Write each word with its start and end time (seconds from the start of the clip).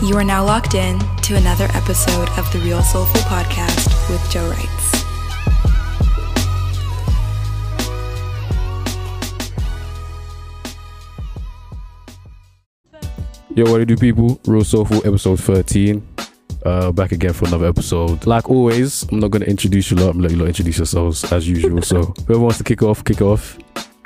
You 0.00 0.16
are 0.16 0.22
now 0.22 0.44
locked 0.44 0.74
in 0.74 0.96
to 1.22 1.34
another 1.34 1.64
episode 1.74 2.28
of 2.38 2.50
the 2.52 2.60
Real 2.60 2.80
Soulful 2.84 3.20
Podcast 3.22 4.08
with 4.08 4.30
Joe 4.30 4.48
Wrights. 4.48 5.04
Yo, 13.56 13.64
what 13.64 13.74
do 13.74 13.80
you 13.80 13.86
do, 13.86 13.96
people? 13.96 14.40
Real 14.46 14.62
Soulful, 14.62 15.04
episode 15.04 15.40
13. 15.40 16.06
Uh, 16.64 16.92
back 16.92 17.10
again 17.10 17.32
for 17.32 17.48
another 17.48 17.66
episode. 17.66 18.24
Like 18.24 18.48
always, 18.48 19.02
I'm 19.10 19.18
not 19.18 19.32
going 19.32 19.42
to 19.42 19.50
introduce 19.50 19.90
you 19.90 19.96
lot. 19.96 20.10
I'm 20.10 20.20
going 20.20 20.28
to 20.28 20.28
let 20.28 20.32
you 20.32 20.38
lot 20.38 20.48
introduce 20.48 20.78
yourselves 20.78 21.32
as 21.32 21.48
usual. 21.48 21.82
so, 21.82 22.14
whoever 22.28 22.38
wants 22.38 22.58
to 22.58 22.64
kick 22.64 22.84
off, 22.84 23.02
kick 23.02 23.20
off. 23.20 23.58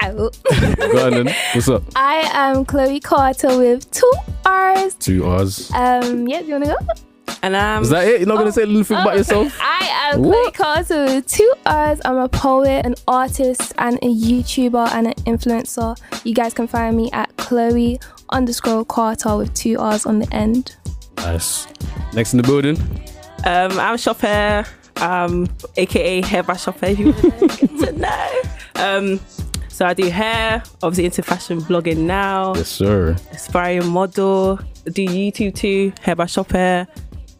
Out. 0.02 0.38
Go 0.78 1.06
on 1.06 1.24
then. 1.24 1.34
What's 1.54 1.68
up? 1.68 1.82
I 1.96 2.28
am 2.32 2.64
Chloe 2.64 3.00
Carter 3.00 3.56
with 3.58 3.90
two 3.90 4.12
R's. 4.44 4.94
Two 4.94 5.24
R's. 5.24 5.70
Um, 5.72 6.26
yeah, 6.28 6.40
do 6.40 6.46
you 6.46 6.52
want 6.54 6.64
to 6.64 6.70
go? 6.70 7.34
And 7.44 7.56
um, 7.56 7.82
Is 7.82 7.90
that 7.90 8.06
it? 8.06 8.20
You're 8.20 8.28
not 8.28 8.34
going 8.34 8.46
Oh, 8.46 8.50
to 8.50 8.52
say 8.52 8.62
a 8.62 8.66
little 8.66 8.84
thing 8.84 8.98
about 8.98 9.14
oh. 9.14 9.16
yourself? 9.16 9.58
I 9.60 10.10
am 10.12 10.22
What? 10.22 10.54
Chloe 10.54 10.66
Carter 10.66 11.04
with 11.06 11.26
two 11.26 11.52
R's. 11.66 12.00
I'm 12.04 12.16
a 12.16 12.28
poet, 12.28 12.84
an 12.86 12.94
artist, 13.08 13.72
and 13.78 13.96
a 13.96 14.06
YouTuber 14.06 14.90
and 14.92 15.08
an 15.08 15.14
influencer. 15.24 15.96
You 16.24 16.34
guys 16.34 16.54
can 16.54 16.66
find 16.68 16.96
me 16.96 17.10
at 17.12 17.36
Chloe 17.36 17.98
underscore 18.30 18.84
Carter 18.84 19.36
with 19.36 19.52
two 19.54 19.78
R's 19.78 20.06
on 20.06 20.18
the 20.20 20.32
end. 20.34 20.76
Nice. 21.18 21.66
Next 22.14 22.32
in 22.32 22.36
the 22.38 22.42
building. 22.46 22.76
um, 23.44 23.78
I'm 23.78 23.96
Shop 23.96 24.18
Hair, 24.20 24.66
um, 24.96 25.48
aka 25.76 26.20
Hair 26.22 26.42
by 26.44 26.56
Shop 26.56 26.78
Hair, 26.80 26.90
if 26.90 26.98
you 27.00 27.06
want 27.12 27.58
get 27.60 27.70
to 27.78 27.92
know. 27.98 28.42
Um, 28.76 29.20
so 29.72 29.86
I 29.86 29.94
do 29.94 30.08
hair, 30.08 30.62
obviously 30.82 31.06
into 31.06 31.22
fashion 31.22 31.60
blogging 31.62 31.98
now, 31.98 32.54
Yes, 32.54 32.68
sir. 32.68 33.16
aspiring 33.32 33.88
model, 33.88 34.58
do 34.84 35.06
YouTube 35.06 35.54
too, 35.54 35.92
Hair 36.02 36.16
by 36.16 36.26
Shop 36.26 36.50
Hair, 36.50 36.86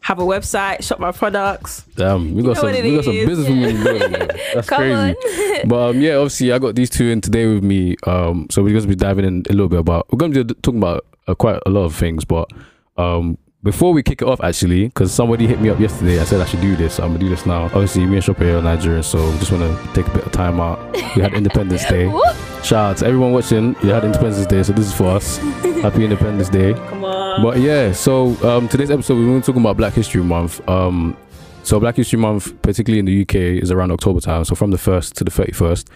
have 0.00 0.18
a 0.18 0.22
website, 0.22 0.82
shop 0.82 0.98
my 0.98 1.12
products. 1.12 1.84
Damn, 1.94 2.34
we 2.34 2.42
got 2.42 2.56
know 2.56 2.72
some, 2.72 2.72
we 2.72 2.96
got 2.96 3.04
some 3.04 3.14
business 3.14 3.48
women 3.48 3.68
in 3.76 3.84
the 3.84 4.40
That's 4.54 4.68
crazy. 4.68 5.14
But 5.68 5.90
um, 5.90 6.00
yeah, 6.00 6.14
obviously, 6.16 6.52
I 6.52 6.58
got 6.58 6.74
these 6.74 6.90
two 6.90 7.06
in 7.08 7.20
today 7.20 7.46
with 7.46 7.62
me. 7.62 7.94
Um, 8.04 8.48
so 8.50 8.62
we're 8.64 8.70
going 8.70 8.82
to 8.82 8.88
be 8.88 8.96
diving 8.96 9.24
in 9.24 9.44
a 9.48 9.52
little 9.52 9.68
bit 9.68 9.78
about. 9.78 10.12
We're 10.12 10.16
going 10.18 10.32
to 10.32 10.44
be 10.44 10.54
talking 10.54 10.80
about 10.80 11.06
uh, 11.28 11.34
quite 11.36 11.60
a 11.66 11.70
lot 11.70 11.84
of 11.84 11.94
things, 11.94 12.24
but 12.24 12.50
um, 12.96 13.38
before 13.62 13.92
we 13.92 14.02
kick 14.02 14.22
it 14.22 14.28
off, 14.28 14.40
actually, 14.40 14.86
because 14.86 15.12
somebody 15.12 15.46
hit 15.46 15.60
me 15.60 15.68
up 15.68 15.78
yesterday, 15.78 16.18
I 16.20 16.24
said 16.24 16.40
I 16.40 16.44
should 16.46 16.60
do 16.60 16.74
this. 16.74 16.94
So 16.94 17.04
I'm 17.04 17.10
gonna 17.10 17.20
do 17.20 17.28
this 17.28 17.46
now. 17.46 17.64
Obviously, 17.66 18.04
me 18.04 18.16
and 18.16 18.24
Shopee 18.24 18.58
are 18.58 18.62
Nigerian, 18.62 19.02
so 19.04 19.18
just 19.38 19.52
want 19.52 19.62
to 19.62 19.92
take 19.94 20.06
a 20.08 20.10
bit 20.10 20.26
of 20.26 20.32
time 20.32 20.60
out. 20.60 20.92
We 21.14 21.22
had 21.22 21.34
Independence 21.34 21.84
Day. 21.86 22.06
Whoop. 22.08 22.36
Shout 22.64 22.72
out 22.72 22.96
to 22.98 23.06
everyone 23.06 23.32
watching. 23.32 23.76
You 23.82 23.90
had 23.90 24.04
Independence 24.04 24.46
Day, 24.46 24.62
so 24.64 24.72
this 24.72 24.86
is 24.86 24.92
for 24.92 25.06
us. 25.06 25.36
Happy 25.82 26.04
Independence 26.04 26.48
Day. 26.48 26.74
Come 26.74 27.04
on. 27.04 27.42
But 27.42 27.60
yeah, 27.60 27.92
so 27.92 28.36
um, 28.44 28.68
today's 28.68 28.90
episode 28.90 29.14
we're 29.14 29.26
going 29.26 29.40
to 29.40 29.46
talk 29.46 29.56
about 29.56 29.76
Black 29.76 29.92
History 29.94 30.22
Month. 30.22 30.66
Um, 30.68 31.16
so 31.62 31.78
Black 31.78 31.96
History 31.96 32.18
Month, 32.18 32.60
particularly 32.62 32.98
in 32.98 33.04
the 33.04 33.22
UK, 33.22 33.62
is 33.62 33.70
around 33.70 33.92
October 33.92 34.20
time. 34.20 34.44
So 34.44 34.56
from 34.56 34.72
the 34.72 34.78
first 34.78 35.14
to 35.16 35.24
the 35.24 35.30
thirty 35.30 35.52
first. 35.52 35.88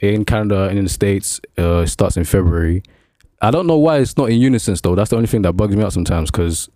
In 0.00 0.24
Canada 0.24 0.68
and 0.68 0.78
in 0.78 0.84
the 0.84 0.90
States, 0.90 1.40
uh, 1.58 1.78
it 1.78 1.88
starts 1.88 2.16
in 2.16 2.22
February. 2.22 2.84
I 3.40 3.50
don't 3.50 3.66
know 3.66 3.78
why 3.78 3.98
it's 3.98 4.16
not 4.16 4.30
in 4.30 4.38
unison 4.38 4.76
though. 4.82 4.94
That's 4.94 5.10
the 5.10 5.16
only 5.16 5.26
thing 5.26 5.42
that 5.42 5.54
bugs 5.54 5.74
me 5.74 5.82
out 5.82 5.92
sometimes 5.92 6.30
because 6.30 6.68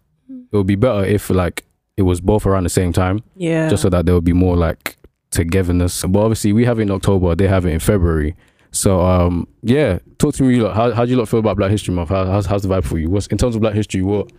it 0.53 0.56
would 0.56 0.67
be 0.67 0.77
better 0.77 1.05
if 1.05 1.31
like 1.31 1.64
it 1.97 2.03
was 2.03 2.20
both 2.20 2.47
around 2.47 2.64
the 2.64 2.70
same 2.70 2.92
time, 2.92 3.22
yeah. 3.36 3.69
just 3.69 3.83
so 3.83 3.91
that 3.91 4.06
there 4.06 4.14
would 4.14 4.25
be 4.25 4.33
more 4.33 4.56
like 4.56 4.97
togetherness. 5.31 6.03
But 6.03 6.20
obviously, 6.20 6.53
we 6.53 6.64
have 6.64 6.78
it 6.78 6.83
in 6.83 6.91
October. 6.91 7.34
They 7.34 7.48
have 7.48 7.67
it 7.67 7.70
in 7.70 7.81
February. 7.81 8.36
So 8.70 9.00
um, 9.00 9.47
yeah, 9.62 9.98
talk 10.19 10.34
to 10.36 10.42
me. 10.42 10.61
Lot. 10.61 10.75
How 10.75 10.92
how 10.92 11.05
do 11.05 11.11
you 11.11 11.17
lot 11.17 11.28
feel 11.28 11.41
about 11.41 11.56
Black 11.56 11.70
History 11.70 11.95
Month? 11.95 12.08
How, 12.08 12.25
how's 12.25 12.47
how's 12.47 12.62
the 12.62 12.69
vibe 12.69 12.84
for 12.84 12.98
you? 12.98 13.11
What's 13.11 13.27
in 13.27 13.39
terms 13.39 13.55
of 13.55 13.61
Black 13.61 13.75
History? 13.75 14.03
What 14.03 14.33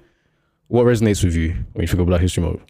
what 0.67 0.85
resonates 0.85 1.23
with 1.23 1.35
you 1.35 1.49
when 1.73 1.83
you 1.83 1.87
think 1.87 1.99
of 1.99 2.07
Black 2.07 2.21
History 2.21 2.43
Month? 2.43 2.61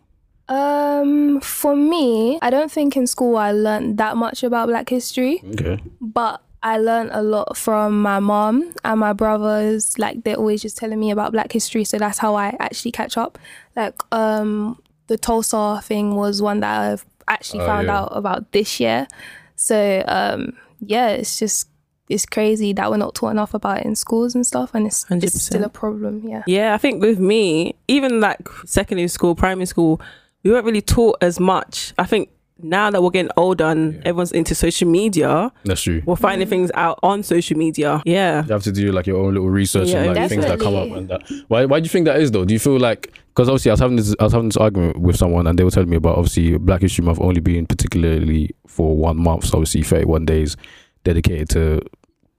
Um, 0.50 1.40
for 1.40 1.76
me, 1.76 2.38
I 2.42 2.50
don't 2.50 2.72
think 2.72 2.98
in 2.98 3.08
school 3.08 3.38
I 3.38 3.54
learned 3.54 3.98
that 3.98 4.18
much 4.18 4.44
about 4.44 4.68
Black 4.68 4.90
history. 4.90 5.42
Okay. 5.52 5.82
but 6.02 6.42
I 6.64 6.78
learned 6.78 7.10
a 7.14 7.22
lot 7.22 7.58
from 7.58 8.02
my 8.02 8.20
mom 8.20 8.74
and 8.86 9.00
my 9.00 9.14
brothers. 9.14 10.00
Like 10.00 10.24
they're 10.24 10.38
always 10.38 10.62
just 10.62 10.78
telling 10.78 11.00
me 11.00 11.12
about 11.12 11.32
Black 11.34 11.52
history, 11.52 11.84
so 11.84 11.98
that's 11.98 12.18
how 12.18 12.36
I 12.36 12.56
actually 12.60 12.92
catch 12.92 13.18
up. 13.18 13.38
Like 13.76 13.96
um, 14.14 14.82
the 15.08 15.18
Tulsa 15.18 15.82
thing 15.84 16.16
was 16.16 16.42
one 16.42 16.62
that 16.62 16.80
I've 16.92 17.06
actually 17.28 17.62
Oh, 17.62 17.66
found 17.66 17.88
yeah. 17.88 18.00
out 18.00 18.10
about 18.16 18.52
this 18.54 18.80
year. 18.80 19.08
So 19.56 20.04
um, 20.08 20.54
yeah, 20.80 21.10
it's 21.10 21.38
just 21.38 21.68
it's 22.10 22.26
crazy 22.26 22.74
that 22.74 22.90
we're 22.92 22.98
not 22.98 23.16
taught 23.16 23.30
enough 23.32 23.54
about 23.54 23.80
it 23.80 23.86
in 23.86 23.96
schools 23.96 24.36
and 24.36 24.46
stuff, 24.46 24.74
and 24.74 24.86
it's, 24.88 25.06
it's 25.10 25.42
still 25.42 25.64
a 25.64 25.70
problem. 25.70 26.22
Yeah. 26.28 26.44
Yeah, 26.48 26.74
I 26.74 26.78
think 26.78 27.02
with 27.02 27.20
me, 27.20 27.76
even 27.88 28.20
like 28.20 28.48
secondary 28.66 29.08
school, 29.08 29.36
primary 29.36 29.66
school, 29.66 30.00
we 30.44 30.52
weren't 30.52 30.66
really 30.66 30.82
taught 30.82 31.18
as 31.22 31.40
much. 31.40 31.94
I 31.98 32.06
think 32.06 32.30
now 32.64 32.90
that 32.90 33.02
we're 33.04 33.10
getting 33.12 33.32
older 33.38 33.66
and 33.66 33.98
everyone's 34.08 34.32
into 34.32 34.56
social 34.56 34.88
media, 34.88 35.52
That's 35.66 35.82
true. 35.82 36.02
we're 36.06 36.16
finding 36.16 36.48
things 36.48 36.72
out 36.74 36.98
on 37.04 37.22
social 37.24 37.58
media. 37.58 38.02
Yeah. 38.06 38.44
You 38.46 38.54
have 38.54 38.64
to 38.64 38.72
do 38.72 38.92
like 38.92 39.06
your 39.08 39.18
own 39.18 39.34
little 39.34 39.50
research 39.50 39.90
Yeah, 39.90 40.04
and 40.04 40.16
like 40.16 40.30
things 40.30 40.46
that 40.46 40.60
come 40.60 40.76
up 40.76 40.88
definitely. 40.90 41.00
and 41.00 41.10
that. 41.10 41.46
Why 41.50 41.66
why 41.66 41.80
do 41.80 41.84
you 41.84 41.90
think 41.90 42.06
that 42.06 42.20
is 42.20 42.32
though? 42.32 42.46
Do 42.46 42.54
you 42.54 42.60
feel 42.60 42.80
like 42.80 43.14
because 43.36 43.50
obviously 43.50 43.72
I 43.72 43.74
was 43.74 43.80
having 43.80 43.96
this 43.98 44.16
I 44.20 44.24
was 44.24 44.34
having 44.34 44.50
this 44.50 44.58
argument 44.58 44.98
with 45.00 45.16
someone 45.18 45.48
and 45.48 45.58
they 45.60 45.64
were 45.64 45.72
telling 45.72 45.90
me 45.90 45.98
about 45.98 46.18
obviously 46.18 46.58
Black 46.58 46.82
History 46.82 47.04
Month 47.06 47.20
only 47.20 47.42
being 47.42 47.66
particularly 47.66 48.52
for 48.68 48.96
one 48.96 49.18
month, 49.18 49.46
so 49.46 49.58
obviously 49.58 49.84
thirty 49.84 50.06
one 50.06 50.26
days 50.26 50.56
dedicated 51.04 51.50
to 51.50 51.82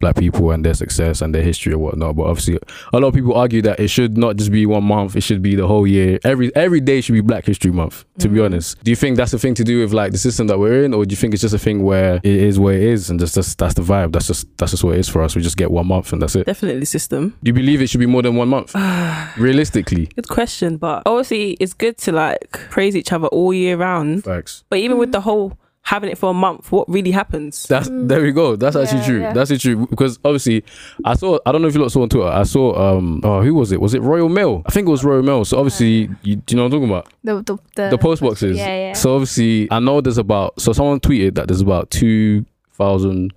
black 0.05 0.17
people 0.17 0.51
and 0.51 0.63
their 0.63 0.75
success 0.75 1.23
and 1.23 1.35
their 1.35 1.43
history 1.43 1.73
or 1.73 1.79
whatnot. 1.79 2.15
But 2.15 2.25
obviously 2.25 2.59
a 2.93 3.01
lot 3.01 3.09
of 3.09 3.15
people 3.15 3.33
argue 3.33 3.63
that 3.63 3.81
it 3.81 3.89
should 3.89 4.19
not 4.19 4.37
just 4.37 4.53
be 4.53 4.67
one 4.67 4.85
month, 4.85 5.17
it 5.17 5.23
should 5.23 5.41
be 5.41 5.55
the 5.55 5.67
whole 5.67 5.87
year. 5.87 6.19
Every 6.25 6.55
every 6.55 6.81
day 6.81 7.01
should 7.01 7.15
be 7.15 7.23
Black 7.23 7.47
History 7.47 7.71
Month, 7.71 8.05
to 8.19 8.29
be 8.29 8.39
mm. 8.39 8.45
honest. 8.45 8.85
Do 8.85 8.91
you 8.91 8.97
think 8.97 9.17
that's 9.17 9.31
the 9.31 9.39
thing 9.39 9.55
to 9.55 9.65
do 9.65 9.81
with 9.81 9.95
like 9.95 10.13
the 10.13 10.19
system 10.19 10.47
that 10.49 10.59
we're 10.59 10.85
in, 10.85 10.93
or 10.93 11.07
do 11.07 11.13
you 11.15 11.17
think 11.17 11.33
it's 11.33 11.41
just 11.41 11.55
a 11.55 11.59
thing 11.59 11.85
where 11.85 12.17
it 12.17 12.39
is 12.51 12.61
what 12.61 12.75
it 12.75 12.83
is 12.83 13.09
and 13.09 13.19
just, 13.19 13.35
just 13.35 13.57
that's 13.57 13.73
the 13.73 13.83
vibe? 13.83 14.13
That's 14.13 14.27
just 14.27 14.47
that's 14.59 14.73
just 14.73 14.85
what 14.85 14.95
it 14.97 15.01
is 15.01 15.09
for 15.09 15.23
us. 15.23 15.35
We 15.35 15.41
just 15.41 15.57
get 15.57 15.71
one 15.71 15.87
month 15.87 16.13
and 16.13 16.21
that's 16.21 16.37
it. 16.37 16.45
Definitely 16.45 16.85
system. 16.85 17.31
Do 17.43 17.49
you 17.49 17.55
believe 17.55 17.81
it 17.81 17.89
should 17.89 18.01
be 18.01 18.07
more 18.07 18.21
than 18.21 18.37
one 18.37 18.49
month? 18.49 18.75
Realistically. 19.39 20.07
Good 20.15 20.29
question, 20.29 20.77
but 20.77 21.03
obviously 21.07 21.53
it's 21.61 21.73
good 21.73 21.97
to 22.05 22.13
like 22.13 22.51
praise 22.69 22.95
each 22.95 23.11
other 23.11 23.29
all 23.29 23.55
year 23.55 23.79
round. 23.79 24.25
Facts. 24.25 24.65
But 24.69 24.81
even 24.81 24.99
with 24.99 25.13
the 25.13 25.23
whole 25.23 25.57
having 25.85 26.11
it 26.11 26.19
for 26.19 26.31
a 26.31 26.35
month, 26.35 26.73
what 26.73 26.89
really 26.89 27.11
happens? 27.11 27.67
That's 27.69 27.89
there 27.93 28.21
we 28.23 28.33
go. 28.33 28.57
That's 28.57 28.75
actually 28.75 28.99
Yeah, 29.01 29.07
true. 29.07 29.21
yeah. 29.21 29.33
That's 29.33 29.51
actually 29.51 29.75
true. 29.77 29.87
Because 29.87 30.19
obviously 30.25 30.65
I 31.05 31.15
saw 31.15 31.39
I 31.47 31.53
don't 31.53 31.63
know 31.63 31.69
if 31.69 31.75
you 31.75 31.81
lot 31.83 31.93
saw 31.93 32.03
on 32.03 32.09
Twitter, 32.09 32.29
I 32.29 32.43
saw 32.45 32.97
um 32.97 33.21
oh 33.23 33.43
who 33.43 33.55
was 33.55 33.71
it? 33.71 33.81
Was 33.81 33.95
it 33.95 34.01
Royal 34.03 34.29
Mail? 34.29 34.63
I 34.67 34.71
think 34.71 34.89
it 34.89 34.91
was 34.91 35.05
Royal 35.05 35.23
Mail. 35.23 35.45
So 35.45 35.59
obviously 35.59 36.09
you, 36.23 36.37
do 36.37 36.43
you 36.49 36.57
know 36.57 36.63
what 36.65 36.73
I'm 36.75 36.81
talking 36.81 36.91
about? 36.91 37.13
The 37.23 37.43
the 37.43 37.59
the, 37.77 37.91
the 37.91 37.99
post 37.99 38.23
boxes. 38.23 38.57
Yeah, 38.57 38.67
yeah. 38.89 38.93
So 38.95 39.15
obviously, 39.15 39.69
I 39.71 39.79
know 39.79 40.01
there's 40.01 40.19
about. 40.19 40.61
So 40.61 40.73
someone 40.73 41.01
tweeted 41.01 41.35
that 41.35 41.49
there's 41.49 41.61
about 41.61 41.91
two 41.91 42.45
thousand 42.73 43.33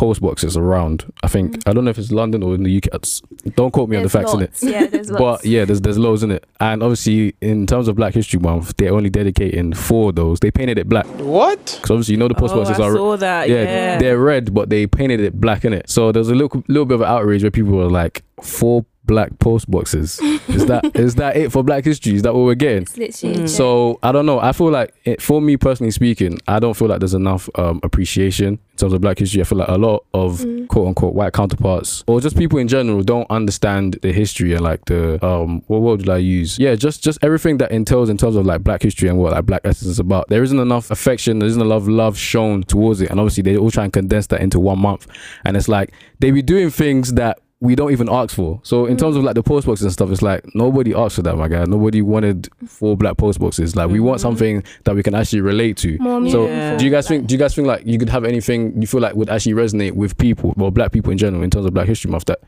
post 0.00 0.22
boxes 0.22 0.56
around. 0.56 1.04
I 1.22 1.28
think 1.28 1.58
mm. 1.58 1.68
I 1.68 1.74
don't 1.74 1.84
know 1.84 1.90
if 1.90 1.98
it's 1.98 2.10
London 2.10 2.42
or 2.42 2.54
in 2.54 2.62
the 2.62 2.74
UK. 2.74 2.86
It's- 2.86 3.20
Don't 3.54 3.70
quote 3.70 3.90
me 3.90 3.98
on 3.98 4.02
the 4.02 4.08
facts 4.08 4.32
in 4.32 4.40
it. 4.40 4.52
Yeah, 4.62 4.86
there's 4.86 5.10
lots. 5.10 5.42
But 5.42 5.44
yeah, 5.44 5.66
there's 5.66 5.82
there's 5.82 5.98
loads 5.98 6.22
in 6.22 6.30
it, 6.30 6.42
and 6.58 6.82
obviously 6.82 7.34
in 7.42 7.66
terms 7.66 7.86
of 7.86 7.96
Black 7.96 8.14
History 8.14 8.40
Month, 8.40 8.76
they're 8.78 8.94
only 8.94 9.10
dedicating 9.10 9.74
four 9.74 10.08
of 10.08 10.14
those. 10.14 10.40
They 10.40 10.50
painted 10.50 10.78
it 10.78 10.88
black 10.88 11.06
What? 11.06 11.62
because 11.64 11.90
obviously 11.90 12.14
you 12.14 12.18
know 12.18 12.28
the 12.28 12.34
post 12.34 12.54
oh, 12.54 12.58
boxes 12.64 12.80
I 12.80 12.84
are 12.86 12.94
saw 12.94 13.16
that. 13.18 13.48
yeah, 13.50 13.62
Yeah. 13.62 13.98
they're 13.98 14.18
red, 14.18 14.54
but 14.54 14.70
they 14.70 14.86
painted 14.86 15.20
it 15.20 15.38
black 15.38 15.64
in 15.66 15.74
it. 15.74 15.90
So 15.90 16.12
there's 16.12 16.30
a 16.30 16.34
little 16.34 16.64
little 16.66 16.86
bit 16.86 16.94
of 16.94 17.02
outrage 17.02 17.42
where 17.42 17.50
people 17.50 17.72
were 17.72 17.90
like, 17.90 18.22
four 18.42 18.86
black 19.10 19.36
post 19.40 19.68
boxes. 19.68 20.20
Is 20.48 20.66
that 20.66 20.82
is 20.94 21.16
that 21.16 21.36
it 21.36 21.50
for 21.50 21.62
Black 21.64 21.84
History? 21.84 22.14
Is 22.14 22.22
that 22.22 22.32
what 22.32 22.44
we're 22.44 22.54
getting? 22.54 22.84
Mm. 22.84 23.48
So 23.48 23.98
I 24.04 24.12
don't 24.12 24.24
know. 24.24 24.38
I 24.38 24.52
feel 24.52 24.70
like 24.70 24.94
it, 25.04 25.20
for 25.20 25.40
me 25.42 25.56
personally 25.56 25.90
speaking, 25.90 26.38
I 26.46 26.60
don't 26.60 26.74
feel 26.74 26.86
like 26.88 27.00
there's 27.00 27.14
enough 27.14 27.48
um, 27.56 27.80
appreciation 27.82 28.48
in 28.54 28.76
terms 28.76 28.92
of 28.92 29.00
Black 29.00 29.18
history. 29.18 29.40
I 29.40 29.44
feel 29.44 29.58
like 29.58 29.68
a 29.68 29.76
lot 29.78 30.04
of 30.14 30.30
Mm. 30.40 30.68
quote 30.68 30.86
unquote 30.88 31.14
white 31.14 31.32
counterparts 31.32 32.04
or 32.06 32.20
just 32.20 32.36
people 32.36 32.58
in 32.60 32.68
general 32.68 33.02
don't 33.02 33.26
understand 33.30 33.98
the 34.02 34.12
history 34.12 34.52
and 34.54 34.62
like 34.62 34.84
the 34.86 35.22
um 35.26 35.62
what 35.66 35.82
word 35.82 35.98
did 36.00 36.08
I 36.08 36.18
use? 36.18 36.56
Yeah, 36.58 36.76
just 36.76 37.02
just 37.02 37.18
everything 37.22 37.58
that 37.58 37.72
entails 37.72 38.08
in 38.08 38.16
terms 38.16 38.36
of 38.36 38.46
like 38.46 38.62
Black 38.62 38.82
history 38.82 39.08
and 39.08 39.18
what 39.18 39.32
like 39.32 39.44
Black 39.44 39.62
essence 39.64 39.90
is 39.90 39.98
about. 39.98 40.28
There 40.28 40.42
isn't 40.44 40.58
enough 40.58 40.90
affection. 40.90 41.40
There 41.40 41.48
isn't 41.48 41.60
enough 41.60 41.86
love 41.88 42.16
shown 42.16 42.62
towards 42.62 43.00
it, 43.00 43.10
and 43.10 43.18
obviously 43.18 43.42
they 43.42 43.56
all 43.56 43.70
try 43.72 43.84
and 43.84 43.92
condense 43.92 44.28
that 44.28 44.40
into 44.40 44.60
one 44.60 44.78
month. 44.78 45.06
And 45.44 45.56
it's 45.56 45.68
like 45.68 45.92
they 46.20 46.30
be 46.30 46.42
doing 46.42 46.70
things 46.70 47.14
that 47.14 47.38
we 47.62 47.74
don't 47.74 47.92
even 47.92 48.08
ask 48.08 48.34
for. 48.34 48.58
So 48.62 48.86
in 48.86 48.96
terms 48.96 49.16
of 49.16 49.22
like 49.24 49.34
the 49.34 49.42
post 49.42 49.66
boxes 49.66 49.84
and 49.84 49.92
stuff, 49.92 50.10
it's 50.10 50.22
like 50.22 50.42
nobody 50.54 50.94
asked 50.94 51.16
for 51.16 51.22
that, 51.22 51.36
my 51.36 51.46
guy. 51.46 51.64
Nobody 51.66 52.00
wanted 52.00 52.48
four 52.66 52.96
black 52.96 53.18
post 53.18 53.38
boxes. 53.38 53.76
Like 53.76 53.90
we 53.90 54.00
want 54.00 54.18
Mhm. 54.18 54.22
something 54.22 54.64
that 54.84 54.94
we 54.94 55.02
can 55.02 55.14
actually 55.14 55.42
relate 55.42 55.76
to. 55.78 55.98
more 55.98 56.26
So 56.30 56.46
Yeah. 56.46 56.76
do 56.78 56.84
you 56.86 56.90
guys 56.90 57.06
think? 57.06 57.26
Do 57.26 57.34
you 57.34 57.38
guys 57.38 57.54
think 57.54 57.68
like 57.68 57.82
you 57.86 57.98
could 57.98 58.08
have 58.08 58.24
anything 58.24 58.80
you 58.80 58.86
feel 58.86 59.00
like 59.00 59.14
would 59.14 59.28
actually 59.28 59.52
resonate 59.52 59.92
with 59.92 60.16
people, 60.16 60.54
well, 60.56 60.70
black 60.70 60.90
people 60.92 61.12
in 61.12 61.18
general, 61.18 61.42
in 61.42 61.50
terms 61.50 61.66
of 61.66 61.74
Black 61.74 61.86
History 61.86 62.10
Month? 62.10 62.24
That 62.26 62.40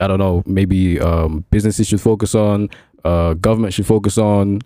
I 0.00 0.06
don't 0.08 0.18
know, 0.18 0.42
maybe 0.44 1.00
um, 1.00 1.44
businesses 1.50 1.86
should 1.88 2.00
focus 2.02 2.34
on, 2.34 2.68
uh, 3.04 3.32
government 3.34 3.72
should 3.72 3.86
focus 3.86 4.18
on, 4.18 4.60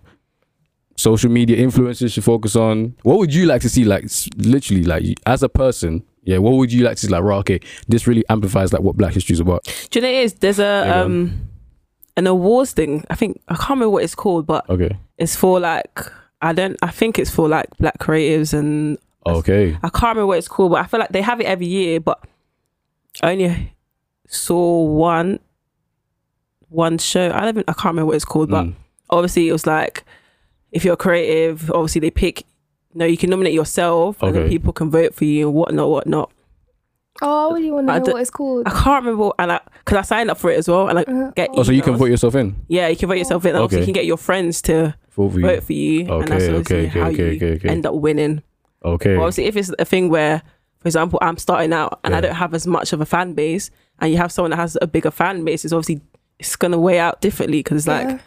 social 0.97 1.29
media 1.31 1.55
influencers 1.55 2.11
should 2.11 2.23
focus 2.25 2.55
on. 2.57 2.95
What 3.03 3.19
would 3.19 3.33
you 3.33 3.45
like 3.45 3.61
to 3.61 3.69
see? 3.69 3.85
Like 3.85 4.05
literally, 4.35 4.83
like 4.83 5.03
as 5.25 5.41
a 5.43 5.47
person, 5.49 6.03
yeah. 6.23 6.37
What 6.37 6.53
would 6.53 6.71
you 6.71 6.83
like 6.83 6.97
to 6.97 7.05
see? 7.05 7.11
Like, 7.11 7.23
right, 7.23 7.37
okay, 7.37 7.59
this 7.87 8.07
really 8.07 8.23
amplifies 8.29 8.71
like 8.73 8.81
what 8.81 8.97
Black 8.97 9.13
History 9.13 9.33
is 9.33 9.39
about. 9.39 9.63
Do 9.89 9.99
you 9.99 10.03
know 10.03 10.09
what 10.09 10.15
it 10.15 10.23
is? 10.23 10.33
There's 10.35 10.59
a 10.59 10.83
Yeah, 10.87 11.01
um 11.01 11.47
an 12.17 12.27
awards 12.27 12.73
thing. 12.73 13.05
I 13.09 13.15
think 13.15 13.41
I 13.47 13.55
can't 13.55 13.69
remember 13.71 13.89
what 13.91 14.03
it's 14.03 14.15
called, 14.15 14.45
but 14.45 14.69
Okay. 14.69 14.91
it's 15.17 15.35
for 15.35 15.59
like 15.59 15.99
I 16.41 16.53
don't. 16.53 16.77
I 16.81 16.91
think 16.91 17.19
it's 17.19 17.31
for 17.31 17.47
like 17.49 17.67
black 17.77 17.97
creatives 17.99 18.53
and 18.53 18.97
Okay. 19.25 19.77
I 19.83 19.89
can't 19.89 20.03
remember 20.15 20.27
what 20.27 20.37
it's 20.37 20.47
called, 20.47 20.71
but 20.71 20.81
I 20.83 20.87
feel 20.87 20.99
like 20.99 21.09
they 21.09 21.21
have 21.21 21.39
it 21.41 21.45
every 21.45 21.67
year. 21.67 21.99
But 21.99 22.19
I 23.21 23.31
only 23.33 23.73
saw 24.27 24.83
one 24.85 25.39
one 26.69 26.97
show. 26.97 27.31
I 27.31 27.39
don't. 27.41 27.49
Even, 27.49 27.63
I 27.67 27.73
can't 27.73 27.85
remember 27.85 28.07
what 28.07 28.15
it's 28.15 28.25
called, 28.25 28.49
but 28.49 28.65
Mm. 28.65 28.75
obviously 29.09 29.47
it 29.49 29.51
was 29.51 29.65
like 29.67 30.03
if 30.71 30.85
you're 30.85 30.95
creative, 30.95 31.69
obviously 31.71 31.99
they 32.01 32.11
pick. 32.11 32.43
No, 32.93 33.05
you 33.05 33.17
can 33.17 33.29
nominate 33.29 33.53
yourself, 33.53 34.21
and 34.23 34.33
then 34.35 34.43
Okay. 34.43 34.49
people 34.49 34.73
can 34.73 34.89
vote 34.89 35.13
for 35.13 35.25
you 35.25 35.47
and 35.47 35.55
whatnot, 35.55 35.89
whatnot. 35.89 36.31
Oh, 37.21 37.51
I 37.51 37.53
really 37.53 37.71
want 37.71 37.87
to 37.87 37.93
know 37.99 38.05
don't- 38.05 38.13
what 38.13 38.21
it's 38.21 38.29
called. 38.31 38.63
I 38.65 38.71
can't 38.71 39.03
remember, 39.05 39.31
and 39.37 39.51
I 39.51 39.59
because 39.85 39.97
I 39.97 40.01
signed 40.03 40.31
up 40.31 40.37
for 40.37 40.49
it 40.51 40.57
as 40.57 40.67
well, 40.67 40.87
and 40.87 40.99
I 40.99 41.03
Uh, 41.03 41.31
get. 41.35 41.49
Oh, 41.53 41.63
so 41.63 41.71
you 41.71 41.81
can 41.81 41.93
emails. 41.95 41.97
vote 41.97 42.05
yourself 42.05 42.35
in. 42.35 42.55
Yeah, 42.67 42.87
you 42.87 42.95
can 42.95 43.09
vote 43.09 43.17
yourself 43.17 43.43
in. 43.45 43.55
And 43.55 43.63
obviously 43.63 43.81
Okay. 43.83 43.89
you 43.89 43.93
can 43.93 43.99
get 44.01 44.05
your 44.05 44.17
friends 44.17 44.61
to 44.63 44.95
Vote 45.15 45.31
for 45.33 45.39
you. 45.39 45.45
vote 45.45 45.63
for 45.63 45.73
you, 45.73 45.99
and 46.01 46.27
that's 46.27 46.43
Okay, 46.45 46.55
obviously 46.55 46.55
okay, 46.77 46.87
okay, 46.87 46.99
how 46.99 47.07
okay, 47.09 47.29
you 47.31 47.35
okay, 47.35 47.51
okay. 47.55 47.69
end 47.69 47.85
up 47.85 47.95
winning. 47.95 48.41
Okay. 48.85 49.15
But 49.15 49.21
obviously, 49.21 49.45
if 49.45 49.57
it's 49.57 49.71
a 49.77 49.85
thing 49.85 50.09
where, 50.09 50.41
for 50.79 50.87
example, 50.87 51.19
I'm 51.21 51.37
starting 51.37 51.73
out 51.73 51.99
and 52.05 52.13
I 52.15 52.17
Yeah. 52.17 52.21
don't 52.21 52.35
have 52.35 52.53
as 52.53 52.65
much 52.65 52.93
of 52.93 53.01
a 53.01 53.05
fan 53.05 53.33
base, 53.33 53.69
and 53.99 54.11
you 54.11 54.17
have 54.17 54.31
someone 54.31 54.51
that 54.51 54.57
has 54.57 54.77
a 54.81 54.87
bigger 54.87 55.11
fan 55.11 55.43
base, 55.43 55.65
it's 55.65 55.73
obviously 55.73 56.01
it's 56.39 56.55
gonna 56.55 56.79
weigh 56.79 56.99
out 56.99 57.19
differently 57.19 57.59
because 57.59 57.85
like 57.85 58.07
Yeah. 58.07 58.17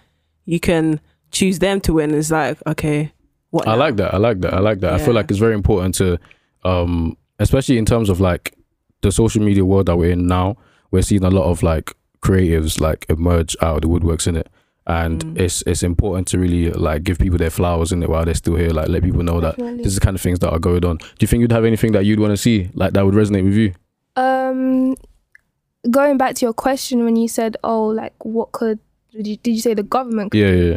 you 0.44 0.60
can 0.60 1.00
choose 1.30 1.60
them 1.60 1.80
to 1.80 1.94
win. 1.94 2.12
It's 2.12 2.30
like 2.30 2.58
okay, 2.66 3.12
what? 3.52 3.68
I 3.68 3.74
like 3.74 3.96
that. 3.96 4.12
I 4.12 4.16
like 4.18 4.40
that. 4.40 4.52
I 4.54 4.58
like 4.60 4.80
that. 4.80 4.92
I 4.94 4.98
feel 4.98 5.14
like 5.14 5.30
it's 5.30 5.38
very 5.38 5.54
important 5.54 5.94
to, 5.96 6.18
um, 6.64 7.16
especially 7.38 7.78
in 7.78 7.84
terms 7.86 8.08
of 8.10 8.20
like 8.20 8.54
the 9.02 9.12
social 9.12 9.42
media 9.42 9.64
world 9.64 9.86
that 9.86 9.96
we're 9.96 10.10
in 10.12 10.26
now. 10.26 10.56
We're 10.90 11.02
seeing 11.02 11.24
a 11.24 11.30
lot 11.30 11.44
of 11.44 11.62
like 11.62 11.92
creatives 12.22 12.80
like 12.80 13.06
emerge 13.08 13.56
out 13.62 13.76
of 13.76 13.82
the 13.82 13.88
woodworks 13.88 14.26
in 14.26 14.36
it, 14.36 14.48
and 14.86 15.24
Mm. 15.24 15.38
it's 15.40 15.62
it's 15.66 15.82
important 15.82 16.26
to 16.28 16.38
really 16.38 16.70
like 16.70 17.02
give 17.04 17.18
people 17.18 17.38
their 17.38 17.50
flowers 17.50 17.92
in 17.92 18.02
it 18.02 18.08
while 18.10 18.24
they're 18.24 18.34
still 18.34 18.56
here. 18.56 18.70
Like 18.70 18.88
let 18.88 19.02
people 19.02 19.22
know 19.22 19.40
that 19.40 19.56
this 19.56 19.86
is 19.86 19.94
the 19.96 20.00
kind 20.00 20.16
of 20.16 20.20
things 20.22 20.38
that 20.40 20.50
are 20.50 20.58
going 20.58 20.84
on. 20.84 20.96
Do 20.98 21.04
you 21.20 21.26
think 21.28 21.40
you'd 21.40 21.52
have 21.52 21.64
anything 21.64 21.92
that 21.92 22.04
you'd 22.04 22.20
want 22.20 22.32
to 22.32 22.36
see 22.36 22.70
like 22.74 22.92
that 22.94 23.04
would 23.04 23.14
resonate 23.14 23.44
with 23.44 23.54
you? 23.54 23.72
Um, 24.16 24.94
going 25.90 26.16
back 26.18 26.34
to 26.36 26.46
your 26.46 26.52
question 26.54 27.04
when 27.04 27.16
you 27.16 27.28
said, 27.28 27.56
"Oh, 27.64 27.86
like 27.86 28.14
what 28.24 28.52
could 28.52 28.78
did 29.12 29.26
you, 29.26 29.36
did 29.36 29.52
you 29.52 29.60
say 29.60 29.74
the 29.74 29.82
government?" 29.82 30.30
could 30.32 30.38
Yeah, 30.40 30.52
yeah. 30.52 30.76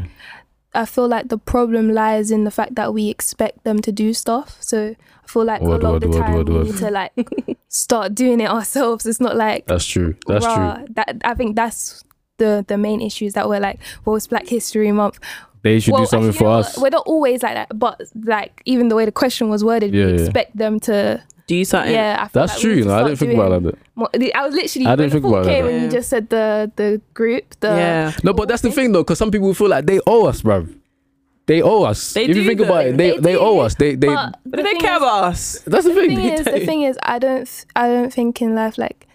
Yeah. 0.75 0.81
I 0.81 0.85
feel 0.85 1.07
like 1.07 1.29
the 1.29 1.37
problem 1.37 1.91
lies 1.91 2.31
in 2.31 2.43
the 2.43 2.51
fact 2.51 2.75
that 2.75 2.93
we 2.93 3.09
expect 3.09 3.63
them 3.63 3.79
to 3.81 3.91
do 3.91 4.13
stuff. 4.13 4.57
So 4.61 4.95
I 5.23 5.27
feel 5.27 5.45
like 5.45 5.61
Word, 5.61 5.81
a 5.81 5.83
lot 5.83 5.93
word, 5.93 6.03
of 6.03 6.11
the 6.11 6.19
time 6.19 6.33
word, 6.33 6.49
we 6.49 6.59
need 6.63 6.77
to 6.77 6.91
like 6.91 7.57
start 7.67 8.13
doing 8.15 8.39
it 8.39 8.49
ourselves. 8.49 9.05
It's 9.05 9.19
not 9.19 9.35
like 9.35 9.65
That's 9.67 9.85
true. 9.85 10.15
That's 10.27 10.45
true. 10.45 10.85
That 10.95 11.21
I 11.23 11.33
think 11.33 11.55
that's 11.55 12.03
the 12.37 12.65
the 12.67 12.77
main 12.77 13.01
issue 13.01 13.25
is 13.25 13.33
that 13.33 13.47
we're 13.47 13.59
like, 13.59 13.79
well, 14.03 14.15
it's 14.15 14.27
Black 14.27 14.47
History 14.47 14.91
Month. 14.91 15.19
They 15.61 15.79
should 15.79 15.93
well, 15.93 16.03
do 16.03 16.07
something 16.07 16.31
for 16.31 16.47
us. 16.47 16.77
We're 16.77 16.89
not 16.89 17.07
always 17.07 17.41
like 17.41 17.55
that, 17.55 17.77
but 17.77 17.99
like 18.23 18.61
even 18.65 18.89
the 18.89 18.95
way 18.95 19.05
the 19.05 19.11
question 19.11 19.49
was 19.49 19.63
worded, 19.63 19.93
Yeah, 19.93 20.05
we 20.05 20.11
yeah. 20.13 20.19
expect 20.19 20.55
them 20.55 20.79
to. 20.81 21.23
Do 21.47 21.55
you 21.55 21.65
something? 21.65 21.93
Yeah, 21.93 22.17
I 22.21 22.27
feel 22.27 22.41
That's 22.41 22.53
like 22.53 22.61
true. 22.61 22.75
need 22.75 22.79
You 22.79 22.85
know, 22.85 22.95
I 22.95 23.03
didn't 23.03 23.19
think 23.19 23.31
doing 23.33 23.39
about 23.47 23.63
that. 23.63 23.77
more- 23.95 24.09
I 24.35 24.45
was 24.45 24.55
literally. 24.55 24.85
I 24.87 24.95
didn't 24.95 25.11
think 25.11 25.25
about 25.25 25.43
thought 25.45 25.49
came 25.51 25.65
that. 25.65 25.71
when 25.71 25.83
you 25.83 25.89
just 25.89 26.09
said 26.09 26.29
the 26.29 26.71
the 26.75 27.01
group. 27.13 27.55
The 27.59 27.67
yeah. 27.67 28.11
No, 28.23 28.33
but 28.33 28.47
that's 28.47 28.61
the 28.63 28.71
thing 28.71 28.91
though, 28.91 29.03
because 29.03 29.19
some 29.19 29.29
people 29.31 29.53
feel 29.53 29.69
like 29.69 29.85
they 29.85 29.99
owe 30.07 30.25
us, 30.25 30.41
bruv. 30.41 30.73
They 31.45 31.61
owe 31.61 31.83
us. 31.83 32.13
They 32.13 32.23
if 32.23 32.29
you 32.29 32.33
do, 32.41 32.47
think 32.47 32.59
about 32.61 32.87
it, 32.87 32.97
they 32.97 33.11
They 33.11 33.19
they, 33.19 33.35
owe 33.37 33.59
us. 33.59 33.75
They 33.75 33.93
they. 33.93 34.07
But 34.07 34.39
But 34.45 34.57
the 34.57 34.63
they 34.63 34.73
care 34.75 34.93
is- 34.95 34.97
about 34.97 35.23
us. 35.25 35.59
that's 35.67 35.85
the 35.85 35.93
the 35.93 35.99
thing. 36.01 36.15
thing 36.15 36.25
is, 36.33 36.45
the 36.45 36.65
thing 36.65 36.81
is, 36.81 36.97
I 37.03 37.19
don't, 37.19 37.65
I 37.75 37.87
don't 37.89 38.11
think 38.11 38.41
in 38.41 38.55
life 38.55 38.79
like 38.79 39.05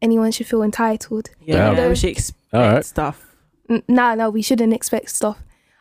anyone 0.00 0.32
should 0.32 0.46
feel 0.46 0.62
entitled. 0.62 1.28
Yeah, 1.44 1.74
Damn. 1.74 1.90
we 1.90 1.96
should 1.96 2.10
expect 2.10 2.38
All 2.54 2.60
right. 2.62 2.84
stuff. 2.84 3.26
No, 3.68 3.82
Nah, 3.88 4.14
no, 4.14 4.30
we 4.30 4.40
shouldn't 4.40 4.72
expect 4.72 5.10
stuff. 5.10 5.36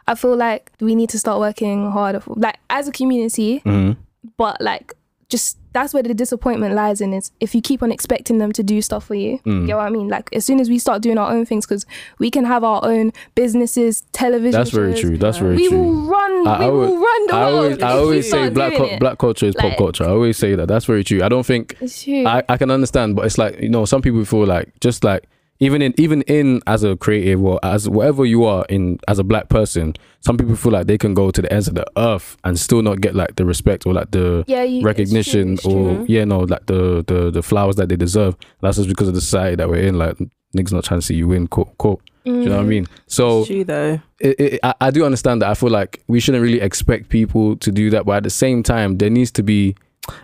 I 0.07 0.15
feel 0.15 0.35
like 0.35 0.71
we 0.81 0.95
need 0.95 1.09
to 1.11 1.19
start 1.19 1.39
working 1.39 1.89
harder, 1.91 2.19
for, 2.19 2.33
like 2.35 2.57
as 2.69 2.87
a 2.89 2.91
community. 2.91 3.61
Mhm. 3.65 3.95
But 4.35 4.59
like, 4.59 4.93
just 5.29 5.57
that's 5.71 5.93
where 5.93 6.01
the 6.01 6.13
disappointment 6.15 6.73
lies 6.73 6.99
in 6.99 7.13
is 7.13 7.31
if 7.39 7.53
you 7.53 7.61
keep 7.61 7.83
on 7.83 7.91
expecting 7.91 8.39
them 8.39 8.51
to 8.51 8.63
do 8.63 8.81
stuff 8.81 9.05
for 9.05 9.13
you. 9.13 9.37
Mm. 9.45 9.61
You 9.61 9.67
know 9.67 9.77
what 9.77 9.85
I 9.85 9.89
mean? 9.91 10.07
Like 10.07 10.27
as 10.33 10.43
soon 10.43 10.59
as 10.59 10.67
we 10.69 10.79
start 10.79 11.03
doing 11.03 11.19
our 11.19 11.31
own 11.31 11.45
things, 11.45 11.67
because 11.67 11.85
we 12.17 12.31
can 12.31 12.43
have 12.45 12.63
our 12.63 12.83
own 12.83 13.13
businesses, 13.35 14.01
television. 14.11 14.59
That's 14.59 14.71
very 14.71 14.95
true. 14.95 15.17
That's 15.17 15.37
very 15.37 15.55
We 15.55 15.67
true. 15.69 15.79
We 15.79 15.85
will 15.85 16.01
run. 16.07 16.47
I 16.47 16.65
we 16.67 16.71
will 16.71 16.97
run 16.99 17.27
the 17.27 17.33
I 17.35 17.45
world. 17.45 17.55
always, 17.63 17.81
I 17.83 17.91
always 17.91 18.29
say 18.29 18.49
black 18.49 18.73
it. 18.73 18.99
black 18.99 19.19
culture 19.19 19.45
is 19.45 19.55
pop 19.55 19.77
culture. 19.77 20.03
I 20.05 20.09
always 20.09 20.37
say 20.37 20.55
that. 20.55 20.67
That's 20.67 20.85
very 20.85 21.03
true. 21.03 21.21
I 21.21 21.29
don't 21.29 21.45
think 21.45 21.77
It's 21.79 22.03
true. 22.03 22.25
I, 22.25 22.41
I 22.49 22.57
can 22.57 22.71
understand, 22.71 23.15
but 23.15 23.25
it's 23.25 23.37
like 23.37 23.59
you 23.59 23.69
know, 23.69 23.85
some 23.85 24.01
people 24.01 24.25
feel 24.25 24.45
like 24.45 24.79
just 24.79 25.03
like 25.03 25.27
even 25.61 25.81
in 25.81 25.93
even 25.97 26.21
in 26.23 26.61
as 26.67 26.83
a 26.83 26.95
creative 26.95 27.43
or 27.43 27.59
as 27.63 27.89
whatever 27.89 28.25
you 28.25 28.45
are 28.45 28.65
in 28.69 28.97
as 29.07 29.19
a 29.19 29.23
black 29.23 29.49
person, 29.49 29.93
some 30.21 30.37
people 30.37 30.55
feel 30.55 30.71
like 30.71 30.87
they 30.87 30.97
can 30.97 31.13
go 31.13 31.31
to 31.31 31.41
the 31.41 31.51
ends 31.51 31.67
of 31.67 31.75
the 31.75 31.85
earth 31.97 32.37
and 32.45 32.57
still 32.57 32.81
not 32.81 33.01
get 33.01 33.13
like 33.15 33.35
the 33.35 33.45
respect 33.45 33.85
or 33.85 33.93
like 33.93 34.11
the 34.11 34.43
yeah, 34.47 34.63
you, 34.63 34.81
recognition 34.81 35.53
it's 35.53 35.63
true, 35.63 35.71
or 35.73 35.89
it's 35.99 36.05
true. 36.07 36.15
yeah, 36.15 36.23
no, 36.23 36.39
like 36.41 36.65
the 36.67 37.03
the 37.07 37.29
the 37.31 37.41
flowers 37.43 37.75
that 37.75 37.89
they 37.89 37.97
deserve. 37.97 38.35
That's 38.61 38.77
just 38.77 38.87
because 38.89 39.07
of 39.09 39.15
the 39.15 39.21
society 39.21 39.55
that 39.57 39.67
we're 39.69 39.85
in. 39.85 39.97
Like 39.97 40.17
niggas 40.55 40.71
not 40.71 40.83
trying 40.85 41.01
to 41.01 41.05
see 41.05 41.15
you 41.15 41.27
win. 41.27 41.47
Quote, 41.47 41.77
cool. 41.77 42.01
Do 42.25 42.31
you 42.31 42.45
know 42.49 42.57
what 42.57 42.61
I 42.61 42.63
Mhm. 42.63 42.67
mean? 42.67 42.87
So 43.07 43.39
It's 43.39 43.47
true 43.47 43.63
though. 43.63 43.99
it, 44.19 44.39
it, 44.39 44.59
I, 44.63 44.73
I 44.81 44.91
do 44.91 45.03
understand 45.03 45.41
that. 45.41 45.49
I 45.49 45.53
feel 45.55 45.69
like 45.69 46.03
we 46.07 46.19
shouldn't 46.19 46.41
really 46.43 46.61
expect 46.61 47.09
people 47.09 47.55
to 47.57 47.71
do 47.71 47.89
that, 47.89 48.05
but 48.05 48.17
at 48.17 48.23
the 48.23 48.29
same 48.29 48.61
time, 48.63 48.97
there 48.97 49.09
needs 49.09 49.31
to 49.31 49.43
be. 49.43 49.75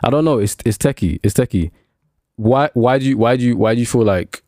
I 0.04 0.10
don't 0.10 0.24
know. 0.26 0.40
It's 0.40 0.56
it's 0.66 0.78
techie. 0.78 1.20
It's 1.24 1.34
techie. 1.34 1.72
Why 2.38 2.70
why 2.74 3.00
do 3.00 3.06
you 3.06 3.18
why 3.18 3.38
do 3.38 3.44
you 3.44 3.58
why 3.58 3.74
do 3.76 3.80
you 3.80 3.86
feel 3.86 4.04
like 4.04 4.44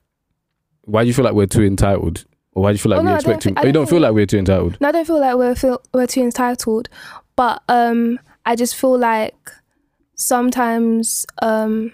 why 0.88 1.04
do 1.04 1.08
you 1.08 1.14
feel 1.14 1.26
like 1.26 1.34
we're 1.34 1.46
too 1.46 1.64
entitled, 1.64 2.26
or 2.54 2.64
why 2.64 2.72
do 2.72 2.76
you 2.76 2.80
feel 2.80 2.90
like 2.92 3.00
Oh, 3.00 3.04
we 3.04 3.10
no, 3.10 3.16
expect 3.16 3.42
too? 3.44 3.50
oh, 3.56 3.60
you 3.62 3.72
don't 3.72 3.74
don't 3.74 3.90
feel 3.90 4.00
like 4.02 4.14
we're 4.14 4.26
too 4.26 4.38
entitled. 4.40 4.78
No, 4.82 4.88
I 4.90 4.92
don't 4.92 5.06
feel 5.06 5.20
like 5.20 5.36
we're 5.36 5.56
feel 5.56 5.82
we're 5.94 6.08
too 6.08 6.22
entitled, 6.24 6.90
but 7.36 7.62
um, 7.70 8.20
I 8.46 8.56
just 8.56 8.76
feel 8.76 8.98
like 8.98 9.52
sometimes 10.16 11.26
um, 11.42 11.94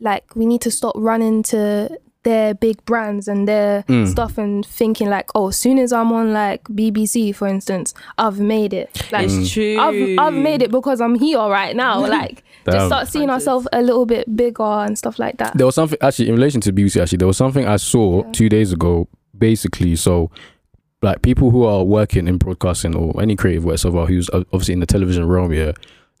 like 0.00 0.34
we 0.34 0.46
need 0.46 0.60
to 0.62 0.70
stop 0.70 0.94
running 0.96 1.42
to 1.44 1.98
their 2.24 2.54
big 2.54 2.84
brands 2.84 3.28
and 3.28 3.46
their 3.46 3.84
Mm. 3.88 4.08
stuff 4.08 4.36
and 4.38 4.64
thinking 4.66 5.08
like, 5.08 5.28
oh, 5.34 5.48
as 5.48 5.56
soon 5.56 5.78
as 5.78 5.92
I'm 5.92 6.10
on 6.12 6.32
like 6.32 6.64
BBC, 6.64 7.32
for 7.34 7.46
instance, 7.46 7.94
I've 8.18 8.40
made 8.40 8.72
it. 8.74 8.90
Like 9.12 9.28
Mm. 9.28 9.40
It's 9.42 9.50
true. 9.52 9.78
I've 9.78 10.18
I've 10.18 10.34
made 10.34 10.60
it 10.62 10.70
because 10.70 11.00
I'm 11.00 11.14
here 11.14 11.38
right 11.38 11.76
now. 11.76 12.04
Like 12.18 12.42
just 12.70 12.86
start 12.86 13.08
seeing 13.08 13.28
ourselves 13.30 13.68
a 13.72 13.82
little 13.82 14.06
bit 14.06 14.24
bigger 14.36 14.62
and 14.62 14.96
stuff 14.98 15.18
like 15.18 15.36
that. 15.36 15.56
There 15.56 15.66
was 15.66 15.74
something 15.74 15.98
actually 16.00 16.28
in 16.30 16.34
relation 16.34 16.60
to 16.62 16.72
BBC. 16.72 17.00
Actually, 17.00 17.18
there 17.18 17.28
was 17.28 17.36
something 17.36 17.66
I 17.66 17.76
saw 17.76 18.24
Yeah. 18.24 18.32
two 18.32 18.48
days 18.48 18.72
ago. 18.72 19.06
Basically, 19.36 19.96
so 19.96 20.30
like 21.02 21.20
people 21.22 21.50
who 21.50 21.64
are 21.64 21.84
working 21.84 22.26
in 22.28 22.38
broadcasting 22.38 22.94
or 22.96 23.20
any 23.20 23.36
creative 23.36 23.64
whatsoever, 23.64 24.06
who's 24.06 24.30
obviously 24.32 24.72
in 24.74 24.80
the 24.80 24.86
television 24.86 25.26
realm, 25.26 25.52
yeah, 25.52 25.72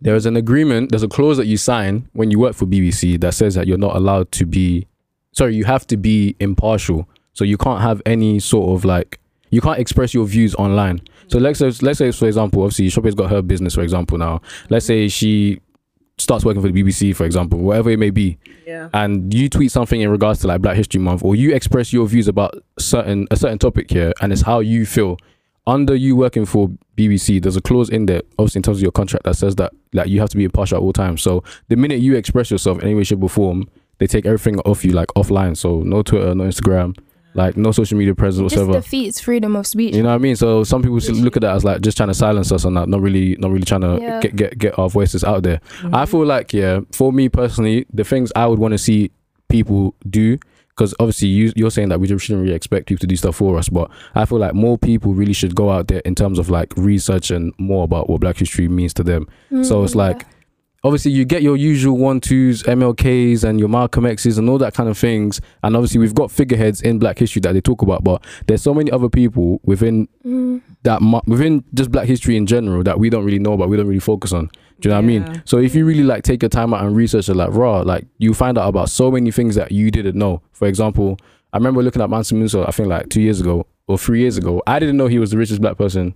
there 0.02 0.14
is 0.16 0.26
an 0.26 0.36
agreement. 0.36 0.90
There's 0.90 1.02
a 1.04 1.08
clause 1.08 1.36
that 1.38 1.46
you 1.46 1.56
sign 1.56 2.08
when 2.12 2.30
you 2.30 2.38
work 2.38 2.54
for 2.54 2.66
BBC 2.66 3.16
that 3.20 3.32
says 3.32 3.54
that 3.54 3.66
you're 3.66 3.78
not 3.78 3.96
allowed 3.96 4.30
to 4.32 4.44
be, 4.44 4.86
sorry, 5.34 5.54
you 5.54 5.64
have 5.64 5.86
to 5.88 5.96
be 5.96 6.34
impartial. 6.40 7.08
So 7.34 7.44
you 7.44 7.56
can't 7.58 7.80
have 7.82 8.00
any 8.06 8.38
sort 8.40 8.76
of 8.78 8.84
like 8.84 9.18
you 9.50 9.60
can't 9.60 9.78
express 9.78 10.14
your 10.14 10.24
views 10.26 10.54
online. 10.54 11.00
So 11.28 11.38
let's 11.38 11.58
say, 11.58 11.70
let's 11.82 11.98
say 11.98 12.10
for 12.12 12.26
example, 12.26 12.62
obviously 12.62 12.88
Shope's 12.88 13.14
got 13.14 13.30
her 13.30 13.42
business, 13.42 13.74
for 13.74 13.82
example. 13.82 14.18
Now, 14.18 14.40
let's 14.70 14.86
say 14.86 15.08
she 15.08 15.60
starts 16.18 16.44
working 16.44 16.62
for 16.62 16.70
the 16.70 16.82
BBC, 16.82 17.14
for 17.14 17.24
example, 17.24 17.58
whatever 17.58 17.90
it 17.90 17.98
may 17.98 18.10
be 18.10 18.38
Yeah. 18.66 18.88
and 18.94 19.34
you 19.34 19.48
tweet 19.48 19.72
something 19.72 20.00
in 20.00 20.08
regards 20.10 20.40
to 20.40 20.46
like 20.46 20.60
Black 20.62 20.76
History 20.76 21.00
Month, 21.00 21.24
or 21.24 21.34
you 21.34 21.52
express 21.54 21.92
your 21.92 22.06
views 22.06 22.28
about 22.28 22.54
certain 22.78 23.26
a 23.32 23.36
certain 23.36 23.58
topic 23.58 23.90
here, 23.90 24.12
and 24.20 24.32
it's 24.32 24.42
how 24.42 24.60
you 24.60 24.86
feel. 24.86 25.18
Under 25.66 25.94
you 25.94 26.14
working 26.14 26.44
for 26.44 26.68
BBC, 26.94 27.40
there's 27.42 27.56
a 27.56 27.62
clause 27.62 27.88
in 27.88 28.04
there, 28.06 28.20
obviously 28.38 28.58
in 28.58 28.62
terms 28.64 28.78
of 28.78 28.82
your 28.82 28.92
contract, 28.92 29.24
that 29.24 29.34
says 29.34 29.56
that 29.56 29.72
like 29.94 30.08
you 30.08 30.20
have 30.20 30.28
to 30.28 30.36
be 30.36 30.44
impartial 30.44 30.76
at 30.76 30.82
all 30.82 30.92
times. 30.92 31.22
So 31.22 31.42
the 31.68 31.76
minute 31.76 32.00
you 32.00 32.14
express 32.16 32.50
yourself 32.50 32.78
in 32.78 32.84
any 32.84 32.94
way, 32.94 33.02
shape, 33.04 33.22
or 33.22 33.30
form, 33.30 33.68
they 33.98 34.06
take 34.06 34.26
everything 34.26 34.58
off 34.60 34.84
you 34.84 34.92
like 34.92 35.08
offline. 35.16 35.56
So 35.56 35.80
no 35.82 36.02
Twitter, 36.02 36.34
no 36.34 36.44
Instagram, 36.44 36.96
like 37.34 37.56
no 37.56 37.72
social 37.72 37.98
media 37.98 38.14
presence 38.14 38.52
It 38.52 38.56
just 38.56 38.70
defeats 38.72 39.20
freedom 39.20 39.56
of 39.56 39.66
speech. 39.66 39.94
You 39.94 40.02
know 40.02 40.10
what 40.10 40.14
I 40.16 40.18
mean? 40.18 40.36
So 40.36 40.62
some 40.64 40.82
people 40.82 40.98
look 40.98 41.36
at 41.36 41.42
that 41.42 41.54
as 41.54 41.64
like 41.64 41.80
just 41.80 41.96
trying 41.96 42.08
to 42.10 42.14
silence 42.14 42.52
us 42.52 42.64
on 42.64 42.74
that, 42.74 42.88
not 42.88 43.00
really, 43.00 43.36
not 43.38 43.50
really 43.50 43.64
trying 43.64 43.80
to 43.82 43.98
Yeah. 44.00 44.20
get 44.20 44.36
get 44.36 44.58
get 44.58 44.78
our 44.78 44.88
voices 44.88 45.24
out 45.24 45.42
there. 45.42 45.60
Mm-hmm. 45.80 45.94
I 45.94 46.06
feel 46.06 46.24
like 46.24 46.52
yeah, 46.52 46.80
for 46.92 47.12
me 47.12 47.28
personally, 47.28 47.86
the 47.92 48.04
things 48.04 48.30
I 48.36 48.46
would 48.46 48.58
want 48.58 48.72
to 48.72 48.78
see 48.78 49.10
people 49.48 49.94
do, 50.08 50.38
because 50.70 50.94
obviously 50.98 51.28
you 51.28 51.52
you're 51.56 51.70
saying 51.70 51.88
that 51.90 52.00
we 52.00 52.06
shouldn't 52.06 52.42
really 52.42 52.54
expect 52.54 52.86
people 52.86 53.00
to 53.00 53.06
do 53.06 53.16
stuff 53.16 53.36
for 53.36 53.58
us, 53.58 53.68
but 53.68 53.90
I 54.14 54.24
feel 54.24 54.38
like 54.38 54.54
more 54.54 54.78
people 54.78 55.12
really 55.14 55.32
should 55.32 55.54
go 55.54 55.70
out 55.70 55.88
there 55.88 56.00
in 56.04 56.14
terms 56.14 56.38
of 56.38 56.50
like 56.50 56.72
research 56.76 57.30
and 57.30 57.52
more 57.58 57.84
about 57.84 58.08
what 58.08 58.20
Black 58.20 58.36
History 58.38 58.68
means 58.68 58.94
to 58.94 59.02
them. 59.02 59.26
So 59.62 59.82
it's 59.84 59.92
Mm, 59.94 59.96
like 59.96 60.26
obviously 60.84 61.10
you 61.10 61.24
get 61.24 61.42
your 61.42 61.56
usual 61.56 61.96
one 61.96 62.20
twos, 62.20 62.62
MLKs, 62.64 63.42
and 63.42 63.58
your 63.58 63.68
Malcolm 63.68 64.04
X's 64.06 64.38
and 64.38 64.48
all 64.48 64.58
that 64.58 64.74
kind 64.74 64.88
of 64.88 64.96
things. 64.98 65.40
And 65.62 65.74
obviously 65.74 65.98
we've 65.98 66.14
got 66.14 66.30
figureheads 66.30 66.82
in 66.82 66.98
Black 66.98 67.18
history 67.18 67.40
that 67.40 67.54
they 67.54 67.60
talk 67.60 67.82
about, 67.82 68.04
but 68.04 68.22
there's 68.46 68.62
so 68.62 68.74
many 68.74 68.90
other 68.92 69.08
people 69.08 69.60
within 69.64 70.06
Mm. 70.24 70.60
that 70.84 71.00
within 71.26 71.64
just 71.74 71.90
Black 71.90 72.06
history 72.06 72.36
in 72.36 72.46
general 72.46 72.82
that 72.84 72.98
we 73.00 73.10
don't 73.10 73.24
really 73.24 73.38
know 73.38 73.54
about, 73.54 73.68
we 73.68 73.76
don't 73.76 73.86
really 73.88 73.98
focus 74.00 74.32
on. 74.32 74.50
Do 74.80 74.88
you 74.88 74.90
know 74.90 74.96
what 74.96 75.04
I 75.04 75.06
mean? 75.06 75.42
So 75.46 75.58
if 75.58 75.74
you 75.74 75.84
really 75.86 76.02
like 76.02 76.22
take 76.22 76.42
your 76.42 76.48
time 76.48 76.72
out 76.74 76.84
and 76.84 76.94
research 76.96 77.28
it, 77.28 77.34
like 77.34 77.50
raw, 77.52 77.80
like 77.80 78.06
you 78.18 78.34
find 78.34 78.58
out 78.58 78.68
about 78.68 78.90
so 78.90 79.10
many 79.10 79.30
things 79.30 79.54
that 79.54 79.72
you 79.72 79.90
didn't 79.90 80.16
know. 80.16 80.42
For 80.52 80.66
example, 80.68 81.16
I 81.52 81.56
remember 81.58 81.82
looking 81.82 82.02
at 82.02 82.10
Mansa 82.10 82.34
Musa. 82.34 82.64
I 82.66 82.70
think 82.72 82.88
like 82.88 83.08
two 83.08 83.20
years 83.22 83.40
ago 83.40 83.66
or 83.86 83.96
three 83.98 84.20
years 84.20 84.36
ago. 84.36 84.62
I 84.66 84.78
didn't 84.78 84.96
know 84.96 85.06
he 85.06 85.18
was 85.18 85.30
the 85.30 85.38
richest 85.38 85.60
black 85.60 85.76
person 85.78 86.14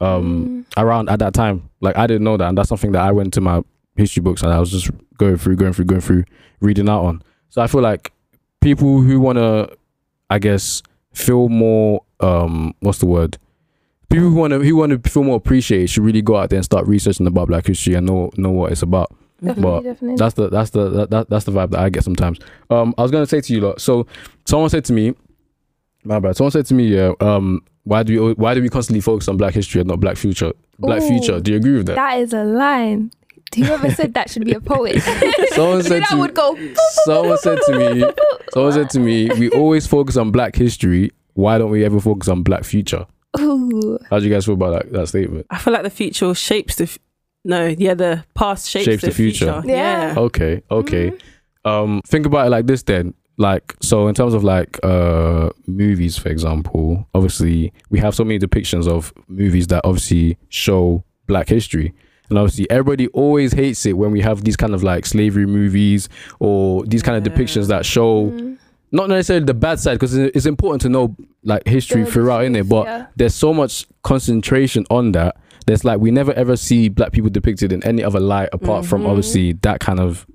um 0.00 0.66
around 0.76 1.08
at 1.08 1.18
that 1.20 1.34
time. 1.34 1.68
Like 1.80 1.96
I 1.96 2.06
didn't 2.06 2.24
know 2.24 2.36
that, 2.36 2.48
and 2.48 2.58
that's 2.58 2.68
something 2.68 2.92
that 2.92 3.02
I 3.02 3.12
went 3.12 3.34
to 3.34 3.40
my 3.40 3.62
history 3.96 4.20
books 4.22 4.42
and 4.42 4.52
I 4.52 4.58
was 4.58 4.70
just 4.70 4.90
going 5.18 5.36
through, 5.36 5.56
going 5.56 5.72
through, 5.72 5.84
going 5.86 6.00
through, 6.00 6.24
reading 6.60 6.88
out 6.88 7.04
on. 7.04 7.22
So 7.50 7.60
I 7.62 7.66
feel 7.66 7.82
like 7.82 8.12
people 8.60 9.00
who 9.00 9.20
want 9.20 9.36
to, 9.38 9.76
I 10.30 10.38
guess, 10.38 10.82
feel 11.12 11.48
more. 11.48 12.02
um 12.20 12.74
What's 12.80 12.98
the 12.98 13.06
word? 13.06 13.38
People 14.08 14.28
who 14.30 14.34
want 14.36 14.52
to 14.52 14.58
who 14.60 14.76
want 14.76 15.02
to 15.02 15.10
feel 15.10 15.24
more 15.24 15.36
appreciated 15.36 15.90
should 15.90 16.04
really 16.04 16.22
go 16.22 16.36
out 16.36 16.50
there 16.50 16.58
and 16.58 16.64
start 16.64 16.86
researching 16.86 17.26
about 17.26 17.48
Black 17.48 17.66
history 17.66 17.94
and 17.94 18.06
know 18.06 18.30
know 18.36 18.50
what 18.50 18.72
it's 18.72 18.82
about. 18.82 19.14
Definitely, 19.42 19.62
But 19.62 19.80
definitely. 19.82 20.16
That's 20.16 20.34
the 20.34 20.48
that's 20.48 20.70
the 20.70 20.88
that, 20.90 21.10
that, 21.10 21.30
that's 21.30 21.44
the 21.44 21.52
vibe 21.52 21.70
that 21.70 21.80
I 21.80 21.90
get 21.90 22.04
sometimes. 22.04 22.38
Um, 22.70 22.94
I 22.96 23.02
was 23.02 23.10
gonna 23.10 23.26
say 23.26 23.40
to 23.40 23.52
you, 23.52 23.60
lot. 23.60 23.80
So 23.80 24.06
someone 24.46 24.70
said 24.70 24.84
to 24.86 24.92
me, 24.92 25.14
my 26.04 26.18
bad. 26.20 26.36
Someone 26.36 26.52
said 26.52 26.66
to 26.66 26.74
me, 26.74 26.86
yeah. 26.86 27.12
Um, 27.20 27.62
why 27.84 28.02
do 28.04 28.24
we 28.24 28.32
why 28.34 28.54
do 28.54 28.62
we 28.62 28.68
constantly 28.68 29.00
focus 29.00 29.28
on 29.28 29.36
Black 29.36 29.54
history 29.54 29.80
and 29.80 29.88
not 29.88 29.98
Black 30.00 30.16
future? 30.16 30.52
Black 30.78 31.02
Ooh. 31.02 31.08
future. 31.08 31.40
Do 31.40 31.50
you 31.50 31.56
agree 31.56 31.76
with 31.76 31.86
that? 31.86 31.96
that 31.96 32.18
is 32.18 32.32
a 32.32 32.44
line. 32.44 33.10
Whoever 33.56 33.90
said 33.90 34.14
that 34.14 34.30
should 34.30 34.44
be 34.44 34.52
a 34.52 34.60
poet. 34.60 35.00
Someone 35.52 35.82
said 35.82 36.02
that 36.02 36.08
to 36.10 36.16
would 36.18 36.34
go. 36.34 36.56
someone 37.04 37.38
said 37.38 37.58
to 37.66 37.78
me, 37.78 38.04
someone 38.52 38.72
said 38.72 38.90
to 38.90 38.98
me, 39.00 39.28
we 39.38 39.50
always 39.50 39.86
focus 39.86 40.16
on 40.16 40.30
Black 40.30 40.54
history. 40.56 41.10
Why 41.34 41.58
don't 41.58 41.70
we 41.70 41.84
ever 41.84 42.00
focus 42.00 42.28
on 42.28 42.42
Black 42.42 42.64
future? 42.64 43.06
Ooh. 43.40 43.98
How 44.10 44.18
do 44.18 44.26
you 44.26 44.32
guys 44.32 44.44
feel 44.44 44.54
about 44.54 44.82
that, 44.84 44.92
that 44.92 45.06
statement? 45.08 45.46
I 45.50 45.58
feel 45.58 45.72
like 45.72 45.82
the 45.82 45.90
future 45.90 46.34
shapes 46.34 46.76
the. 46.76 46.84
F- 46.84 46.98
no, 47.44 47.66
yeah, 47.66 47.94
the 47.94 48.24
past 48.34 48.68
shapes, 48.68 48.84
Shapes 48.84 49.00
the, 49.02 49.08
the 49.08 49.14
future. 49.14 49.60
future. 49.62 49.68
Yeah. 49.76 50.14
Okay, 50.16 50.62
okay. 50.70 51.10
Mm-hmm. 51.10 51.68
Um, 51.68 52.00
think 52.06 52.26
about 52.26 52.46
it 52.46 52.50
like 52.50 52.66
this 52.66 52.82
then. 52.82 53.14
Like, 53.38 53.74
so 53.80 54.06
in 54.08 54.14
terms 54.14 54.34
of 54.34 54.44
like 54.44 54.78
uh 54.84 55.50
movies, 55.66 56.18
for 56.18 56.28
example, 56.28 57.08
obviously 57.14 57.72
we 57.90 57.98
have 57.98 58.14
so 58.14 58.24
many 58.24 58.38
depictions 58.38 58.86
of 58.86 59.12
movies 59.28 59.66
that 59.68 59.80
obviously 59.84 60.36
show 60.50 61.02
black 61.26 61.48
history. 61.48 61.94
And 62.32 62.38
obviously 62.38 62.68
everybody 62.70 63.08
always 63.08 63.52
hates 63.52 63.84
it 63.86 63.92
when 63.92 64.10
we 64.10 64.22
have 64.22 64.42
these 64.44 64.56
kind 64.56 64.74
of 64.74 64.82
like 64.82 65.04
slavery 65.06 65.44
movies 65.46 66.08
or 66.40 66.84
these 66.86 67.02
kind 67.02 67.16
of 67.24 67.30
depictions 67.32 67.68
that 67.68 67.84
show 67.84 68.30
Mm. 68.30 68.56
not 68.90 69.08
necessarily 69.10 69.44
the 69.44 69.54
bad 69.54 69.78
side 69.80 69.94
because 69.94 70.14
it's 70.16 70.46
important 70.46 70.80
to 70.82 70.88
know 70.88 71.14
like 71.44 71.66
history 71.66 72.04
The 72.04 72.10
throughout 72.10 72.44
in 72.44 72.56
it, 72.56 72.68
but 72.68 72.86
yeah. 72.86 73.06
there's 73.16 73.34
so 73.34 73.52
much 73.52 73.86
concentration 74.02 74.84
on 74.90 75.12
that. 75.12 75.36
There's 75.66 75.84
like 75.84 76.00
we 76.00 76.10
never 76.10 76.32
ever 76.32 76.56
see 76.56 76.88
black 76.88 77.12
people 77.12 77.30
depicted 77.30 77.72
in 77.72 77.84
any 77.84 78.02
other 78.02 78.20
light 78.20 78.48
apart 78.52 78.84
from 78.86 79.02
Mhm. 79.02 79.08
obviously 79.08 79.52
that 79.62 79.80
kind 79.80 80.00
of 80.00 80.26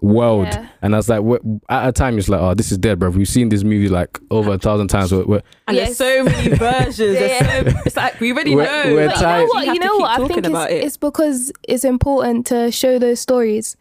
world. 0.00 0.46
Yeah. 0.46 0.68
And 0.82 0.94
that's 0.94 1.08
like 1.08 1.22
at 1.68 1.88
a 1.88 1.92
time 1.92 2.18
it's 2.18 2.28
like, 2.28 2.40
oh, 2.40 2.54
this 2.54 2.70
is 2.70 2.78
dead, 2.78 2.98
bro. 2.98 3.10
We've 3.10 3.28
seen 3.28 3.48
this 3.48 3.64
movie 3.64 3.88
like 3.88 4.18
over 4.30 4.52
a 4.52 4.58
thousand 4.58 4.88
times. 4.88 5.12
We're, 5.12 5.24
we're, 5.24 5.42
And 5.66 5.76
Yes. 5.76 5.98
there's 5.98 6.18
so 6.18 6.24
many 6.24 6.54
versions. 6.56 6.96
There's 6.96 7.38
so, 7.74 7.80
it's 7.86 7.96
like 7.96 8.20
we 8.20 8.32
already 8.32 8.54
We're- 8.54 8.66
know. 8.88 8.94
we're 8.94 9.08
but 9.08 9.20
But 9.20 9.20
you 9.20 9.24
know 9.24 9.46
what? 9.48 9.64
have 9.66 9.74
You 9.74 9.80
know 9.80 9.96
what? 9.98 10.20
I 10.20 10.26
think 10.28 10.46
about 10.46 10.70
it's, 10.70 10.82
it. 10.82 10.86
it's 10.86 10.96
because 10.96 11.52
it's 11.68 11.84
important 11.84 12.46
to 12.46 12.70
show 12.70 12.98
those 12.98 13.20
stories. 13.20 13.76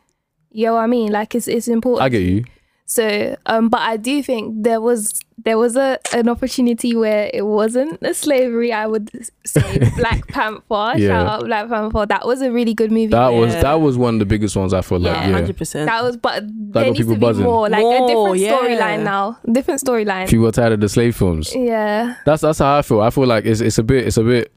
You 0.52 0.68
know 0.68 0.74
what 0.74 0.80
I 0.82 0.88
mean? 0.88 1.12
Like 1.12 1.36
it's 1.36 1.48
it's 1.48 1.68
important. 1.68 2.04
I 2.04 2.10
get 2.10 2.24
you. 2.24 2.46
So, 2.90 3.36
um, 3.46 3.68
but 3.68 3.82
I 3.82 3.98
do 3.98 4.24
think 4.24 4.64
there 4.64 4.80
was 4.80 5.20
there 5.44 5.58
was 5.58 5.76
a 5.76 6.00
an 6.14 6.30
opportunity 6.30 6.96
where 6.96 7.30
it 7.34 7.46
wasn't 7.46 8.02
a 8.02 8.14
slavery. 8.14 8.72
I 8.72 8.88
would 8.88 9.10
say 9.46 9.90
Black 9.98 10.26
Panther. 10.28 10.98
Yeah. 10.98 11.10
Shout 11.10 11.28
out 11.28 11.46
Black 11.46 11.68
Panther. 11.70 12.06
That 12.06 12.26
was 12.26 12.42
a 12.42 12.50
really 12.50 12.74
good 12.74 12.90
movie. 12.92 13.08
That 13.08 13.28
was 13.34 13.54
Yeah. 13.54 13.62
that 13.64 13.82
was 13.82 13.98
one 13.98 14.16
of 14.16 14.20
the 14.20 14.26
biggest 14.26 14.56
ones 14.56 14.74
I 14.74 14.80
feel 14.82 15.00
like. 15.00 15.16
yeah, 15.18 15.28
Yeah. 15.28 15.34
hundred 15.34 15.58
percent. 15.58 15.88
that 15.88 16.02
was, 16.02 16.16
but 16.16 16.44
there 16.48 16.86
needs 16.86 17.00
to 17.00 17.14
be 17.14 17.20
buzzing. 17.20 17.44
more, 17.44 17.68
like 17.70 17.80
a 17.82 17.84
More, 17.84 18.08
different 18.08 18.38
yeah. 18.40 18.58
storyline 18.80 19.04
now, 19.04 19.38
different 19.52 19.82
storyline. 19.82 20.30
People 20.30 20.48
are 20.48 20.52
tired 20.54 20.72
of 20.74 20.80
the 20.80 20.88
slave 20.90 21.16
films. 21.18 21.54
Yeah, 21.54 22.16
That's 22.26 22.42
that's 22.42 22.60
how 22.60 22.78
I 22.78 22.82
feel. 22.84 23.02
I 23.02 23.10
feel 23.10 23.28
like 23.28 23.46
it's 23.46 23.60
it's 23.60 23.78
a 23.78 23.84
bit 23.84 24.08
it's 24.08 24.16
a 24.18 24.24
bit. 24.24 24.54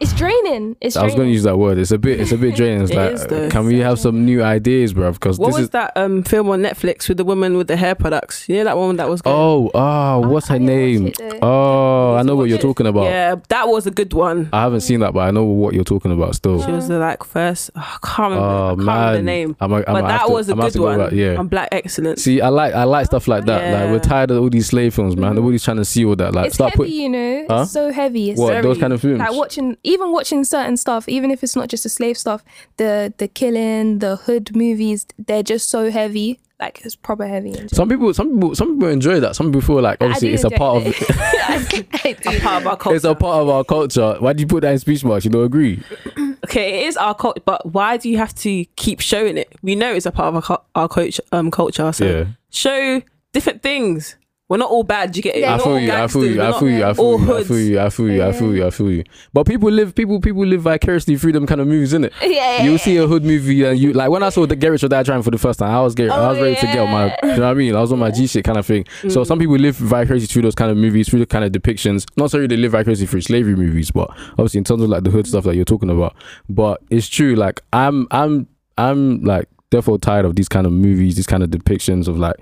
It's 0.00 0.12
draining. 0.12 0.76
It's 0.80 0.96
I 0.96 1.02
was 1.04 1.16
going 1.16 1.26
to 1.26 1.32
use 1.32 1.42
that 1.42 1.58
word. 1.58 1.76
It's 1.76 1.90
a 1.90 1.98
bit 1.98 2.20
it's 2.20 2.30
a 2.30 2.38
bit 2.38 2.54
draining. 2.54 2.82
It's 2.82 2.92
It 2.92 2.96
like, 2.96 3.12
is 3.32 3.52
can 3.52 3.66
we 3.66 3.80
have 3.80 3.98
some 3.98 4.24
new 4.24 4.44
ideas, 4.44 4.92
bro? 4.92 5.10
Because 5.10 5.40
What 5.40 5.48
this 5.48 5.54
was 5.56 5.62
is. 5.64 5.70
that 5.70 5.92
um 5.96 6.22
film 6.22 6.48
on 6.50 6.62
Netflix 6.62 7.08
with 7.08 7.16
the 7.18 7.24
woman 7.24 7.56
with 7.56 7.66
the 7.66 7.76
hair 7.76 7.96
products? 7.96 8.48
You 8.48 8.58
know 8.58 8.64
that 8.64 8.76
one 8.76 8.96
that 8.96 9.08
was. 9.08 9.22
Going? 9.22 9.34
Oh, 9.36 9.70
oh, 9.74 10.20
what's 10.28 10.50
I 10.50 10.52
her 10.54 10.58
didn't 10.60 11.18
name? 11.18 11.38
Oh, 11.42 12.14
I 12.14 12.22
know 12.22 12.36
what 12.36 12.44
you're 12.48 12.58
it. 12.58 12.62
talking 12.62 12.86
about. 12.86 13.04
Yeah, 13.06 13.36
that 13.48 13.66
was 13.66 13.88
a 13.88 13.90
good 13.90 14.12
one. 14.12 14.48
I 14.52 14.62
haven't 14.62 14.82
seen 14.82 15.00
that, 15.00 15.14
but 15.14 15.20
I 15.20 15.32
know 15.32 15.44
what 15.44 15.74
you're 15.74 15.82
talking 15.82 16.12
about 16.12 16.36
still. 16.36 16.64
She 16.64 16.70
was 16.70 16.86
the 16.86 17.00
like 17.00 17.24
first. 17.24 17.70
oh, 17.74 17.80
I 17.80 18.06
can't 18.06 18.18
remember. 18.30 18.46
Oh 18.46 18.66
I 18.66 18.68
can't 18.68 18.78
remember 18.78 19.16
the 19.16 19.22
name. 19.22 19.56
I'm, 19.60 19.72
I'm, 19.72 19.82
But 19.84 20.02
that 20.02 20.26
to- 20.26 20.32
was 20.32 20.48
a 20.48 20.52
I'm 20.52 20.60
good 20.60 20.76
one. 20.76 20.98
back, 20.98 21.12
Yeah. 21.12 21.34
On 21.36 21.48
Black 21.48 21.70
Excellence. 21.72 22.22
See, 22.22 22.40
I 22.40 22.50
like 22.50 22.72
I 22.72 22.84
like 22.84 23.06
stuff 23.06 23.26
like 23.26 23.46
that. 23.46 23.72
Like 23.72 23.90
we're 23.90 23.98
tired 23.98 24.30
of 24.30 24.40
all 24.40 24.48
these 24.48 24.68
slave 24.68 24.94
films, 24.94 25.16
man. 25.16 25.32
Mhm. 25.32 25.36
Nobody's 25.36 25.64
trying 25.64 25.78
to 25.78 25.84
see 25.84 26.04
all 26.04 26.14
that. 26.14 26.36
Like 26.36 26.46
it's 26.46 26.54
start 26.54 26.70
heavy, 26.74 26.84
put 26.84 26.88
you 26.90 27.08
know. 27.08 27.46
It's 27.50 27.72
so 27.72 27.90
heavy. 27.90 28.34
What 28.34 28.62
those 28.62 28.78
kind 28.78 28.92
of 28.92 29.00
films. 29.00 29.18
like 29.18 29.32
watching 29.32 29.76
even 29.88 30.12
watching 30.12 30.44
certain 30.44 30.76
stuff 30.76 31.08
even 31.08 31.30
if 31.30 31.42
it's 31.42 31.56
not 31.56 31.68
just 31.68 31.82
the 31.82 31.88
slave 31.88 32.16
stuff 32.16 32.44
the 32.76 33.12
the 33.18 33.28
killing 33.28 33.98
the 34.00 34.16
hood 34.16 34.54
movies 34.54 35.06
they're 35.26 35.42
just 35.42 35.68
so 35.68 35.90
heavy 35.90 36.38
like 36.60 36.80
it's 36.84 36.96
proper 36.96 37.26
heavy 37.26 37.52
and 37.54 37.70
Some 37.70 37.88
people, 37.88 38.12
some 38.12 38.34
people, 38.34 38.54
some 38.56 38.74
people 38.74 38.88
enjoy 38.88 39.20
that. 39.20 39.36
Some 39.36 39.46
people 39.46 39.60
feel 39.60 39.80
like 39.80 40.02
obviously 40.02 40.32
it's 40.32 40.42
a 40.42 40.50
part 40.50 40.78
of 40.78 40.86
it. 40.88 40.96
I, 41.10 41.68
I 41.94 42.16
a 42.34 42.40
part 42.40 42.62
of 42.62 42.66
our 42.66 42.76
culture. 42.76 42.96
it's 42.96 43.04
a 43.04 43.14
part 43.14 43.42
of 43.42 43.48
our 43.48 43.62
culture. 43.62 44.16
Why 44.18 44.32
do 44.32 44.40
you 44.40 44.46
put 44.48 44.62
that 44.62 44.72
in 44.72 44.78
speech 44.80 45.04
marks? 45.04 45.24
You 45.24 45.30
don't 45.30 45.44
agree? 45.44 45.80
okay, 46.44 46.80
it 46.82 46.86
is 46.88 46.96
our 46.96 47.14
culture, 47.14 47.42
but 47.44 47.72
why 47.72 47.96
do 47.96 48.10
you 48.10 48.18
have 48.18 48.34
to 48.36 48.64
keep 48.74 48.98
showing 48.98 49.36
it? 49.38 49.54
We 49.62 49.76
know 49.76 49.94
it's 49.94 50.06
a 50.06 50.10
part 50.10 50.34
of 50.34 50.50
our, 50.50 50.60
our 50.74 50.88
coach, 50.88 51.20
um, 51.30 51.52
culture. 51.52 51.92
So 51.92 52.04
Yeah. 52.04 52.24
show 52.50 53.02
different 53.32 53.62
things. 53.62 54.16
We're 54.48 54.56
not 54.56 54.70
all 54.70 54.82
bad. 54.82 55.14
You 55.14 55.22
get 55.22 55.36
it? 55.36 55.40
Yeah. 55.40 55.56
I 55.56 55.58
feel 55.58 55.78
you. 55.78 55.92
I 55.92 56.06
feel 56.06 56.24
you. 56.24 56.38
we're 56.38 56.44
I 56.44 56.52
feel 56.56 56.70
you. 56.70 56.86
I 56.86 56.94
feel 56.94 57.10
you. 57.10 57.28
I 57.36 57.42
feel 57.42 57.58
you. 57.58 57.80
I 57.80 57.90
feel 57.90 58.08
you. 58.08 58.24
I 58.24 58.32
feel 58.32 58.54
you. 58.54 58.66
I 58.66 58.70
feel 58.70 58.90
you. 58.90 59.04
But 59.34 59.46
people 59.46 59.70
live. 59.70 59.94
People. 59.94 60.20
People 60.20 60.46
live 60.46 60.62
vicariously 60.62 61.16
through 61.16 61.32
them 61.32 61.46
kind 61.46 61.60
of 61.60 61.66
movies, 61.66 61.92
innit? 61.92 62.12
yeah, 62.22 62.28
yeah, 62.28 62.62
You 62.62 62.72
yeah. 62.72 62.76
see 62.78 62.96
a 62.96 63.06
hood 63.06 63.24
movie 63.24 63.62
and 63.64 63.78
you 63.78 63.92
like 63.92 64.10
when 64.10 64.22
I 64.22 64.30
saw 64.30 64.46
the 64.46 64.56
Get 64.56 64.68
Rich 64.68 64.84
or 64.84 64.88
Die 64.88 65.02
Trying 65.02 65.22
for 65.22 65.30
the 65.30 65.38
first 65.38 65.58
time, 65.58 65.70
I 65.70 65.82
was 65.82 65.94
getting, 65.94 66.12
I 66.12 66.16
Oh, 66.16 66.28
was 66.30 66.40
ready 66.40 66.56
to 66.56 66.66
get 66.66 66.78
on 66.78 66.90
my, 66.90 67.04
you 67.22 67.28
know 67.28 67.40
what 67.40 67.42
I 67.50 67.54
mean? 67.54 67.74
I 67.74 67.80
was 67.80 67.92
on 67.92 67.98
my 67.98 68.10
G 68.10 68.26
shit 68.26 68.44
kind 68.44 68.56
of 68.56 68.64
thing. 68.64 68.86
So 69.02 69.08
mm. 69.08 69.26
some 69.26 69.38
people 69.38 69.56
live 69.56 69.76
vicariously 69.76 70.26
through 70.26 70.42
those 70.42 70.54
kind 70.54 70.70
of 70.70 70.78
movies, 70.78 71.08
through 71.10 71.20
the 71.20 71.26
kind 71.26 71.44
of 71.44 71.52
depictions. 71.52 72.06
Not 72.16 72.24
necessarily 72.24 72.46
they 72.48 72.56
live 72.56 72.72
vicariously 72.72 73.06
through 73.06 73.20
slavery 73.20 73.54
movies, 73.54 73.90
but 73.90 74.10
obviously 74.32 74.58
in 74.58 74.64
terms 74.64 74.82
of 74.82 74.88
like 74.88 75.04
the 75.04 75.10
hood 75.10 75.26
stuff 75.26 75.44
that 75.44 75.56
you're 75.56 75.66
talking 75.66 75.90
about. 75.90 76.16
But 76.48 76.82
it's 76.90 77.08
true. 77.08 77.34
Like 77.34 77.60
I'm, 77.72 78.06
I'm, 78.10 78.48
I'm 78.78 79.22
like 79.22 79.46
therefore 79.70 79.98
tired 79.98 80.24
of 80.24 80.36
these 80.36 80.48
kind 80.48 80.66
of 80.66 80.72
movies, 80.72 81.16
these 81.16 81.26
kind 81.26 81.42
of 81.42 81.50
depictions 81.50 82.08
of 82.08 82.18
like 82.18 82.36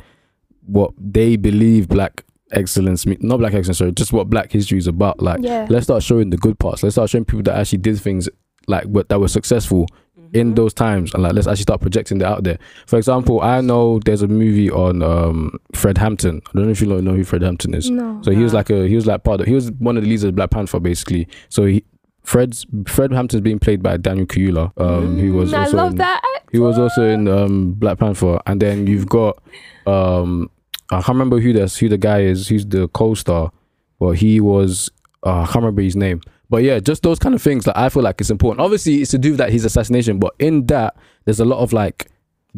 what 0.67 0.93
they 0.99 1.37
believe 1.37 1.89
black 1.89 2.25
excellence, 2.53 3.07
not 3.07 3.39
black 3.39 3.55
excellence, 3.55 3.79
sorry, 3.79 3.93
just 3.93 4.13
what 4.13 4.31
black 4.31 4.53
history 4.53 4.79
is 4.79 4.87
about. 4.87 5.21
Like 5.21 5.41
yeah 5.43 5.67
let's 5.69 5.85
start 5.85 6.03
showing 6.03 6.31
the 6.31 6.37
good 6.37 6.59
parts. 6.59 6.83
Let's 6.83 6.95
start 6.95 7.11
showing 7.11 7.25
people 7.25 7.43
that 7.45 7.57
actually 7.57 7.79
did 7.79 8.01
things 8.01 8.29
like 8.69 8.85
what 8.85 9.09
that 9.09 9.21
were 9.21 9.29
successful 9.29 9.87
Mm-hmm. 10.27 10.37
in 10.39 10.55
those 10.55 10.75
times, 10.75 11.15
and 11.15 11.23
like 11.23 11.35
let's 11.35 11.47
actually 11.47 11.63
start 11.63 11.81
projecting 11.83 12.19
that 12.19 12.27
out 12.27 12.43
there. 12.43 12.59
For 12.87 12.97
example, 12.97 13.43
I 13.43 13.61
know 13.61 14.01
there's 14.01 14.23
a 14.23 14.27
movie 14.29 14.71
on 14.71 15.03
um, 15.03 15.59
Fred 15.75 15.99
Hampton. 15.99 16.41
I 16.49 16.51
don't 16.55 16.65
know 16.65 16.71
if 16.71 16.81
you 16.81 16.87
know 16.87 17.13
who 17.15 17.23
Fred 17.23 17.43
Hampton 17.43 17.75
is. 17.75 17.91
no 17.91 18.21
So 18.23 18.33
he 18.33 18.43
was 18.43 18.53
like 18.53 18.71
a 18.71 18.89
he 18.89 18.97
was 18.97 19.07
like 19.07 19.23
part 19.23 19.41
of 19.41 19.47
he 19.47 19.55
was 19.55 19.71
one 19.73 19.97
of 19.97 20.03
the 20.03 20.09
leaders 20.09 20.25
of 20.25 20.35
Black 20.35 20.51
Panther 20.51 20.81
basically. 20.81 21.29
So 21.49 21.67
he 21.67 21.85
Fred's 22.25 22.67
Fred 22.89 23.13
Hampton's 23.13 23.43
being 23.43 23.59
played 23.61 23.83
by 23.83 23.99
Daniel 23.99 24.27
Kaluuya, 24.27 24.73
um, 24.81 25.19
who 25.19 25.35
was 25.35 25.53
Mm, 25.53 25.59
I 25.59 25.61
also 25.65 25.77
love 25.77 25.93
in, 25.93 25.99
that 25.99 26.23
he 26.51 26.59
was 26.59 26.79
also 26.79 27.05
in 27.05 27.29
um, 27.29 27.73
Black 27.75 27.99
Panther, 27.99 28.41
and 28.47 28.61
then 28.61 28.87
you've 28.89 29.09
got 29.09 29.41
um, 29.87 30.51
I 30.91 30.97
can't 30.97 31.09
remember 31.09 31.41
who 31.41 31.53
this 31.53 31.77
who 31.77 31.89
the 31.89 31.99
guy 31.99 32.21
is. 32.21 32.49
Who's 32.49 32.67
the 32.67 32.89
co-star? 32.89 33.51
But 33.99 34.13
he 34.13 34.41
was 34.41 34.91
uh, 35.25 35.41
I 35.43 35.45
can't 35.47 35.57
remember 35.57 35.83
his 35.83 35.97
name. 35.97 36.21
But 36.49 36.63
yeah, 36.63 36.79
just 36.79 37.03
those 37.03 37.19
kind 37.19 37.35
of 37.35 37.43
things 37.43 37.65
that 37.65 37.77
I 37.77 37.89
feel 37.89 38.03
like 38.05 38.21
it's 38.21 38.31
important. 38.31 38.61
Obviously, 38.61 38.97
it's 39.03 39.11
to 39.11 39.19
do 39.19 39.31
with 39.31 39.39
that 39.39 39.51
his 39.51 39.65
assassination, 39.65 40.19
but 40.21 40.35
in 40.39 40.67
that 40.67 40.97
there's 41.25 41.41
a 41.41 41.45
lot 41.45 41.59
of 41.59 41.73
like 41.73 42.09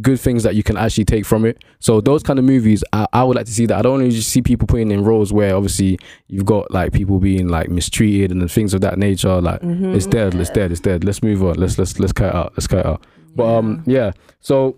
good 0.02 0.20
things 0.20 0.42
that 0.44 0.54
you 0.54 0.62
can 0.62 0.76
actually 0.76 1.04
take 1.04 1.24
from 1.26 1.44
it. 1.44 1.64
So 1.80 2.00
those 2.00 2.22
kind 2.22 2.38
of 2.38 2.44
movies, 2.44 2.84
I, 2.92 3.06
I 3.12 3.24
would 3.24 3.34
like 3.36 3.46
to 3.46 3.52
see 3.52 3.66
that. 3.66 3.76
I 3.78 3.82
don't 3.82 3.98
want 3.98 4.04
to 4.10 4.16
just 4.16 4.28
see 4.28 4.42
people 4.42 4.66
putting 4.68 4.90
in 4.92 5.02
roles 5.04 5.32
where 5.32 5.56
obviously 5.56 5.98
you've 6.28 6.44
got 6.44 6.70
like 6.70 6.92
people 6.92 7.18
being 7.18 7.48
like 7.48 7.68
mistreated 7.70 8.30
and 8.30 8.48
things 8.50 8.74
of 8.74 8.80
that 8.82 8.98
nature. 8.98 9.40
Like 9.40 9.60
Mm-hmm. 9.62 9.94
it's 9.94 10.06
dead, 10.06 10.34
it's 10.34 10.50
dead, 10.50 10.70
it's 10.70 10.80
dead. 10.80 11.02
Let's 11.02 11.22
move 11.22 11.42
on. 11.42 11.54
Let's 11.54 11.78
let's 11.78 11.98
let's 11.98 12.12
cut 12.12 12.34
out. 12.34 12.52
Let's 12.56 12.66
cut 12.66 12.84
out. 12.84 13.06
But 13.34 13.56
um 13.56 13.82
yeah. 13.86 14.12
So 14.40 14.76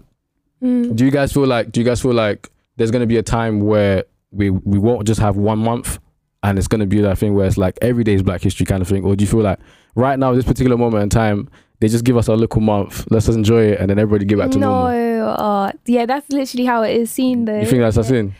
Mm. 0.62 0.95
do 0.95 1.04
you 1.07 1.11
guys 1.11 1.33
feel 1.33 1.47
like 1.47 1.73
do 1.73 1.80
you 1.80 1.87
guys 1.87 2.00
feel 2.02 2.12
like 2.12 2.49
there's 2.80 2.90
gonna 2.90 3.06
be 3.06 3.16
a 3.18 3.22
time 3.22 3.60
where 3.60 4.04
we 4.32 4.50
we 4.50 4.78
won't 4.78 5.06
just 5.06 5.20
have 5.20 5.37
one 5.37 5.58
month 5.58 5.99
and 6.42 6.58
it's 6.58 6.66
gonna 6.68 6.87
be 6.87 7.00
that 7.02 7.18
thing 7.18 7.34
where 7.34 7.46
it's 7.46 7.56
like 7.58 7.78
every 7.82 8.02
day 8.04 8.14
is 8.14 8.22
Black 8.22 8.40
History 8.42 8.64
kind 8.66 8.80
of 8.82 8.88
thing, 8.88 9.04
or 9.04 9.14
do 9.14 9.22
you 9.22 9.28
feel 9.30 9.40
like 9.40 9.58
right 9.94 10.18
now 10.18 10.32
this 10.32 10.44
particular 10.44 10.76
moment 10.76 11.02
in 11.02 11.08
time 11.10 11.49
they 11.80 11.88
just 11.88 12.04
give 12.04 12.16
us 12.16 12.28
a 12.28 12.34
little 12.34 12.60
month, 12.60 13.06
let's 13.10 13.26
just 13.26 13.38
enjoy 13.38 13.62
it, 13.72 13.80
and 13.80 13.88
then 13.90 13.99
everybody 13.99 14.25
get 14.26 14.38
back 14.38 14.50
to 14.50 14.58
no 14.58 14.68
normal. 14.70 15.30
uh, 15.38 15.72
yeah 15.87 16.06
that's 16.06 16.28
literally 16.30 16.64
how 16.66 16.82
it 16.82 16.94
is 16.96 17.10
seen 17.10 17.44
though 17.46 17.58
You 17.60 17.66
think 17.66 17.80
that's 17.82 17.96
that's 17.96 18.10
in? 18.10 18.34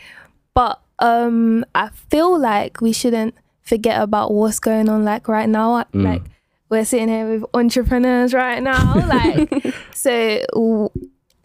but 0.55 0.81
um 0.99 1.65
i 1.75 1.89
feel 2.11 2.39
like 2.39 2.81
we 2.83 2.93
shouldn't 2.93 3.35
forget 3.63 4.01
about 4.03 4.33
what's 4.33 4.59
going 4.61 4.89
on 4.89 5.05
like 5.05 5.27
right 5.29 5.49
now 5.49 5.85
Mm. 5.95 6.05
like 6.05 6.23
we're 6.69 6.85
sitting 6.85 7.09
here 7.09 7.27
with 7.29 7.45
entrepreneurs 7.55 8.33
right 8.35 8.63
now 8.63 8.95
like 9.09 9.75
so 9.95 10.91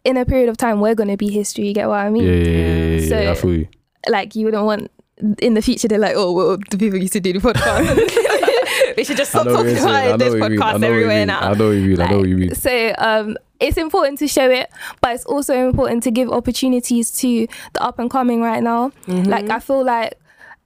in 0.05 0.15
a 0.17 0.25
period 0.25 0.47
of 0.49 0.55
time 0.57 0.79
we're 0.79 0.95
going 0.95 1.09
to 1.09 1.17
be 1.17 1.29
history 1.29 1.67
you 1.67 1.73
get 1.73 1.87
what 1.89 1.99
i 1.99 2.09
mean 2.09 2.23
Yeah, 2.23 2.31
yeah, 2.33 2.43
yeah, 2.43 2.67
yeah, 2.67 2.99
yeah, 2.99 3.09
So- 3.09 3.31
I 3.31 3.35
feel 3.35 3.53
you. 3.55 3.67
like 4.07 4.35
you 4.35 4.45
wouldn't 4.45 4.63
want 4.65 4.91
in 5.39 5.53
the 5.53 5.61
future 5.61 5.87
they're 5.87 5.97
like, 5.97 6.13
oh, 6.17 6.31
well, 6.33 6.57
the 6.71 6.77
people 6.77 6.99
used 6.99 7.13
to 7.13 7.21
do 7.21 7.31
the 7.31 7.39
podcast. 7.39 8.97
we 8.97 9.03
should 9.05 9.15
just 9.15 9.33
I 9.33 9.41
stop 9.41 9.47
talking 9.53 9.77
about 9.77 9.87
I 9.93 10.13
it. 10.13 10.17
There's 10.19 10.33
what 10.35 10.51
you 10.51 10.57
mean. 10.57 10.61
I 10.61 10.73
podcasts 10.73 10.79
know 10.81 10.89
what 10.89 10.95
you 10.97 11.03
everywhere 11.05 11.17
mean. 11.19 11.27
now. 11.27 11.39
I 11.39 11.53
know 11.53 11.67
what 11.67 11.71
you 11.71 11.81
mean. 11.87 12.01
I 12.01 12.11
know 12.11 12.17
what 12.19 12.27
you 12.27 12.35
mean. 12.37 12.55
So 12.55 12.93
um, 12.97 13.37
it's 13.61 13.77
important 13.77 14.19
to 14.19 14.27
show 14.27 14.49
it, 14.49 14.69
but 14.99 15.15
it's 15.15 15.23
also 15.25 15.53
important 15.69 16.03
to 16.03 16.11
give 16.11 16.29
opportunities 16.29 17.11
to 17.21 17.47
the 17.73 17.81
up 17.81 17.97
and 17.97 18.11
coming 18.11 18.41
right 18.41 18.61
now. 18.61 18.91
Like 19.07 19.49
I 19.49 19.59
feel 19.59 19.85
like 19.85 20.15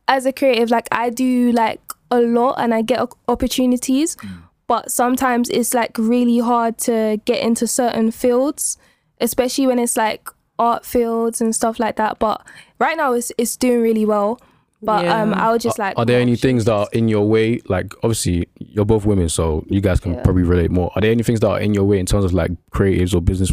as 0.08 0.26
a 0.26 0.34
creative, 0.34 0.72
like 0.72 0.88
I 0.92 1.12
do 1.12 1.52
like 1.52 1.80
a 2.10 2.20
lot 2.20 2.56
and 2.58 2.74
I 2.74 2.82
get 2.82 3.00
o- 3.02 3.10
opportunities, 3.28 4.18
but 4.66 4.92
sometimes 4.92 5.48
it's 5.50 5.76
like 5.76 5.96
really 6.00 6.40
hard 6.40 6.80
to 6.80 7.22
get 7.26 7.44
into 7.44 7.68
certain 7.68 8.10
fields, 8.10 8.78
especially 9.20 9.68
when 9.68 9.80
it's 9.80 9.98
like 9.98 10.30
art 10.58 10.86
fields 10.86 11.42
and 11.42 11.56
stuff 11.56 11.80
like 11.80 11.96
that. 11.98 12.20
But 12.20 12.46
right 12.80 12.98
now 12.98 13.14
it's 13.14 13.32
it's 13.38 13.56
doing 13.58 13.82
really 13.82 14.06
well. 14.06 14.40
But 14.82 15.06
um, 15.10 15.34
I 15.34 15.52
was 15.52 15.62
just 15.62 15.78
like, 15.78 15.98
Are 15.98 16.06
there 16.06 16.22
any 16.22 16.38
things 16.38 16.64
that 16.64 16.72
are 16.74 16.88
in 16.94 17.10
your 17.10 17.28
way? 17.28 17.60
Like, 17.68 17.94
obviously, 17.98 18.48
you're 18.60 18.86
both 18.86 19.06
women, 19.06 19.28
so 19.28 19.66
you 19.68 19.82
guys 19.82 20.00
can 20.00 20.14
Yeah. 20.14 20.22
probably 20.24 20.44
relate 20.44 20.72
more. 20.72 20.90
Are 20.96 21.02
there 21.02 21.12
any 21.12 21.22
things 21.22 21.42
that 21.42 21.50
are 21.50 21.60
in 21.60 21.74
your 21.74 21.84
way 21.84 22.00
in 22.00 22.06
terms 22.06 22.24
of 22.24 22.32
like 22.32 22.52
creatives 22.72 23.14
or 23.14 23.20
business 23.20 23.52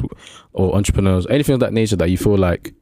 or 0.53 0.77
entrepreneurs, 0.77 1.27
anything 1.27 1.55
of 1.55 1.61
that 1.61 1.73
nature 1.73 1.97
that 1.97 2.11
you 2.11 2.17
feel 2.17 2.39
like, 2.39 2.75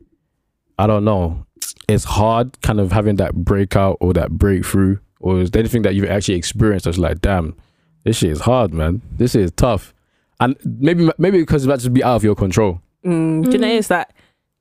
I 0.78 0.86
don't 0.86 1.04
know, 1.06 1.46
it's 1.88 2.04
hard 2.04 2.60
kind 2.60 2.80
of 2.80 2.92
having 2.92 3.16
that 3.16 3.34
breakout 3.34 3.96
or 4.02 4.12
that 4.12 4.32
breakthrough? 4.32 4.98
Or 5.20 5.40
is 5.40 5.50
there 5.50 5.60
anything 5.60 5.80
that 5.82 5.94
you've 5.94 6.10
actually 6.10 6.34
experienced 6.34 6.84
that's 6.84 6.98
like, 6.98 7.22
damn, 7.22 7.56
this 8.04 8.18
shit 8.18 8.30
is 8.30 8.40
hard, 8.40 8.74
man. 8.74 9.00
This 9.16 9.32
shit 9.32 9.40
is 9.40 9.52
tough. 9.52 9.93
And 10.40 10.56
maybe 10.64 11.10
maybe 11.18 11.38
because 11.38 11.64
it 11.64 11.68
might 11.68 11.76
just 11.80 11.92
be 11.92 12.02
out 12.04 12.16
of 12.16 12.24
your 12.24 12.34
control. 12.34 12.80
Mm, 13.04 13.44
do 13.44 13.50
you 13.52 13.58
know 13.58 13.68
Mm. 13.68 13.78
it's 13.78 13.88
that 13.88 14.12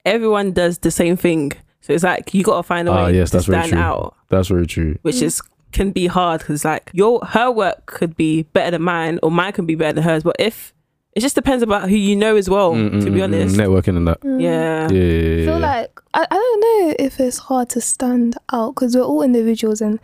everyone 0.06 0.52
does 0.52 0.80
the 0.80 0.92
same 0.92 1.16
thing, 1.18 1.52
so 1.82 1.94
it's 1.94 2.04
like 2.04 2.34
you 2.34 2.44
got 2.44 2.58
to 2.58 2.64
find 2.64 2.88
a 2.88 2.92
way 2.92 2.98
Ah, 2.98 3.08
yes, 3.08 3.30
to 3.32 3.38
that's 3.38 3.46
very 3.48 3.62
stand 3.64 3.72
true. 3.74 3.82
out, 3.82 4.16
That's 4.30 4.48
very 4.50 4.68
true. 4.68 4.98
which 5.02 5.22
is 5.22 5.42
can 5.72 5.92
be 5.92 6.06
hard 6.08 6.42
because 6.42 6.64
like 6.64 6.92
your 6.94 7.20
her 7.26 7.50
work 7.50 7.86
could 7.88 8.16
be 8.16 8.44
better 8.54 8.72
than 8.72 8.82
mine, 8.84 9.20
or 9.24 9.32
mine 9.32 9.54
can 9.54 9.66
be 9.66 9.76
better 9.76 9.94
than 9.94 10.04
hers. 10.04 10.24
But 10.24 10.36
if 10.40 10.74
it 11.16 11.22
just 11.22 11.36
depends 11.36 11.64
about 11.64 11.90
who 11.90 11.96
you 11.96 12.16
know 12.16 12.36
as 12.36 12.50
well, 12.50 12.74
Mm, 12.74 12.88
Oh, 12.88 12.90
to 13.02 13.06
mm, 13.10 13.14
be 13.14 13.20
mm, 13.20 13.24
honest. 13.24 13.56
networking 13.56 13.98
and 13.98 14.08
that. 14.08 14.20
mm. 14.22 14.42
Yeah. 14.42 14.88
Yeah, 14.92 15.00
yeah, 15.00 15.36
yeah, 15.36 15.42
I 15.42 15.46
feel 15.46 15.60
like 15.60 16.00
I, 16.14 16.28
I 16.30 16.36
don't 16.36 16.60
know 16.62 16.96
if 17.00 17.20
it's 17.20 17.38
hard 17.38 17.70
to 17.70 17.82
stand 17.82 18.38
out 18.52 18.76
because 18.76 18.96
we're 18.96 19.04
all 19.04 19.24
individuals 19.24 19.82
and 19.82 20.00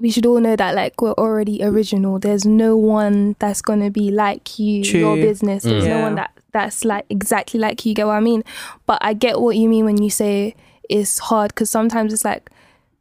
we 0.00 0.10
should 0.10 0.26
all 0.26 0.40
know 0.40 0.56
that 0.56 0.74
like 0.74 1.00
we're 1.00 1.12
already 1.12 1.62
original. 1.62 2.18
There's 2.18 2.44
no 2.44 2.76
one 2.76 3.36
that's 3.38 3.62
gonna 3.62 3.90
be 3.90 4.10
like 4.10 4.58
you, 4.58 4.82
your 4.82 5.16
business. 5.16 5.62
There's 5.62 5.84
Mm. 5.84 5.88
no 5.88 6.00
one 6.02 6.14
that 6.16 6.30
that's 6.52 6.84
like 6.84 7.04
exactly 7.10 7.58
like 7.60 7.84
you. 7.86 7.94
Get 7.94 8.06
what 8.06 8.14
I 8.14 8.20
mean? 8.20 8.42
But 8.86 8.98
I 9.02 9.12
get 9.14 9.40
what 9.40 9.56
you 9.56 9.68
mean 9.68 9.84
when 9.84 10.02
you 10.02 10.10
say 10.10 10.54
it's 10.90 11.18
hard 11.18 11.48
because 11.54 11.70
sometimes 11.70 12.12
it's 12.12 12.24
like 12.24 12.50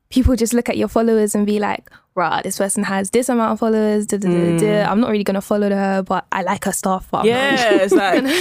people 0.10 0.36
just 0.36 0.54
look 0.54 0.70
at 0.70 0.78
your 0.78 0.88
followers 0.88 1.34
and 1.36 1.46
be 1.46 1.60
like, 1.60 1.90
"Rah, 2.16 2.42
this 2.42 2.58
person 2.58 2.84
has 2.84 3.10
this 3.10 3.30
amount 3.30 3.54
of 3.54 3.60
followers." 3.60 4.06
Da, 4.06 4.18
da, 4.18 4.28
da, 4.30 4.58
da. 4.58 4.66
Mm. 4.66 4.88
I'm 4.88 5.00
not 5.00 5.10
really 5.12 5.24
gonna 5.24 5.42
follow 5.42 5.70
her, 5.70 6.04
but 6.04 6.26
I 6.32 6.44
like 6.44 6.64
her 6.66 6.72
stuff. 6.72 7.08
But 7.12 7.26
Yeah, 7.26 7.56
it's 7.84 7.94
like 7.94 8.24
not- 8.24 8.32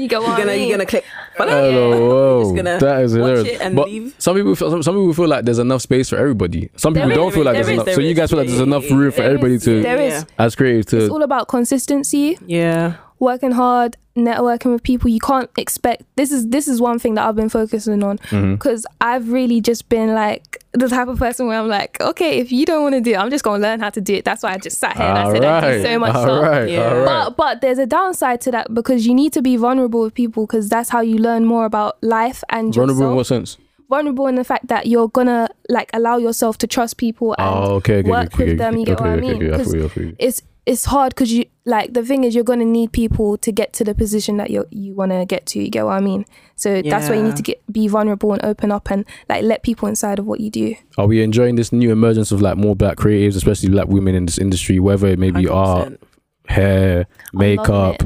you 0.00 0.08
get 0.08 0.20
what 0.20 0.28
you're 0.28 0.36
gonna 0.38 0.52
mean? 0.52 0.68
you're 0.68 0.76
gonna 0.78 0.86
click. 0.86 1.04
follow. 1.36 1.50
Hello, 1.50 1.90
whoa. 2.08 2.42
Just 2.44 2.56
gonna 2.56 2.78
that 2.78 3.02
is 3.02 3.12
watch 3.16 3.20
hilarious. 3.28 3.48
it 3.48 3.60
and 3.60 3.76
but 3.76 3.86
leave. 3.88 4.14
some 4.18 4.36
people, 4.36 4.54
feel, 4.54 4.70
some, 4.70 4.82
some 4.82 4.94
people 4.94 5.14
feel 5.14 5.28
like 5.28 5.44
there's 5.44 5.58
enough 5.58 5.82
space 5.82 6.08
for 6.08 6.16
everybody. 6.16 6.70
Some 6.76 6.94
people 6.94 7.10
is, 7.10 7.16
don't 7.16 7.32
feel 7.34 7.44
like 7.44 7.54
there 7.54 7.62
there's 7.64 7.68
is, 7.68 7.72
enough. 7.74 7.86
there 7.86 7.94
So 7.94 8.00
you 8.00 8.14
guys 8.14 8.30
feel 8.30 8.38
like 8.38 8.48
there's 8.48 8.60
enough 8.60 8.90
room 8.90 9.10
for 9.12 9.18
there 9.22 9.26
everybody 9.30 9.54
is- 9.54 9.64
to, 9.64 9.82
there 9.82 9.98
is. 10.00 10.12
Yeah. 10.38 10.44
as 10.44 10.54
creative, 10.56 11.02
It's 11.02 11.10
all 11.12 11.22
about 11.22 11.48
consistency. 11.48 12.38
Yeah. 12.46 12.94
Working 13.20 13.52
hard, 13.52 13.96
networking 14.16 14.72
with 14.72 14.82
people. 14.82 15.08
You 15.10 15.20
can't 15.20 15.48
expect 15.56 16.02
this 16.16 16.32
is 16.32 16.48
this 16.48 16.66
is 16.68 16.80
one 16.80 16.98
thing 16.98 17.14
that 17.14 17.26
I've 17.28 17.36
been 17.36 17.48
focusing 17.48 18.02
on 18.02 18.18
Mhm. 18.18 18.54
because 18.54 18.84
I've 19.00 19.30
really 19.32 19.60
just 19.60 19.88
been 19.88 20.14
like 20.14 20.62
the 20.72 20.88
type 20.88 21.08
of 21.08 21.18
person 21.18 21.46
where 21.46 21.58
I'm 21.58 21.68
like, 21.68 22.00
okay, 22.00 22.38
if 22.38 22.50
you 22.52 22.66
don't 22.66 22.82
want 22.82 22.94
to 22.94 23.00
do 23.00 23.12
it, 23.12 23.16
I'm 23.18 23.30
just 23.30 23.44
gonna 23.44 23.62
learn 23.62 23.80
how 23.80 23.90
to 23.90 24.00
do 24.00 24.14
it. 24.14 24.24
That's 24.24 24.42
why 24.42 24.52
I 24.54 24.58
just 24.58 24.78
sat 24.78 24.96
here 24.96 25.06
and 25.06 25.18
I 25.18 25.32
said 25.32 25.44
I 25.44 25.72
do 25.78 25.82
so 25.82 25.98
much 25.98 26.14
all 26.14 26.22
stuff. 26.22 26.42
right, 26.42 26.68
Yeah. 26.70 26.88
all 26.90 26.96
right. 26.98 27.04
But 27.26 27.36
but 27.36 27.60
there's 27.60 27.78
a 27.78 27.86
downside 27.86 28.40
to 28.42 28.50
that 28.52 28.74
because 28.74 29.06
you 29.06 29.14
need 29.14 29.32
to 29.34 29.42
be 29.42 29.56
vulnerable 29.56 30.00
with 30.02 30.14
people 30.14 30.46
because 30.46 30.68
that's 30.68 30.90
how 30.90 31.00
you 31.00 31.18
learn 31.18 31.44
more 31.44 31.64
about 31.64 31.96
life 32.02 32.42
and 32.50 32.74
Vulnerable 32.74 33.02
in 33.02 33.08
yourself. 33.08 33.16
what 33.16 33.26
sense? 33.26 33.56
vulnerable 33.88 34.26
in 34.26 34.34
the 34.34 34.44
fact 34.44 34.68
that 34.68 34.86
you're 34.86 35.08
gonna 35.08 35.48
like 35.70 35.88
allow 35.94 36.18
yourself 36.18 36.58
to 36.58 36.66
trust 36.66 36.98
people 36.98 37.34
and 37.38 37.48
Oh, 37.48 37.74
okay, 37.76 38.00
okay, 38.00 38.10
work 38.10 38.34
okay, 38.34 38.44
with 38.44 38.48
okay, 38.48 38.56
them. 38.56 38.76
You 38.76 38.84
get 38.84 39.00
okay, 39.00 39.08
what 39.10 39.18
I 39.18 39.20
mean? 39.22 39.36
okay, 39.36 39.54
I 39.54 39.56
'Cause 39.56 39.72
feel 39.72 39.84
I 39.86 39.88
feel 39.88 40.12
it's 40.18 40.42
it's 40.68 40.84
hard 40.84 41.10
because 41.14 41.32
you 41.32 41.46
like 41.64 41.94
the 41.94 42.04
thing 42.04 42.24
is 42.24 42.34
you're 42.34 42.44
gonna 42.52 42.64
need 42.64 42.92
people 42.92 43.36
to 43.38 43.50
get 43.50 43.72
to 43.72 43.82
the 43.84 43.94
position 43.94 44.36
that 44.36 44.50
you 44.50 44.66
you 44.70 44.94
want 44.94 45.10
to 45.12 45.24
get 45.24 45.46
to. 45.46 45.58
You 45.62 45.70
get 45.70 45.84
what 45.86 45.92
I 45.94 46.00
mean? 46.00 46.24
So 46.56 46.82
that's 46.82 47.08
why 47.08 47.14
you 47.16 47.22
need 47.22 47.36
to 47.36 47.42
get 47.42 47.58
be 47.72 47.88
vulnerable 47.88 48.32
and 48.34 48.44
open 48.44 48.70
up 48.70 48.90
and 48.90 49.04
like 49.30 49.42
let 49.44 49.62
people 49.62 49.88
inside 49.88 50.18
of 50.18 50.26
what 50.26 50.40
you 50.40 50.50
do. 50.50 50.74
Are 50.98 51.06
we 51.06 51.22
enjoying 51.22 51.56
this 51.56 51.72
new 51.72 51.90
emergence 51.90 52.32
of 52.32 52.42
like 52.42 52.56
more 52.58 52.76
black 52.76 52.96
creatives, 52.98 53.36
especially 53.36 53.70
black 53.70 53.88
women 53.88 54.14
in 54.14 54.26
this 54.26 54.38
industry, 54.38 54.78
whether 54.78 55.06
it 55.08 55.18
may 55.18 55.30
be 55.30 55.48
art, 55.48 55.88
100%. 55.88 55.98
hair, 56.46 57.06
makeup? 57.32 57.96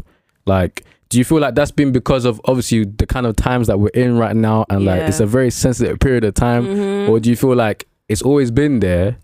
Like, 0.46 0.85
do 1.09 1.18
you 1.18 1.25
feel 1.25 1.40
like 1.40 1.55
that's 1.55 1.70
been 1.72 1.92
because 1.92 2.25
of 2.25 2.40
obviously 2.44 2.85
the 2.85 3.07
kind 3.07 3.27
of 3.27 3.35
times 3.37 3.66
that 3.66 3.79
we're 3.81 3.88
in 4.05 4.18
right 4.18 4.37
now, 4.37 4.66
and 4.70 4.85
like 4.85 5.01
Yeah. 5.01 5.09
it's 5.09 5.20
a 5.20 5.27
very 5.27 5.51
sensitive 5.51 5.98
period 6.01 6.25
of 6.25 6.35
time, 6.35 6.64
Mhm. 6.66 7.09
or 7.09 7.20
do 7.20 7.29
you 7.29 7.37
feel 7.37 7.55
like 7.57 7.87
it's 8.09 8.22
always 8.22 8.51
been 8.51 8.81
there, 8.81 9.16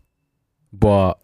but 0.72 1.18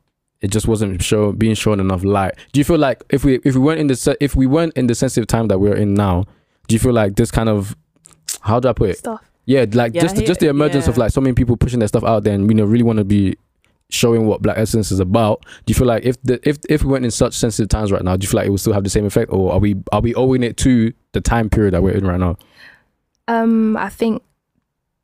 it 0.45 0.51
just 0.53 0.69
wasn't 0.69 1.03
show 1.03 1.33
being 1.33 1.55
shown 1.55 1.81
enough 1.81 2.05
light? 2.05 2.35
Do 2.53 2.61
you 2.61 2.65
feel 2.65 2.79
like 2.79 3.03
if 3.11 3.25
we 3.25 3.41
if 3.45 3.55
we 3.55 3.61
weren't 3.61 3.81
in 3.81 3.87
the 3.89 3.97
se- 3.97 4.17
if 4.21 4.37
we 4.37 4.47
weren't 4.47 4.75
in 4.75 4.87
the 4.87 4.95
sensitive 4.95 5.27
time 5.27 5.49
that 5.49 5.59
we're 5.59 5.75
in 5.77 5.95
now, 5.95 6.25
do 6.69 6.75
you 6.75 6.79
feel 6.79 6.93
like 6.93 7.17
this 7.17 7.31
kind 7.31 7.49
of 7.49 7.75
how 8.43 8.61
do 8.61 8.69
I 8.69 8.73
put 8.73 8.91
it? 8.91 8.99
Stuff. 8.99 9.23
Yeah, 9.47 9.65
like 9.73 9.95
Yeah, 9.95 10.03
just 10.03 10.17
he- 10.19 10.25
just 10.27 10.41
the 10.41 10.49
emergence 10.49 10.87
of 10.89 10.97
like 10.99 11.11
so 11.13 11.21
many 11.21 11.35
people 11.35 11.57
pushing 11.57 11.79
their 11.79 11.89
stuff 11.89 12.05
out 12.05 12.25
there, 12.25 12.35
and 12.35 12.49
you 12.51 12.55
know 12.55 12.65
really 12.65 12.83
want 12.85 12.99
to 12.99 13.05
be 13.05 13.37
showing 13.91 14.27
what 14.27 14.41
Black 14.43 14.57
Essence 14.59 14.91
is 14.91 14.99
about. 15.01 15.45
Do 15.67 15.71
you 15.71 15.75
feel 15.75 15.87
like 15.87 16.05
if 16.05 16.21
the 16.23 16.41
if 16.49 16.59
if 16.69 16.83
we 16.83 16.91
went 16.93 17.05
in 17.05 17.11
such 17.11 17.35
sensitive 17.35 17.69
times 17.69 17.93
right 17.93 18.03
now, 18.03 18.17
do 18.17 18.25
you 18.25 18.29
feel 18.29 18.39
like 18.41 18.47
it 18.47 18.51
would 18.51 18.61
still 18.61 18.73
have 18.73 18.85
the 18.85 18.91
same 18.91 19.05
effect, 19.07 19.33
or 19.33 19.53
are 19.53 19.59
we 19.59 19.77
are 19.93 20.01
we 20.01 20.15
owing 20.15 20.43
it 20.43 20.57
to 20.59 20.93
the 21.13 21.21
time 21.21 21.49
period 21.51 21.75
that 21.75 21.83
we're 21.83 21.93
in 21.97 22.07
right 22.07 22.21
now? 22.21 22.37
Um, 23.29 23.77
I 23.77 23.89
think 23.89 24.23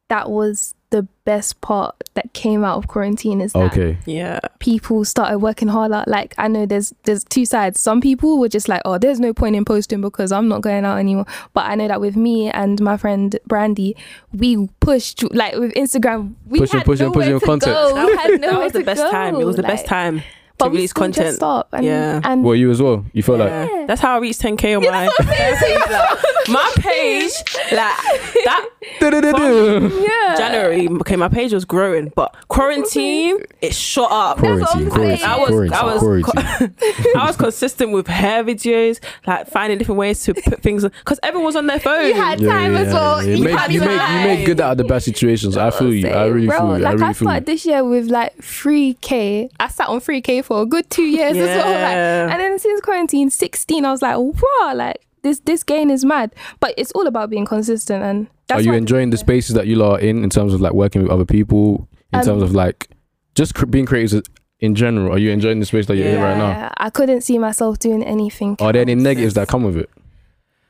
that 0.08 0.30
was 0.30 0.74
the 0.90 1.06
best 1.24 1.60
part 1.60 1.94
that 2.14 2.32
came 2.32 2.64
out 2.64 2.76
of 2.78 2.88
quarantine 2.88 3.40
is 3.40 3.52
that 3.52 3.72
Okay, 3.72 3.96
Yeah. 4.06 4.40
people 4.58 5.04
started 5.04 5.38
working 5.38 5.68
harder. 5.68 6.02
Like 6.08 6.34
I 6.36 6.48
know 6.48 6.66
there's 6.66 6.92
there's 7.04 7.22
two 7.24 7.44
sides. 7.44 7.78
Some 7.80 8.00
people 8.00 8.38
were 8.40 8.48
just 8.48 8.68
like, 8.68 8.82
oh, 8.84 8.98
there's 8.98 9.20
no 9.20 9.32
point 9.32 9.54
in 9.54 9.64
posting 9.64 10.00
because 10.00 10.32
I'm 10.32 10.48
not 10.48 10.62
going 10.62 10.84
out 10.84 10.98
anymore. 10.98 11.26
But 11.54 11.66
I 11.66 11.76
know 11.76 11.86
that 11.88 12.00
with 12.00 12.16
me 12.16 12.50
and 12.50 12.80
my 12.80 12.96
friend 12.96 13.38
Brandy, 13.46 13.96
we 14.32 14.68
pushed 14.80 15.22
like 15.32 15.54
with 15.54 15.72
Instagram. 15.74 16.34
We 16.46 16.58
Pushing, 16.58 16.78
had 16.80 16.86
pushing, 16.86 17.06
nowhere 17.06 17.38
pushing 17.38 17.38
to 17.40 17.46
content. 17.46 17.72
Go. 17.72 18.06
We 18.06 18.16
had 18.16 18.30
That 18.32 18.40
nowhere 18.40 18.64
was 18.64 18.72
the 18.72 18.82
best 18.82 19.00
go. 19.02 19.10
time. 19.12 19.36
It 19.36 19.44
was 19.44 19.56
the 19.56 19.62
like, 19.62 19.72
best 19.72 19.86
time 19.86 20.18
to 20.18 20.24
But 20.60 20.70
we 20.70 20.76
release 20.78 20.90
still 20.90 21.06
just 21.08 21.16
content. 21.18 21.36
stop. 21.36 21.68
And, 21.72 21.84
Yeah. 21.84 22.20
and 22.24 22.44
well, 22.44 22.54
you 22.54 22.70
as 22.70 22.80
well. 22.80 23.04
You 23.12 23.22
feel 23.22 23.36
like 23.36 23.48
Yeah. 23.50 23.84
That's 23.86 24.00
how 24.00 24.14
I 24.14 24.18
reached 24.18 24.40
10k 24.42 24.76
on 24.76 24.84
my 24.84 25.08
page. 25.18 25.76
Like, 25.90 26.48
my 26.48 26.72
page, 26.78 27.32
like 27.72 27.96
that 28.44 28.66
yeah, 29.00 30.36
January, 30.36 30.88
okay, 31.00 31.16
my 31.16 31.28
page 31.28 31.52
was 31.52 31.64
growing, 31.64 32.12
but 32.16 32.34
quarantine, 32.48 33.38
it 33.60 33.74
shot 33.74 34.10
up. 34.10 34.38
quarantine, 34.38 34.90
quarantine. 34.90 35.24
I 35.26 35.38
was- 35.38 35.48
quarantine, 35.50 35.78
I 35.78 35.84
was- 35.84 36.00
quarantine. 36.00 36.74
I 37.16 37.26
was 37.26 37.36
consistent 37.36 37.92
with 37.92 38.06
hair 38.06 38.42
videos, 38.44 39.00
like 39.26 39.48
finding 39.48 39.78
different 39.78 39.98
ways 39.98 40.22
to 40.24 40.34
put 40.34 40.62
things 40.62 40.82
because 40.84 41.20
everyone 41.22 41.46
was 41.46 41.56
on 41.56 41.66
their 41.66 41.78
phone. 41.80 42.06
You 42.08 42.14
had 42.14 42.38
time 42.40 42.74
as 42.76 42.92
well. 42.92 43.22
You, 43.24 43.36
You 43.36 43.44
make, 43.44 43.56
had 43.58 43.72
you, 43.72 43.80
make, 43.80 43.90
you 43.90 43.96
make 44.36 44.46
good 44.46 44.60
out 44.60 44.72
of 44.72 44.78
the 44.78 44.84
bad 44.84 45.02
situations. 45.02 45.56
I 45.56 45.70
feel 45.70 45.92
you. 45.92 46.08
I 46.08 46.26
really 46.26 46.46
Bro, 46.46 46.58
feel 46.58 46.66
you. 46.68 46.72
I 46.74 46.78
like 46.78 46.92
really 46.94 47.04
I 47.04 47.12
feel 47.12 47.26
you. 47.26 47.30
started 47.30 47.46
this 47.46 47.66
year 47.66 47.84
with 47.84 48.06
like 48.10 48.36
3k. 48.38 49.50
I 49.60 49.68
sat 49.68 49.88
on 49.88 50.00
3k 50.00 50.44
for 50.50 50.62
a 50.62 50.66
good 50.66 50.90
two 50.90 51.04
years 51.04 51.36
as 51.36 51.46
well. 51.46 51.68
Like, 51.70 52.32
and 52.32 52.40
then 52.40 52.58
since 52.58 52.80
quarantine 52.80 53.30
16, 53.30 53.84
I 53.84 53.90
was 53.92 54.02
like, 54.02 54.16
wow, 54.18 54.72
like 54.74 55.06
this 55.22 55.38
this 55.40 55.62
gain 55.62 55.90
is 55.90 56.04
mad. 56.04 56.34
But 56.58 56.74
it's 56.76 56.90
all 56.90 57.06
about 57.06 57.30
being 57.30 57.46
consistent 57.46 58.02
and 58.02 58.26
that's 58.48 58.60
are 58.60 58.64
you 58.64 58.72
enjoying 58.72 59.10
the 59.10 59.16
spaces 59.16 59.54
that 59.54 59.68
you 59.68 59.82
are 59.84 60.00
in 60.00 60.24
in 60.24 60.30
terms 60.30 60.52
of 60.52 60.60
like 60.60 60.72
working 60.72 61.02
with 61.02 61.10
other 61.12 61.24
people 61.24 61.88
in 62.12 62.18
Um, 62.18 62.24
terms 62.24 62.42
of 62.42 62.52
like 62.52 62.88
just 63.36 63.54
cr- 63.54 63.66
being 63.66 63.86
creative 63.86 64.24
in 64.58 64.74
general 64.74 65.14
are 65.14 65.18
you 65.18 65.30
enjoying 65.30 65.60
the 65.60 65.66
space 65.66 65.86
that 65.86 65.96
you're 65.96 66.08
in 66.08 66.20
right 66.20 66.36
now 66.36 66.72
I 66.76 66.90
couldn't 66.90 67.20
see 67.20 67.38
myself 67.38 67.78
doing 67.78 68.02
anything. 68.02 68.56
are 68.60 68.72
there 68.72 68.82
any 68.82 68.96
negatives 68.96 69.34
that 69.34 69.46
come 69.46 69.62
with 69.62 69.76
it 69.76 69.88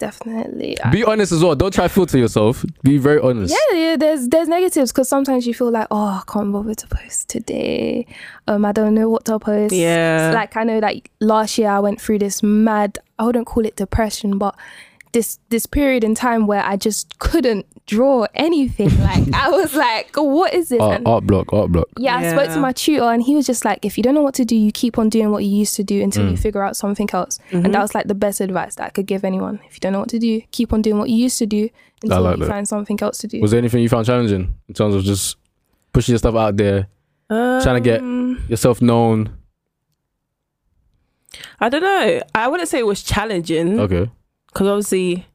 Definitely. 0.00 0.80
I- 0.82 0.90
be 0.90 1.04
honest 1.04 1.30
as 1.30 1.44
well 1.44 1.54
don't 1.54 1.72
try 1.72 1.84
to 1.84 1.88
filter 1.88 2.18
yourself 2.18 2.64
be 2.82 2.98
very 2.98 3.20
honest 3.20 3.54
yeah, 3.70 3.76
yeah, 3.78 3.96
there's 3.96 4.28
there's 4.28 4.48
negatives 4.48 4.90
because 4.90 5.08
sometimes 5.08 5.46
you 5.46 5.54
feel 5.54 5.70
like, 5.70 5.86
oh, 5.90 6.20
I 6.20 6.22
can't 6.26 6.52
bother 6.52 6.74
to 6.74 6.86
post 6.88 7.28
today. 7.28 8.06
Um, 8.48 8.64
I 8.64 8.72
don't 8.72 8.94
know 8.94 9.08
what 9.08 9.24
to 9.26 9.38
post. 9.38 9.74
Yeah. 9.74 10.28
It's 10.28 10.34
like 10.34 10.56
I 10.56 10.64
know 10.64 10.80
that 10.80 10.96
last 11.20 11.58
year 11.58 11.68
I 11.68 11.78
went 11.80 12.00
through 12.00 12.18
this 12.20 12.42
mad. 12.42 12.98
I 13.18 13.24
wouldn't 13.26 13.46
call 13.46 13.64
it 13.66 13.76
depression, 13.76 14.38
but 14.38 14.54
this 15.12 15.38
this 15.48 15.66
period 15.66 16.04
in 16.04 16.14
time 16.14 16.46
where 16.46 16.62
I 16.62 16.76
just 16.76 17.18
couldn't 17.18 17.66
draw 17.86 18.26
anything. 18.34 18.90
Like 19.00 19.32
I 19.34 19.48
was 19.50 19.74
like, 19.74 20.10
what 20.16 20.54
is 20.54 20.68
this? 20.68 20.80
Art, 20.80 20.96
And- 20.98 21.08
art 21.08 21.26
block, 21.26 21.52
art 21.52 21.72
block. 21.72 21.88
yeah, 21.98 22.16
I 22.16 22.30
spoke 22.30 22.48
to 22.54 22.60
my 22.60 22.72
tutor 22.72 23.04
and 23.10 23.22
he 23.22 23.34
was 23.34 23.46
just 23.46 23.64
like, 23.64 23.84
if 23.84 23.96
you 23.96 24.02
don't 24.04 24.14
know 24.14 24.22
what 24.22 24.34
to 24.34 24.44
do, 24.44 24.54
you 24.54 24.70
keep 24.70 24.98
on 24.98 25.08
doing 25.08 25.30
what 25.32 25.42
you 25.44 25.50
used 25.50 25.74
to 25.76 25.82
do 25.84 26.00
until 26.02 26.30
you 26.30 26.36
figure 26.36 26.62
out 26.62 26.76
something 26.76 27.08
else. 27.12 27.38
And 27.50 27.64
Mm-hmm. 27.64 27.72
that 27.72 27.82
was 27.82 27.94
like 27.94 28.06
the 28.06 28.14
best 28.14 28.40
advice 28.40 28.76
that 28.76 28.84
I 28.86 28.90
could 28.90 29.06
give 29.06 29.24
anyone. 29.24 29.58
If 29.66 29.74
you 29.74 29.80
don't 29.80 29.92
know 29.92 30.00
what 30.00 30.10
to 30.10 30.18
do, 30.18 30.40
keep 30.52 30.72
on 30.72 30.82
doing 30.82 30.98
what 30.98 31.10
you 31.10 31.16
used 31.16 31.38
to 31.38 31.46
do 31.46 31.68
until 32.02 32.20
like 32.22 32.36
you 32.38 32.44
that. 32.44 32.50
find 32.50 32.68
something 32.68 32.98
else 33.02 33.18
to 33.18 33.26
do. 33.26 33.40
Was 33.40 33.50
there 33.50 33.58
anything 33.58 33.82
you 33.82 33.88
found 33.88 34.06
challenging 34.06 34.54
in 34.68 34.74
terms 34.74 34.94
of 34.94 35.02
just 35.02 35.36
pushing 35.92 36.12
your 36.12 36.18
stuff 36.18 36.34
out 36.36 36.56
there, 36.56 36.86
trying 37.28 37.74
to 37.74 37.80
get 37.80 38.00
Um, 38.00 38.44
yourself 38.48 38.80
known? 38.80 39.30
I 41.58 41.68
don't 41.68 41.82
know. 41.82 42.22
I 42.34 42.48
wouldn't 42.48 42.68
say 42.68 42.78
it 42.78 42.86
was 42.86 43.02
challenging 43.02 43.78
Okay. 43.80 44.10
Because 44.52 44.66
obviously 44.68 45.26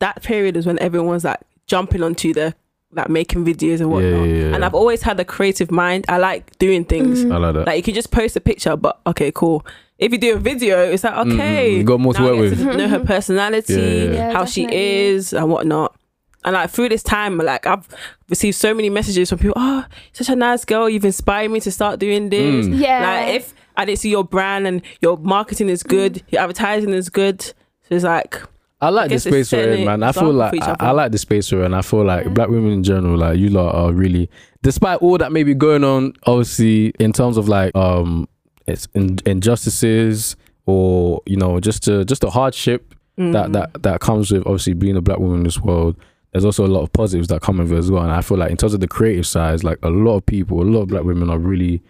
that 0.00 0.22
period 0.22 0.56
is 0.56 0.66
when 0.66 0.78
everyone's 0.78 1.24
like 1.24 1.40
jumping 1.66 2.02
onto 2.02 2.32
the 2.34 2.54
like 2.92 3.08
making 3.08 3.44
videos 3.44 3.80
and 3.80 3.90
whatnot. 3.90 4.26
yeah, 4.28 4.34
yeah. 4.48 4.54
And 4.54 4.64
I've 4.64 4.74
always 4.74 5.02
had 5.02 5.18
a 5.20 5.24
creative 5.24 5.70
mind. 5.70 6.06
I 6.08 6.18
like 6.18 6.56
doing 6.58 6.84
things. 6.84 7.24
Mm. 7.24 7.34
I 7.34 7.36
like 7.38 7.54
that. 7.54 7.66
Like 7.66 7.76
you 7.78 7.82
can 7.82 7.94
just 7.94 8.10
post 8.10 8.36
a 8.36 8.40
picture, 8.40 8.76
but 8.76 9.00
okay, 9.06 9.30
cool. 9.32 9.66
If 9.98 10.12
you 10.12 10.18
do 10.18 10.34
a 10.34 10.38
video, 10.38 10.82
it's 10.90 11.04
like 11.04 11.14
okay, 11.26 11.70
Mm, 11.72 11.76
you 11.78 11.82
got 11.84 12.00
more 12.00 12.14
to 12.14 12.20
now 12.20 12.26
work 12.26 12.38
with. 12.40 12.58
to 12.58 12.76
know 12.76 12.88
her 12.88 13.00
personality, 13.00 13.74
Yeah, 13.74 13.80
yeah, 13.80 14.12
yeah. 14.12 14.32
how 14.32 14.40
Yeah, 14.40 14.44
she 14.46 14.66
is, 14.74 15.32
and 15.32 15.50
whatnot. 15.50 15.94
And 16.44 16.54
like 16.54 16.70
through 16.70 16.90
this 16.90 17.02
time, 17.02 17.38
like 17.38 17.66
I've 17.66 17.88
received 18.28 18.56
so 18.56 18.72
many 18.72 18.88
messages 18.88 19.28
from 19.30 19.38
people. 19.40 19.54
Oh, 19.56 19.84
such 20.12 20.28
a 20.28 20.36
nice 20.36 20.64
girl. 20.64 20.88
You've 20.88 21.04
inspired 21.04 21.50
me 21.50 21.60
to 21.60 21.72
start 21.72 21.98
doing 21.98 22.28
this. 22.30 22.66
Mm. 22.66 22.78
Yeah. 22.78 23.00
Like 23.24 23.34
if 23.36 23.54
I 23.76 23.84
didn't 23.84 23.98
see 23.98 24.10
your 24.10 24.24
brand 24.24 24.66
and 24.66 24.80
your 25.00 25.16
marketing 25.18 25.68
is 25.68 25.82
good, 25.82 26.22
your 26.28 26.42
advertising 26.42 26.90
is 26.90 27.08
good. 27.08 27.52
So 27.88 27.94
it's 27.94 28.04
like 28.04 28.40
I 28.80 28.90
like 28.90 29.08
the 29.08 29.18
space 29.18 29.52
we're 29.52 29.72
in, 29.72 29.84
man. 29.86 30.02
I 30.02 30.12
feel 30.12 30.32
like 30.32 30.60
I. 30.62 30.76
I 30.80 30.90
like 30.90 31.12
the 31.12 31.18
space 31.18 31.50
we're 31.50 31.64
in. 31.64 31.72
I 31.72 31.82
feel 31.82 32.04
like 32.04 32.32
black 32.34 32.48
women 32.48 32.72
in 32.72 32.82
general, 32.82 33.16
like 33.16 33.38
you 33.38 33.48
lot 33.48 33.74
are 33.74 33.92
really, 33.92 34.28
despite 34.62 35.00
all 35.00 35.16
that 35.18 35.32
may 35.32 35.44
be 35.44 35.54
going 35.54 35.82
on, 35.82 36.12
obviously 36.26 36.92
in 36.98 37.12
terms 37.12 37.38
of 37.38 37.48
like 37.48 37.74
um, 37.74 38.28
it's 38.66 38.86
in, 38.94 39.18
injustices 39.24 40.36
or 40.66 41.22
you 41.26 41.36
know 41.36 41.58
just 41.58 41.88
a, 41.88 42.04
just 42.04 42.22
a 42.22 42.30
hardship 42.30 42.94
mm. 43.18 43.32
that 43.32 43.52
that 43.52 43.82
that 43.82 44.00
comes 44.00 44.30
with 44.30 44.42
obviously 44.42 44.74
being 44.74 44.96
a 44.96 45.00
black 45.00 45.18
woman 45.18 45.38
in 45.38 45.44
this 45.44 45.58
world. 45.58 45.96
There's 46.32 46.44
also 46.44 46.66
a 46.66 46.68
lot 46.68 46.82
of 46.82 46.92
positives 46.92 47.28
that 47.28 47.40
come 47.40 47.58
with 47.58 47.72
it 47.72 47.78
as 47.78 47.90
well, 47.90 48.02
and 48.02 48.12
I 48.12 48.20
feel 48.20 48.36
like 48.36 48.50
in 48.50 48.58
terms 48.58 48.74
of 48.74 48.80
the 48.80 48.88
creative 48.88 49.26
side, 49.26 49.64
like 49.64 49.78
a 49.82 49.88
lot 49.88 50.16
of 50.16 50.26
people, 50.26 50.60
a 50.60 50.64
lot 50.64 50.82
of 50.82 50.88
black 50.88 51.04
women 51.04 51.30
are 51.30 51.38
really, 51.38 51.82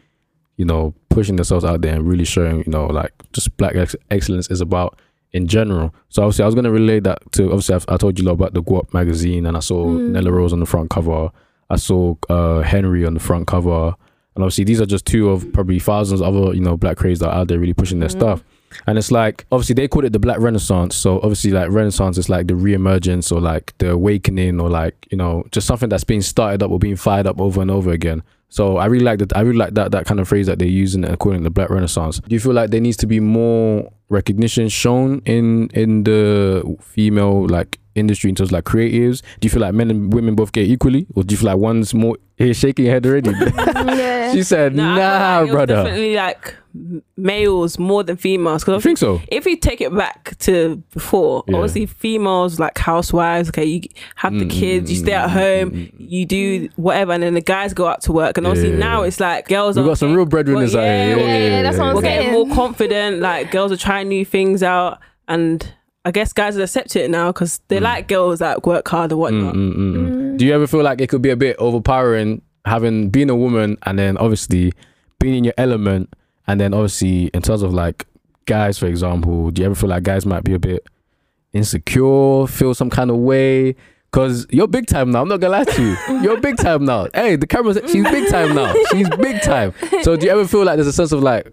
you 0.57 0.65
know, 0.65 0.95
pushing 1.09 1.35
themselves 1.35 1.65
out 1.65 1.81
there 1.81 1.97
and 1.97 2.07
really 2.07 2.25
showing, 2.25 2.59
you 2.59 2.71
know, 2.71 2.87
like 2.87 3.11
just 3.33 3.57
black 3.57 3.75
ex- 3.75 3.97
excellence 4.13 4.49
is 4.51 4.61
about 4.61 5.01
in 5.33 5.47
general. 5.47 5.95
So 6.09 6.23
obviously, 6.23 6.43
I 6.45 6.47
was 6.47 6.55
gonna 6.55 6.71
relate 6.71 7.05
that 7.05 7.21
to 7.33 7.45
obviously 7.47 7.75
I've, 7.75 7.85
I 7.89 7.97
told 7.97 8.19
you 8.19 8.25
a 8.25 8.27
lot 8.29 8.33
about 8.35 8.55
the 8.55 8.63
Guap 8.63 8.93
magazine, 8.95 9.47
and 9.47 9.57
I 9.57 9.61
saw 9.61 9.87
Mm. 9.87 10.11
Nella 10.11 10.33
Rose 10.33 10.53
on 10.53 10.61
the 10.61 10.67
front 10.67 10.91
cover. 10.91 11.31
I 11.69 11.77
saw 11.77 12.15
uh, 12.31 12.61
Henry 12.63 13.05
on 13.05 13.15
the 13.15 13.21
front 13.21 13.47
cover, 13.47 13.95
and 14.35 14.45
obviously 14.45 14.65
these 14.65 14.81
are 14.81 14.87
just 14.87 15.05
two 15.07 15.29
of 15.31 15.53
probably 15.53 15.79
thousands 15.79 16.21
of 16.21 16.35
other 16.35 16.55
you 16.55 16.61
know 16.61 16.77
black 16.77 16.97
creators 16.97 17.19
that 17.21 17.29
are 17.31 17.41
out 17.41 17.49
there 17.49 17.59
really 17.59 17.75
pushing 17.75 17.99
their 17.99 18.09
Mhm. 18.09 18.13
stuff. 18.13 18.45
And 18.87 18.99
it's 18.99 19.11
like 19.11 19.47
obviously 19.53 19.75
they 19.75 19.89
called 19.89 20.05
it 20.05 20.13
the 20.13 20.19
Black 20.19 20.39
Renaissance. 20.39 20.97
So 20.97 21.17
obviously 21.21 21.51
like 21.53 21.71
Renaissance 21.71 22.19
is 22.19 22.29
like 22.29 22.47
the 22.47 22.55
reemergence 22.55 23.33
or 23.33 23.41
like 23.41 23.73
the 23.79 23.93
awakening 23.93 24.61
or 24.61 24.69
like 24.69 24.95
you 25.11 25.17
know 25.17 25.45
just 25.53 25.67
something 25.67 25.89
that's 25.89 26.05
being 26.05 26.21
started 26.21 26.63
up 26.63 26.71
or 26.71 26.79
being 26.79 26.97
fired 26.97 27.27
up 27.27 27.41
over 27.41 27.63
and 27.63 27.71
over 27.71 27.91
again. 27.91 28.23
So 28.49 28.77
I 28.77 28.87
really 28.87 29.05
like 29.05 29.19
that. 29.21 29.37
I 29.37 29.41
really 29.41 29.59
like 29.59 29.75
that 29.75 29.93
that 29.93 30.05
kind 30.07 30.21
of 30.21 30.29
phrase 30.29 30.47
that 30.47 30.59
they're 30.59 30.69
using 30.69 31.05
and 31.05 31.19
calling 31.19 31.41
it 31.41 31.45
the 31.45 31.51
Black 31.51 31.71
Renaissance. 31.71 32.21
Do 32.21 32.35
you 32.35 32.41
feel 32.41 32.53
like 32.53 32.71
there 32.71 32.81
needs 32.81 32.97
to 32.99 33.07
be 33.07 33.19
more 33.21 33.91
recognition 34.09 34.69
shown 34.69 35.21
in 35.25 35.69
in 35.75 36.05
the 36.05 36.77
female 36.81 37.47
like 37.49 37.79
industry 37.95 38.29
in 38.29 38.35
terms 38.37 38.49
of 38.51 38.53
like 38.53 38.65
creatives? 38.65 39.23
Do 39.41 39.47
you 39.47 39.51
feel 39.51 39.63
like 39.63 39.75
men 39.75 39.91
and 39.91 40.13
women 40.13 40.35
both 40.35 40.53
get 40.53 40.67
equally, 40.67 41.07
or 41.15 41.23
do 41.25 41.33
you 41.33 41.39
feel 41.39 41.47
like 41.47 41.59
one's 41.59 41.95
more? 41.95 42.17
Here, 42.39 42.53
shaking 42.53 42.85
your 42.85 42.93
head 42.93 43.07
already. 43.07 43.31
yeah. 43.57 44.33
she 44.35 44.43
said, 44.43 44.75
No, 44.77 44.95
"Nah, 44.95 45.39
like 45.41 45.51
brother." 45.51 45.77
Definitely 45.77 46.17
like 46.17 46.55
males 47.17 47.79
more 47.79 48.03
than 48.05 48.19
females. 48.19 48.63
Cause 48.63 48.75
I 48.75 48.81
think 48.85 48.99
so. 48.99 49.23
if 49.29 49.47
you 49.47 49.57
take 49.57 49.81
it 49.81 49.97
back 49.97 50.37
to 50.41 50.77
before, 50.93 51.43
Yeah. 51.49 51.57
obviously 51.57 51.87
females 51.87 52.61
like 52.61 52.77
housewives, 52.77 53.49
okay, 53.49 53.65
you 53.65 53.81
have 54.17 54.39
the 54.39 54.45
kids, 54.45 54.91
you 54.91 54.99
stay 54.99 55.15
at 55.15 55.31
home, 55.31 55.91
you 55.97 56.27
do 56.27 56.69
whatever, 56.77 57.13
and 57.13 57.23
then 57.23 57.33
the 57.33 57.41
guys 57.41 57.73
go 57.73 57.87
out 57.87 58.03
to 58.03 58.13
work. 58.13 58.37
And 58.37 58.47
obviously 58.47 58.73
Yeah. 58.73 58.81
now 58.81 59.03
it's 59.05 59.19
like 59.21 59.49
girls 59.49 59.77
We 59.77 59.83
are 59.85 59.87
got 59.87 59.97
some 59.97 60.15
real 60.15 60.27
breadwinners 60.27 60.75
well, 60.75 60.85
out 60.85 60.87
here. 61.07 61.17
yeah, 61.17 61.25
Yeah, 61.25 61.39
yeah, 61.39 61.49
yeah, 61.49 61.63
that's 61.63 61.79
what 61.79 61.87
I'm 61.89 61.95
we're 61.97 62.03
saying. 62.03 62.21
getting 62.33 62.47
more 62.47 62.55
confident. 62.55 63.21
Like 63.21 63.51
girls 63.51 63.73
are 63.73 63.79
trying 63.79 63.96
new 64.05 64.25
things 64.25 64.63
out, 64.63 64.99
and 65.29 65.67
I 66.05 66.11
guess 66.11 66.33
guys 66.33 66.57
are 66.57 66.63
accepting 66.63 67.03
it 67.05 67.11
now 67.11 67.33
because 67.33 67.61
they 67.69 67.79
Mm. 67.79 67.83
like 67.83 68.09
girls 68.09 68.39
that 68.39 68.65
work 68.67 68.87
hard 68.89 69.11
and 69.13 69.19
Mm, 69.19 69.21
whatnot. 69.21 69.55
mm, 69.55 69.75
mm, 69.77 69.95
mm. 69.97 70.11
Mm. 70.11 70.37
Do 70.39 70.45
you 70.47 70.53
ever 70.55 70.67
feel 70.67 70.83
like 70.83 71.01
it 71.01 71.09
could 71.09 71.23
be 71.23 71.31
a 71.31 71.37
bit 71.37 71.57
overpowering 71.59 72.43
having 72.65 73.11
being 73.11 73.31
a 73.31 73.35
woman 73.37 73.77
and 73.85 73.99
then 73.99 74.17
obviously 74.19 74.73
being 75.21 75.35
in 75.35 75.45
your 75.45 75.55
element 75.59 76.13
and 76.49 76.61
then 76.61 76.75
obviously 76.75 77.25
in 77.35 77.41
terms 77.43 77.63
of 77.63 77.73
like 77.75 78.07
guys 78.47 78.79
for 78.79 78.87
example, 78.87 79.51
do 79.51 79.63
you 79.63 79.67
ever 79.67 79.75
feel 79.75 79.89
like 79.91 80.03
guys 80.05 80.25
might 80.27 80.45
be 80.45 80.55
a 80.55 80.59
bit 80.59 80.85
insecure, 81.53 82.47
feel 82.47 82.75
some 82.75 82.91
kind 82.91 83.11
of 83.11 83.17
way? 83.17 83.75
Cause 84.13 84.47
you're 84.51 84.69
big 84.69 84.87
time 84.87 85.11
now. 85.11 85.21
I'm 85.23 85.29
not 85.29 85.41
gonna 85.41 85.53
lie 85.59 85.65
to 85.65 85.83
you. 85.83 85.97
You're 86.23 86.41
big 86.41 86.57
time 86.57 86.85
now. 86.87 87.09
Hey, 87.13 87.37
the 87.37 87.47
camera's 87.47 87.79
she's 87.91 88.05
big 88.05 88.29
time 88.31 88.55
now. 88.55 88.73
She's 88.91 89.09
big 89.17 89.43
time. 89.43 89.75
So 90.03 90.17
do 90.17 90.25
you 90.27 90.33
ever 90.33 90.47
feel 90.47 90.65
like 90.65 90.77
there's 90.77 90.87
a 90.87 90.93
sense 90.93 91.13
of 91.13 91.23
like 91.23 91.53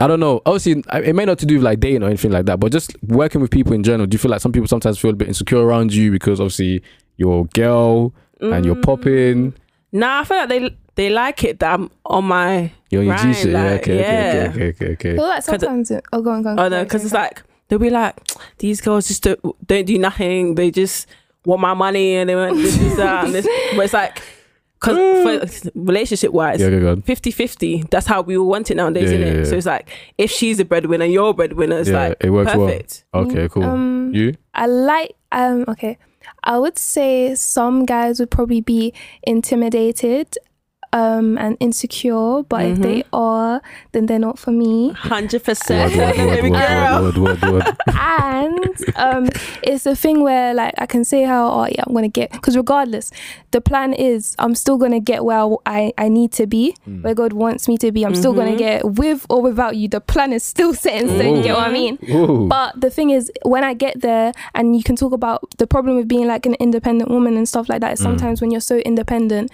I 0.00 0.06
don't 0.06 0.20
know. 0.20 0.40
Obviously, 0.46 0.82
it 0.92 1.14
may 1.14 1.24
not 1.24 1.38
to 1.40 1.46
do 1.46 1.54
with 1.56 1.64
like 1.64 1.80
dating 1.80 2.02
or 2.02 2.06
anything 2.06 2.30
like 2.30 2.46
that, 2.46 2.60
but 2.60 2.70
just 2.72 2.96
working 3.02 3.40
with 3.40 3.50
people 3.50 3.72
in 3.72 3.82
general. 3.82 4.06
Do 4.06 4.14
you 4.14 4.18
feel 4.18 4.30
like 4.30 4.40
some 4.40 4.52
people 4.52 4.68
sometimes 4.68 4.98
feel 4.98 5.10
a 5.10 5.14
bit 5.14 5.28
insecure 5.28 5.58
around 5.64 5.92
you 5.92 6.10
because 6.10 6.40
obviously 6.40 6.82
you're 7.16 7.40
a 7.42 7.44
girl 7.44 8.14
and 8.40 8.64
you're 8.64 8.76
Mm. 8.76 8.82
popping, 8.82 9.54
Nah, 9.90 10.20
I 10.20 10.24
feel 10.24 10.36
like 10.36 10.48
they 10.50 10.76
they 10.96 11.10
like 11.10 11.44
it 11.44 11.58
that 11.60 11.74
I'm 11.74 11.90
on 12.04 12.24
my. 12.26 12.70
you're 12.90 13.02
your 13.02 13.16
G 13.16 13.26
Right, 13.28 13.36
shit. 13.36 13.52
Yeah, 13.52 13.64
like, 13.64 13.80
okay, 13.82 13.96
yeah. 13.98 14.50
okay, 14.50 14.68
okay, 14.68 14.68
okay, 14.68 14.86
I 14.86 14.92
okay. 14.92 15.14
feel 15.16 15.24
like 15.26 15.42
sometimes 15.42 15.90
it, 15.90 16.04
oh 16.12 16.20
go 16.22 16.30
on 16.30 16.42
go 16.42 16.50
on 16.50 16.58
Oh 16.58 16.68
no, 16.68 16.84
because 16.84 17.04
it's 17.04 17.14
like 17.14 17.42
they'll 17.68 17.78
be 17.78 17.90
like 17.90 18.14
these 18.58 18.80
girls 18.80 19.08
just 19.08 19.22
don't, 19.22 19.40
don't 19.66 19.84
do 19.86 19.98
nothing. 19.98 20.54
They 20.56 20.70
just 20.70 21.06
want 21.46 21.60
my 21.62 21.72
money 21.74 22.16
and 22.16 22.28
they 22.28 22.36
want 22.36 22.56
this, 22.56 22.76
this 22.76 22.96
that, 22.96 23.24
and 23.24 23.34
this. 23.34 23.46
But 23.76 23.84
it's 23.86 23.94
like 23.94 24.22
because 24.80 25.68
relationship 25.74 26.32
wise. 26.32 26.60
Yeah, 26.60 26.66
okay, 26.68 26.78
good. 26.80 27.04
50 27.04 27.30
50 27.30 27.84
that's 27.90 28.06
how 28.06 28.20
we 28.22 28.36
all 28.36 28.46
want 28.48 28.70
it 28.70 28.76
nowadays 28.76 29.10
Yeah, 29.10 29.16
isn't 29.18 29.20
yeah, 29.26 29.32
it 29.32 29.36
yeah. 29.44 29.50
so 29.50 29.56
it's 29.56 29.66
like 29.66 29.88
if 30.18 30.30
she's 30.30 30.60
a 30.60 30.64
breadwinner 30.64 31.04
you're 31.04 31.30
a 31.30 31.34
breadwinner 31.34 31.78
it's 31.78 31.88
Yeah, 31.90 32.08
like 32.08 32.16
it 32.20 32.30
works 32.30 32.54
well. 32.54 32.66
perfect 32.68 33.04
Okay, 33.14 33.48
cool. 33.48 33.64
um 33.64 34.12
you? 34.14 34.34
I 34.54 34.66
like 34.66 35.14
um 35.32 35.64
okay. 35.68 35.98
I 36.44 36.58
would 36.58 36.78
say 36.78 37.34
some 37.34 37.84
guys 37.86 38.20
would 38.20 38.30
probably 38.30 38.60
be 38.60 38.92
intimidated 39.22 40.36
um 40.92 41.36
and 41.38 41.56
insecure, 41.60 42.42
but 42.48 42.64
if 42.64 42.78
they 42.78 43.04
are, 43.12 43.60
then 43.92 44.06
they're 44.06 44.18
not 44.18 44.38
for 44.38 44.50
me. 44.50 44.92
100% 44.92 45.70
Word, 45.70 45.96
word, 45.96 46.16
Baby 46.36 46.50
word, 46.50 46.58
girl. 46.68 47.02
word, 47.02 47.16
word, 47.18 47.42
word, 47.42 47.52
word. 47.52 47.76
and 47.98 48.76
um 48.96 49.28
it's 49.62 49.86
a 49.86 49.94
thing 49.94 50.22
where 50.22 50.54
like 50.54 50.74
I 50.78 50.86
can 50.86 51.04
say 51.04 51.22
how 51.24 51.48
oh 51.50 51.66
yeah 51.66 51.84
I'm 51.86 51.94
gonna 51.94 52.08
get 52.08 52.32
because 52.32 52.56
regardless 52.56 53.10
the 53.50 53.60
plan 53.60 53.92
is 53.92 54.34
I'm 54.38 54.54
still 54.54 54.78
gonna 54.78 55.00
get 55.00 55.24
where 55.24 55.46
I, 55.66 55.92
I 55.98 56.08
need 56.08 56.32
to 56.32 56.46
be 56.46 56.74
Hmm. 56.84 57.02
where 57.02 57.14
God 57.14 57.32
wants 57.32 57.68
me 57.68 57.76
to 57.78 57.90
be 57.92 58.04
I'm 58.04 58.14
still 58.14 58.32
gonna 58.34 58.56
get 58.56 58.84
with 58.84 59.26
or 59.28 59.42
without 59.42 59.76
you 59.76 59.88
the 59.88 60.00
plan 60.00 60.32
is 60.32 60.42
still 60.42 60.72
set 60.74 60.94
in 61.02 61.08
stone 61.08 61.36
you 61.36 61.42
get 61.42 61.54
what 61.54 61.66
I 61.68 61.72
mean 61.72 61.98
Ooh. 62.10 62.46
But 62.48 62.80
the 62.80 62.90
thing 62.90 63.10
is, 63.10 63.30
when 63.44 63.64
I 63.64 63.74
get 63.74 64.00
there, 64.00 64.32
and 64.54 64.76
you 64.76 64.82
can 64.82 64.96
talk 64.96 65.12
about 65.12 65.40
the 65.58 65.66
problem 65.66 65.96
with 65.96 66.08
being 66.08 66.26
like 66.26 66.46
an 66.46 66.54
independent 66.54 67.10
woman 67.10 67.36
and 67.36 67.48
stuff 67.48 67.68
like 67.68 67.80
that. 67.80 67.94
Mm. 67.94 67.98
Sometimes 68.02 68.40
when 68.40 68.50
you're 68.50 68.60
so 68.60 68.78
independent, 68.78 69.50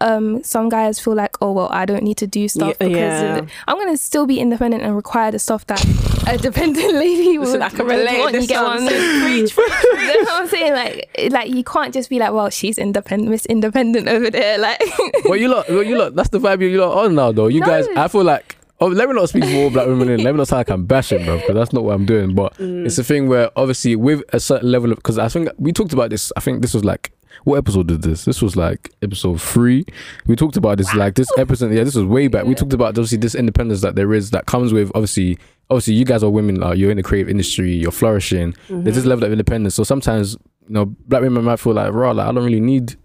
um, 0.00 0.42
some 0.42 0.68
guys 0.68 1.00
feel 1.00 1.14
like, 1.14 1.36
oh 1.40 1.52
well, 1.52 1.68
I 1.70 1.86
don't 1.86 2.02
need 2.02 2.18
to 2.18 2.26
do 2.26 2.48
stuff 2.48 2.76
Yeah, 2.80 2.86
because 2.88 3.22
yeah. 3.22 3.46
I'm 3.66 3.78
gonna 3.78 3.96
still 3.96 4.26
be 4.26 4.38
independent 4.40 4.82
and 4.82 4.94
require 4.94 5.30
the 5.30 5.38
stuff 5.38 5.66
that 5.68 5.82
a 6.28 6.36
dependent 6.48 6.92
lady 6.94 7.38
would, 7.38 7.46
Listen, 7.48 7.62
I 7.62 7.68
can 7.70 7.86
would 7.86 7.96
relate 7.96 8.18
want. 8.18 8.34
You 8.34 8.46
get 8.46 8.62
what 8.62 8.80
I'm 8.80 8.88
saying? 8.88 9.48
What 9.56 10.42
I'm 10.42 10.48
saying? 10.48 10.72
Like, 10.74 11.30
like 11.32 11.50
you 11.54 11.64
can't 11.64 11.94
just 11.94 12.10
be 12.10 12.18
like, 12.18 12.32
well, 12.32 12.50
she's 12.50 12.78
independent, 12.78 13.30
Miss 13.30 13.46
Independent 13.46 14.08
over 14.08 14.30
there. 14.30 14.58
Like, 14.58 14.82
well, 15.24 15.36
you 15.36 15.48
lot, 15.48 15.68
well, 15.68 15.82
you 15.82 15.96
lot, 15.98 16.14
that's 16.14 16.28
the 16.30 16.38
vibe 16.40 16.60
you 16.60 16.78
lot 16.80 17.04
on 17.04 17.14
now, 17.14 17.32
though. 17.32 17.46
You 17.46 17.60
No. 17.60 17.66
guys, 17.66 17.86
I 17.96 18.08
feel 18.08 18.24
like, 18.24 18.56
oh, 18.80 18.88
let 18.88 19.08
me 19.08 19.14
not 19.14 19.28
speak 19.30 19.44
for 19.44 19.54
all 19.56 19.70
black 19.70 19.86
women 19.86 20.08
in. 20.10 20.22
Let 20.22 20.32
me 20.32 20.38
not 20.38 20.48
sound 20.48 20.60
like 20.60 20.70
I'm 20.70 20.84
bashing, 20.84 21.24
bro, 21.24 21.38
because 21.38 21.54
that's 21.54 21.72
not 21.72 21.84
what 21.84 21.94
I'm 21.94 22.04
doing. 22.06 22.34
But 22.34 22.54
Mm. 22.58 22.84
it's 22.86 22.98
a 22.98 23.04
thing 23.04 23.28
where, 23.28 23.50
obviously, 23.56 23.96
with 23.96 24.22
a 24.32 24.40
certain 24.40 24.70
level 24.70 24.90
of, 24.92 24.96
because 24.96 25.18
I 25.18 25.28
think 25.28 25.48
we 25.58 25.72
talked 25.72 25.92
about 25.94 26.10
this, 26.10 26.32
I 26.36 26.40
think 26.40 26.60
this 26.62 26.74
was 26.74 26.84
like, 26.84 27.12
what 27.44 27.56
episode 27.56 27.88
did 27.88 28.02
this? 28.02 28.24
This 28.24 28.42
was 28.42 28.56
like 28.56 28.92
episode 29.02 29.40
three. 29.40 29.84
We 30.26 30.36
talked 30.36 30.56
about 30.56 30.78
this, 30.78 30.94
like 30.94 31.14
this 31.14 31.28
episode. 31.38 31.72
Yeah, 31.72 31.84
this 31.84 31.94
was 31.94 32.04
way 32.04 32.28
back. 32.28 32.44
We 32.44 32.54
talked 32.54 32.72
about 32.72 32.88
obviously 32.88 33.18
this 33.18 33.34
independence 33.34 33.80
that 33.82 33.94
there 33.94 34.12
is 34.14 34.30
that 34.30 34.46
comes 34.46 34.72
with 34.72 34.90
obviously, 34.94 35.38
obviously 35.70 35.94
you 35.94 36.04
guys 36.04 36.22
are 36.22 36.30
women. 36.30 36.62
Uh, 36.62 36.72
you're 36.72 36.90
in 36.90 36.96
the 36.96 37.02
creative 37.02 37.28
industry. 37.30 37.72
You're 37.72 37.92
flourishing. 37.92 38.54
There's 38.68 38.96
this 38.96 39.04
level 39.04 39.24
of 39.24 39.32
independence. 39.32 39.74
So 39.74 39.84
sometimes 39.84 40.34
you 40.68 40.74
know 40.74 40.86
black 40.86 41.22
women 41.22 41.44
might 41.44 41.60
feel 41.60 41.74
like, 41.74 41.92
raw, 41.92 42.10
like 42.12 42.26
I 42.26 42.32
don't 42.32 42.44
really 42.44 42.60
need 42.60 42.96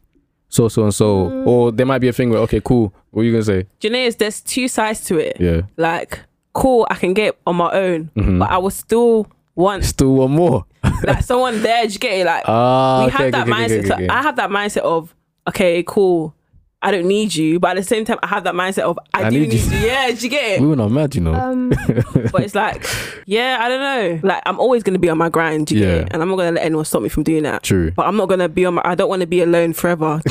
so 0.50 0.68
so 0.68 0.84
and 0.84 0.94
so, 0.94 1.30
or 1.46 1.72
there 1.72 1.86
might 1.86 2.00
be 2.00 2.08
a 2.10 2.14
thing 2.14 2.30
where 2.30 2.40
okay, 2.42 2.62
cool. 2.64 2.94
What 3.12 3.22
are 3.22 3.26
you 3.26 3.32
gonna 3.32 3.44
say? 3.44 3.64
Do 3.80 3.88
you 3.88 3.94
know 3.94 4.00
is 4.00 4.16
there's 4.18 4.42
two 4.42 4.68
sides 4.68 5.04
to 5.06 5.18
it 5.18 5.38
Yeah. 5.40 5.62
like 5.78 6.20
cool 6.54 6.86
I 6.90 6.96
can 6.96 7.14
get 7.14 7.38
on 7.48 7.56
my 7.56 7.72
own 7.72 8.10
Mhm. 8.18 8.40
but 8.40 8.50
I 8.50 8.58
will 8.58 8.70
still 8.72 9.28
want 9.56 9.84
Still 9.86 10.16
one 10.16 10.32
more. 10.32 10.66
like 11.04 11.24
someone 11.24 11.62
there. 11.62 11.86
Do 11.88 11.94
you 11.94 12.00
get 12.00 12.14
it? 12.20 12.26
Like 12.26 12.44
Ah, 12.48 13.02
we 13.02 13.08
okay, 13.08 13.24
have 13.24 13.32
that 13.34 13.48
okay, 13.50 13.52
okay, 13.66 13.80
mindset. 13.82 13.92
okay, 13.94 14.08
so. 14.08 14.14
I 14.14 14.22
have 14.22 14.36
that 14.38 14.50
mindset 14.50 14.82
of 14.82 15.16
okay, 15.50 15.84
cool. 15.86 16.34
I 16.84 16.90
don't 16.90 17.06
need 17.08 17.36
you, 17.36 17.60
but 17.60 17.72
at 17.72 17.76
the 17.76 17.84
same 17.84 18.06
time, 18.06 18.18
I 18.24 18.28
have 18.28 18.44
that 18.46 18.56
mindset 18.56 18.80
of 18.84 18.98
I, 19.14 19.26
I 19.26 19.30
do 19.30 19.40
need 19.42 19.50
need, 19.50 19.62
you. 19.62 19.78
you. 19.78 19.86
Yeah, 19.86 20.10
do 20.12 20.16
you 20.24 20.30
get 20.30 20.52
it? 20.54 20.62
We 20.62 20.66
were 20.68 20.76
not 20.76 20.90
mad, 20.90 21.14
you 21.14 21.22
know. 21.22 21.36
Um, 21.36 21.70
but 22.32 22.42
it's 22.42 22.56
like, 22.56 22.88
yeah, 23.28 23.60
I 23.62 23.70
don't 23.70 23.80
know. 24.24 24.28
Like 24.28 24.42
I'm 24.48 24.60
always 24.60 24.82
gonna 24.82 24.98
be 24.98 25.08
on 25.10 25.18
my 25.20 25.30
grind, 25.30 25.68
do 25.68 25.76
you 25.76 25.82
Yeah. 25.84 25.88
get 25.98 26.02
it? 26.08 26.14
And 26.14 26.24
I'm 26.24 26.30
not 26.30 26.38
gonna 26.38 26.54
let 26.54 26.66
anyone 26.66 26.86
stop 26.86 27.04
me 27.04 27.10
from 27.10 27.22
doing 27.22 27.44
that. 27.44 27.62
True. 27.62 27.92
But 27.92 28.08
I'm 28.08 28.18
not 28.18 28.30
gonna 28.30 28.50
be 28.50 28.66
on 28.66 28.74
my. 28.76 28.82
I 28.84 28.96
don't 28.96 29.10
want 29.10 29.20
to 29.22 29.28
be 29.28 29.42
alone 29.42 29.74
forever. 29.74 30.22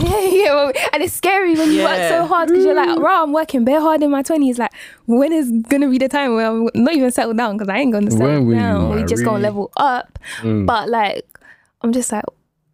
yeah, 0.04 0.20
yeah, 0.20 0.54
well, 0.54 0.72
and 0.92 1.02
it's 1.02 1.12
scary 1.14 1.54
when 1.54 1.70
you 1.72 1.82
work 1.82 2.08
so 2.08 2.26
hard 2.26 2.48
because 2.48 2.64
you're 2.64 2.74
like, 2.74 2.96
bro, 2.96 3.22
I'm 3.22 3.32
working 3.32 3.64
bare 3.64 3.80
hard 3.80 4.02
in 4.02 4.10
my 4.10 4.22
twenties. 4.22 4.58
Like, 4.58 4.72
when 5.06 5.32
is 5.32 5.50
gonna 5.68 5.88
be 5.88 5.98
the 5.98 6.08
time 6.08 6.34
where 6.34 6.46
I'm 6.46 6.68
not 6.74 6.94
even 6.94 7.10
settled 7.10 7.36
down? 7.36 7.56
Because 7.56 7.68
I 7.68 7.78
ain't 7.78 7.92
gonna 7.92 8.10
settle 8.10 8.44
When 8.44 8.58
down. 8.58 8.94
we 8.94 9.04
just 9.04 9.24
gonna 9.24 9.38
level 9.38 9.70
up. 9.76 10.18
Mm. 10.40 10.66
But 10.66 10.88
like, 10.88 11.24
I'm 11.82 11.92
just 11.92 12.12
like, 12.12 12.24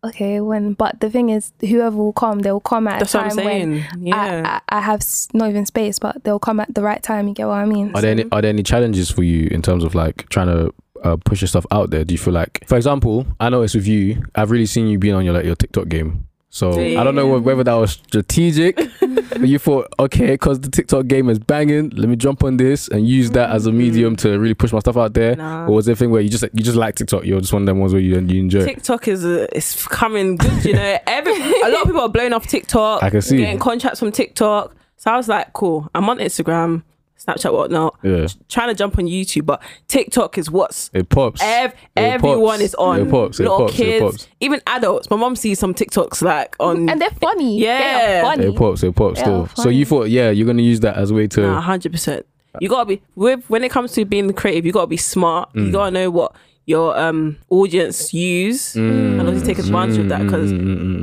okay, 0.05 0.41
when? 0.41 0.75
But 0.75 1.01
the 1.01 1.11
thing 1.11 1.31
is, 1.31 1.53
whoever 1.61 1.97
will 1.97 2.13
come, 2.13 2.41
they'll 2.41 2.61
come 2.61 2.89
at 2.89 3.01
That's 3.01 3.15
a 3.15 3.19
what 3.19 3.31
I'm 3.31 3.37
time 3.37 3.45
when. 3.45 3.87
Yeah. 4.01 4.61
I, 4.71 4.77
I, 4.77 4.79
I 4.79 4.81
have 4.81 5.05
not 5.35 5.51
even 5.51 5.67
space, 5.67 5.99
but 5.99 6.23
they'll 6.25 6.39
come 6.39 6.61
at 6.61 6.75
the 6.75 6.83
right 6.83 7.03
time. 7.03 7.29
You 7.29 7.35
get 7.35 7.47
what 7.47 7.55
I 7.55 7.67
mean? 7.67 7.93
Are 7.95 8.01
there 8.01 8.11
any 8.13 8.25
are 8.33 8.41
there 8.43 8.51
any 8.51 8.63
challenges 8.63 9.11
for 9.11 9.23
you 9.23 9.49
in 9.51 9.63
terms 9.63 9.85
of 9.85 9.95
like 9.95 10.29
trying 10.29 10.49
to 10.49 10.73
uh, 11.03 11.17
push 11.25 11.41
your 11.41 11.49
stuff 11.49 11.67
out 11.71 11.91
there? 11.91 12.05
Do 12.05 12.15
you 12.15 12.19
feel 12.19 12.35
like, 12.35 12.65
for 12.67 12.77
example, 12.77 13.27
I 13.41 13.49
noticed 13.49 13.75
with 13.75 13.87
you, 13.87 14.25
I've 14.35 14.51
really 14.51 14.67
seen 14.67 14.87
you 14.89 14.99
being 14.99 15.15
on 15.15 15.25
your 15.25 15.35
like 15.35 15.45
your 15.45 15.57
TikTok 15.57 15.89
game. 15.89 16.26
So 16.49 16.73
I 16.81 17.05
don't 17.05 17.15
know 17.15 17.39
whether 17.39 17.65
that 17.65 17.75
was 17.75 17.93
strategic, 17.93 18.77
but 19.01 19.49
you 19.49 19.59
thought, 19.59 19.93
okay, 19.99 20.29
because 20.29 20.61
the 20.61 20.71
TikTok 20.71 21.07
game 21.07 21.29
is 21.29 21.39
banging, 21.39 21.91
let 21.91 22.09
me 22.09 22.17
jump 22.17 22.45
on 22.45 22.57
this 22.57 22.89
and 22.89 23.07
use 23.07 23.31
that 23.33 23.51
as 23.51 23.67
a 23.67 23.73
medium 23.73 24.17
to 24.17 24.39
really 24.39 24.55
push 24.55 24.73
my 24.73 24.79
stuff 24.79 24.97
out 24.97 25.13
there. 25.13 25.37
Nah. 25.37 25.67
Or 25.67 25.73
was 25.75 25.89
it 25.89 25.93
a 25.93 25.97
thing 25.97 26.11
where 26.11 26.23
you 26.23 26.31
just 26.31 26.45
you 26.45 26.63
just 26.63 26.77
like 26.77 26.95
TikTok? 26.95 27.25
You're 27.25 27.41
just 27.41 27.53
one 27.53 27.63
of 27.63 27.67
them 27.67 27.79
ones 27.79 27.93
where 27.93 28.01
you 28.01 28.19
you 28.21 28.41
enjoy. 28.41 28.65
TikTok 28.65 29.09
is 29.09 29.25
uh, 29.25 29.47
it's 29.53 29.87
coming 29.87 30.37
good, 30.37 30.65
you 30.65 30.73
know. 30.73 30.99
Every 31.07 31.35
a 31.35 31.69
lot 31.69 31.83
of 31.83 31.87
people 31.87 32.01
are 32.01 32.09
blowing 32.09 32.33
off 32.33 32.47
TikTok. 32.47 33.03
I 33.03 33.11
can 33.11 33.23
see. 33.23 33.39
getting 33.39 33.59
contracts 33.59 33.99
from 33.99 34.13
TikTok. 34.13 34.75
So 34.97 35.11
I 35.11 35.17
was 35.17 35.29
like, 35.29 35.53
cool. 35.53 35.91
I'm 35.95 36.09
on 36.09 36.19
Instagram, 36.19 36.83
Snapchat, 37.27 37.53
whatnot. 37.53 37.97
Yeah, 38.03 38.27
Trying 38.49 38.69
to 38.69 38.75
jump 38.75 38.99
on 38.99 39.07
YouTube, 39.07 39.47
but 39.47 39.63
TikTok 39.89 40.39
is 40.39 40.51
what's 40.51 40.91
it 40.93 41.09
pops. 41.09 41.43
ev- 41.43 41.73
It 41.73 42.01
everyone 42.01 42.59
pops. 42.59 42.63
is 42.63 42.75
on. 42.77 43.01
It 43.01 43.11
pops, 43.11 43.41
it 43.41 43.43
Little 43.45 43.59
pops, 43.59 43.73
it 43.75 43.77
kids, 43.77 44.03
pops. 44.05 44.29
even 44.41 44.61
adults. 44.67 45.11
My 45.11 45.17
mom 45.17 45.35
sees 45.37 45.59
some 45.59 45.75
TikToks 45.75 46.23
like 46.23 46.55
on. 46.61 46.89
and 46.89 47.01
they're 47.01 47.11
funny. 47.11 47.59
Yeah. 47.59 47.79
they're 48.07 48.23
funny. 48.23 48.45
It 48.47 48.57
pops. 48.57 48.83
It 48.83 48.95
pops. 48.95 49.19
Yeah, 49.19 49.25
Still. 49.25 49.47
So 49.65 49.69
you 49.71 49.85
thought, 49.85 50.09
yeah, 50.09 50.31
you're 50.31 50.47
gonna 50.47 50.63
use 50.63 50.81
that 50.81 50.97
as 50.97 51.11
a 51.11 51.15
way 51.15 51.27
to. 51.29 51.41
Nah, 51.43 51.61
hundred 51.61 51.93
percent. 51.93 52.25
You 52.61 52.69
gotta 52.69 52.87
be 52.87 53.03
with 53.17 53.49
when 53.51 53.65
it 53.65 53.71
comes 53.71 53.93
to 53.93 54.05
being 54.05 54.33
creative. 54.33 54.65
You 54.65 54.73
gotta 54.73 54.87
be 54.87 54.97
smart. 54.97 55.53
Mm. 55.53 55.67
You 55.67 55.73
gotta 55.73 55.91
know 55.91 56.11
what 56.11 56.33
your 56.65 56.97
um 56.99 57.37
audience 57.51 58.15
use 58.15 58.75
Mm. 58.75 59.21
and 59.21 59.29
also 59.29 59.45
take 59.45 59.59
advantage 59.59 59.99
of 59.99 60.09
that. 60.09 60.23
Because 60.23 60.53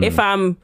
if 0.03 0.17
I'm, 0.19 0.57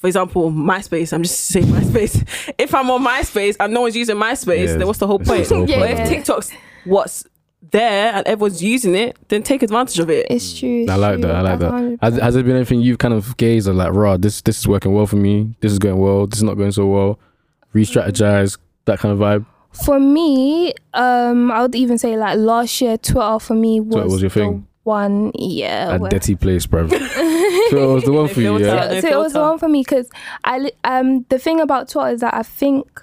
for 0.00 0.06
example, 0.06 0.50
MySpace, 0.50 1.12
I'm 1.12 1.22
just 1.22 1.40
saying 1.42 1.66
MySpace. 1.66 2.52
if 2.58 2.74
I'm 2.74 2.90
on 2.90 3.04
MySpace 3.04 3.56
and 3.60 3.72
no 3.72 3.82
one's 3.82 3.94
using 3.94 4.16
MySpace, 4.16 4.66
Yeah, 4.68 4.76
then 4.78 4.86
what's 4.86 4.98
the 4.98 5.06
whole 5.06 5.18
point? 5.18 5.46
the 5.46 5.54
whole 5.54 5.68
Yeah, 5.68 5.78
But 5.80 5.90
if 5.90 6.08
TikTok's 6.08 6.50
what's 6.86 7.24
there 7.70 8.12
and 8.14 8.26
everyone's 8.26 8.62
using 8.62 8.94
it, 8.94 9.16
then 9.28 9.42
take 9.42 9.62
advantage 9.62 9.98
of 9.98 10.08
it. 10.10 10.26
It's 10.30 10.58
true. 10.58 10.80
it's 10.82 10.90
I 10.90 10.96
like 10.96 11.18
true. 11.18 11.22
that. 11.28 11.34
I 11.36 11.40
like 11.42 11.58
that. 11.60 11.70
100%. 11.72 11.98
Has, 12.02 12.16
has 12.18 12.34
there 12.34 12.42
been 12.42 12.56
anything 12.56 12.80
you've 12.80 12.98
kind 12.98 13.12
of 13.14 13.36
gazed 13.36 13.68
at, 13.68 13.74
like, 13.74 13.92
raw? 13.92 14.16
This 14.16 14.40
this 14.40 14.58
is 14.58 14.66
working 14.66 14.92
well 14.94 15.06
for 15.06 15.16
me. 15.16 15.54
This 15.60 15.70
is 15.70 15.78
going 15.78 15.98
well. 15.98 16.26
This 16.26 16.38
is 16.38 16.42
not 16.44 16.54
going 16.54 16.72
so 16.72 16.86
well. 16.86 17.20
Re-strategize 17.74 18.58
that 18.86 18.98
kind 18.98 19.12
of 19.12 19.18
vibe. 19.20 19.46
For 19.84 20.00
me, 20.00 20.72
um, 20.94 21.52
I 21.52 21.62
would 21.62 21.74
even 21.76 21.98
say 21.98 22.16
like 22.16 22.38
last 22.38 22.80
year, 22.80 22.96
Twitter 22.98 23.38
for 23.38 23.54
me 23.54 23.78
was, 23.80 23.92
Twitter 23.92 24.08
was 24.08 24.22
your 24.22 24.30
the 24.30 24.34
thing? 24.40 24.66
one. 24.82 25.30
Yeah, 25.38 25.94
A 25.94 26.08
dirty 26.08 26.34
place, 26.34 26.66
bro. 26.66 26.88
so 27.70 27.90
it 27.90 27.94
was 27.94 28.04
the 28.04 28.12
one 28.12 28.28
for 28.28 28.40
you. 28.40 28.58
Yeah. 28.58 28.88
no 28.88 29.00
so 29.00 29.08
it 29.08 29.18
was 29.18 29.32
the 29.32 29.40
one 29.40 29.58
for 29.58 29.68
me 29.68 29.80
because 29.82 30.10
I 30.44 30.70
um 30.84 31.24
the 31.28 31.38
thing 31.38 31.60
about 31.60 31.88
Twitter 31.88 32.10
is 32.10 32.20
that 32.20 32.34
I 32.34 32.42
think 32.42 33.02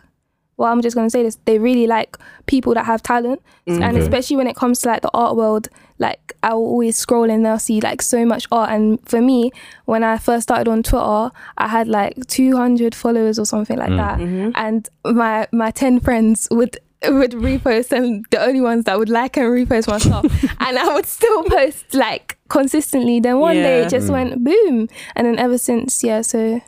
well 0.58 0.71
I'm 0.71 0.82
just 0.82 0.95
gonna 0.95 1.10
say 1.10 1.23
this 1.23 1.38
they 1.45 1.60
really 1.60 1.88
like 1.88 2.17
people 2.45 2.73
that 2.73 2.86
have 2.86 3.01
talent 3.03 3.41
and 3.67 3.84
Okay. 3.84 3.99
especially 3.99 4.38
when 4.38 4.47
it 4.47 4.56
comes 4.56 4.80
to 4.82 4.89
like 4.89 5.01
the 5.01 5.12
art 5.13 5.36
world 5.36 5.69
like 5.99 6.34
I 6.43 6.53
will 6.53 6.65
always 6.65 6.95
scroll 6.95 7.30
and 7.30 7.47
I'll 7.47 7.60
see 7.60 7.82
like 7.82 8.01
so 8.01 8.25
much 8.25 8.47
art 8.51 8.69
and 8.69 8.99
for 9.08 9.21
me 9.21 9.51
when 9.86 10.03
I 10.03 10.17
first 10.17 10.43
started 10.43 10.67
on 10.69 10.84
Twitter 10.84 11.32
I 11.58 11.67
had 11.67 11.88
like 11.88 12.15
200 12.27 12.95
followers 12.95 13.39
or 13.39 13.45
something 13.45 13.77
like 13.77 13.89
mm. 13.89 13.97
that 13.97 14.19
and 14.56 14.89
my 15.03 15.47
my 15.51 15.71
10 15.71 15.99
friends 15.99 16.47
would 16.51 16.77
would 17.08 17.32
repost 17.34 17.91
and 17.91 18.25
the 18.32 18.41
only 18.43 18.62
ones 18.62 18.86
that 18.86 18.97
would 18.97 19.10
like 19.10 19.38
and 19.38 19.45
repost 19.47 19.88
my 19.88 19.99
stuff 19.99 20.25
and 20.60 20.80
I 20.80 20.93
would 20.93 21.06
still 21.06 21.43
post 21.43 21.93
like 21.93 22.37
consistently 22.50 23.20
then 23.20 23.40
one 23.40 23.56
day 23.56 23.82
it 23.84 23.90
just 23.90 24.08
mm. 24.08 24.12
went 24.12 24.44
boom 24.44 24.88
and 25.16 25.28
then 25.28 25.38
ever 25.40 25.58
since 25.58 26.04
yeah 26.04 26.22
so 26.22 26.62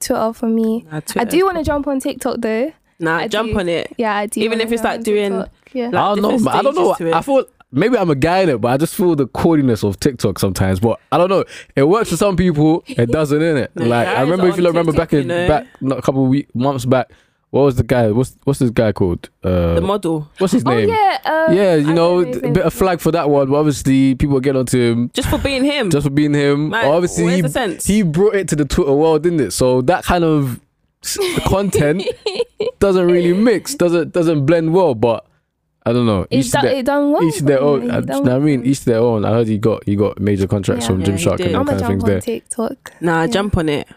Twitter 0.00 0.32
for 0.32 0.46
me 0.46 0.84
Nah, 0.90 1.00
I 1.16 1.24
do 1.24 1.44
want 1.44 1.58
to 1.58 1.64
jump 1.64 1.86
on 1.86 2.00
TikTok 2.00 2.36
though 2.40 2.72
Nah, 3.00 3.16
I 3.18 3.28
jump 3.28 3.52
do. 3.52 3.58
on 3.60 3.68
it. 3.68 3.92
yeah 3.96 4.16
I 4.16 4.26
do 4.26 4.40
Even 4.40 4.60
if 4.60 4.72
it's 4.72 4.82
like 4.82 5.02
doing- 5.02 5.32
TikTok. 5.32 5.50
yeah 5.72 5.86
I 5.88 5.90
don't 6.14 6.22
know. 6.22 6.50
I 6.50 6.62
don't 6.62 6.74
know. 6.74 6.94
stages 6.94 6.98
to 6.98 7.06
it. 7.08 7.14
I 7.14 7.22
feel 7.22 7.44
maybe 7.70 7.96
I'm 7.96 8.10
a 8.10 8.14
guy 8.14 8.40
in 8.40 8.48
it, 8.48 8.60
but 8.60 8.68
I 8.72 8.76
just 8.76 8.94
feel 8.94 9.14
the 9.14 9.26
corniness 9.28 9.84
of 9.84 10.00
TikTok 10.00 10.38
sometimes. 10.38 10.80
But 10.80 10.98
I 11.12 11.18
don't 11.18 11.28
know. 11.28 11.44
It 11.76 11.84
works 11.84 12.10
for 12.10 12.16
some 12.16 12.36
people. 12.36 12.82
It 12.86 13.10
doesn't, 13.10 13.40
in 13.40 13.56
it. 13.56 13.70
No, 13.76 13.86
like 13.86 14.08
I 14.08 14.22
remember, 14.22 14.48
if 14.48 14.56
you 14.56 14.66
remember 14.66 14.92
TikTok, 14.92 15.10
back 15.10 15.12
in 15.12 15.18
you 15.22 15.24
know. 15.26 15.48
back 15.48 15.66
not 15.80 15.98
a 15.98 16.02
couple 16.02 16.24
of 16.24 16.30
week 16.30 16.52
months 16.54 16.84
back. 16.84 17.10
What 17.50 17.62
was 17.62 17.76
the 17.76 17.82
guy? 17.82 18.10
What's 18.10 18.36
what's 18.44 18.58
this 18.58 18.70
guy 18.70 18.92
called? 18.92 19.30
Uh, 19.42 19.74
The 19.76 19.80
model. 19.80 20.28
what's 20.36 20.52
his 20.52 20.62
oh 20.66 20.70
name? 20.70 20.90
yeah 20.90 21.18
uh, 21.24 21.50
Yeah, 21.52 21.76
you 21.76 21.90
I 21.90 21.94
know, 21.94 22.20
a 22.20 22.24
bit 22.50 22.58
of 22.58 22.74
flag 22.74 23.00
for 23.00 23.10
that 23.12 23.30
one. 23.30 23.48
But 23.50 23.56
obviously, 23.56 24.14
people 24.16 24.38
get 24.40 24.54
onto 24.54 24.78
him 24.78 25.10
Just 25.14 25.30
for 25.30 25.38
being 25.38 25.64
him. 25.64 25.88
just 25.90 26.04
for 26.06 26.10
being 26.12 26.34
him. 26.34 26.68
Like, 26.70 26.84
obviously, 26.86 27.36
he, 27.36 27.40
the 27.40 27.48
sense? 27.48 27.86
he 27.86 28.02
brought 28.02 28.34
it 28.34 28.48
to 28.48 28.56
the 28.56 28.66
Twitter 28.66 28.92
world, 28.92 29.22
didn't 29.22 29.40
it? 29.40 29.52
So 29.52 29.80
that 29.82 30.04
kind 30.04 30.24
of 30.24 30.60
content 31.46 32.02
doesn't 32.80 33.06
really 33.06 33.32
mix, 33.32 33.74
doesn't 33.74 34.12
doesn't 34.12 34.44
blend 34.44 34.74
well. 34.74 34.94
But 34.94 35.24
I 35.86 35.94
don't 35.94 36.04
know. 36.04 36.26
It's 36.30 36.48
Each 36.48 36.52
done, 36.52 36.64
their, 36.66 36.74
it 36.76 36.84
done 36.84 37.12
well 37.12 37.24
each 37.24 37.38
their 37.40 37.60
own. 37.62 37.90
I, 37.90 37.98
It 37.98 38.06
done 38.06 38.28
I 38.28 38.38
mean, 38.40 38.60
for 38.60 38.66
each 38.68 38.84
their 38.84 38.98
own. 38.98 39.24
I 39.24 39.30
heard 39.30 39.46
he 39.48 39.56
got 39.56 39.84
he 39.84 39.96
got 39.96 40.20
major 40.20 40.46
contracts 40.46 40.84
Yeah. 40.84 40.88
from 40.90 41.00
Yeah, 41.00 41.06
Jim 41.06 41.16
he 41.16 41.22
and 41.44 41.56
all 41.56 41.60
I'm 41.62 41.66
kind 41.66 41.66
gonna 41.66 41.72
of 41.72 41.78
things 41.78 41.88
jump 41.88 42.02
on 42.02 42.08
there. 42.10 42.20
TikTok 42.20 42.92
Nah, 43.00 43.26
jump 43.26 43.56
on 43.56 43.68
it. 43.70 43.88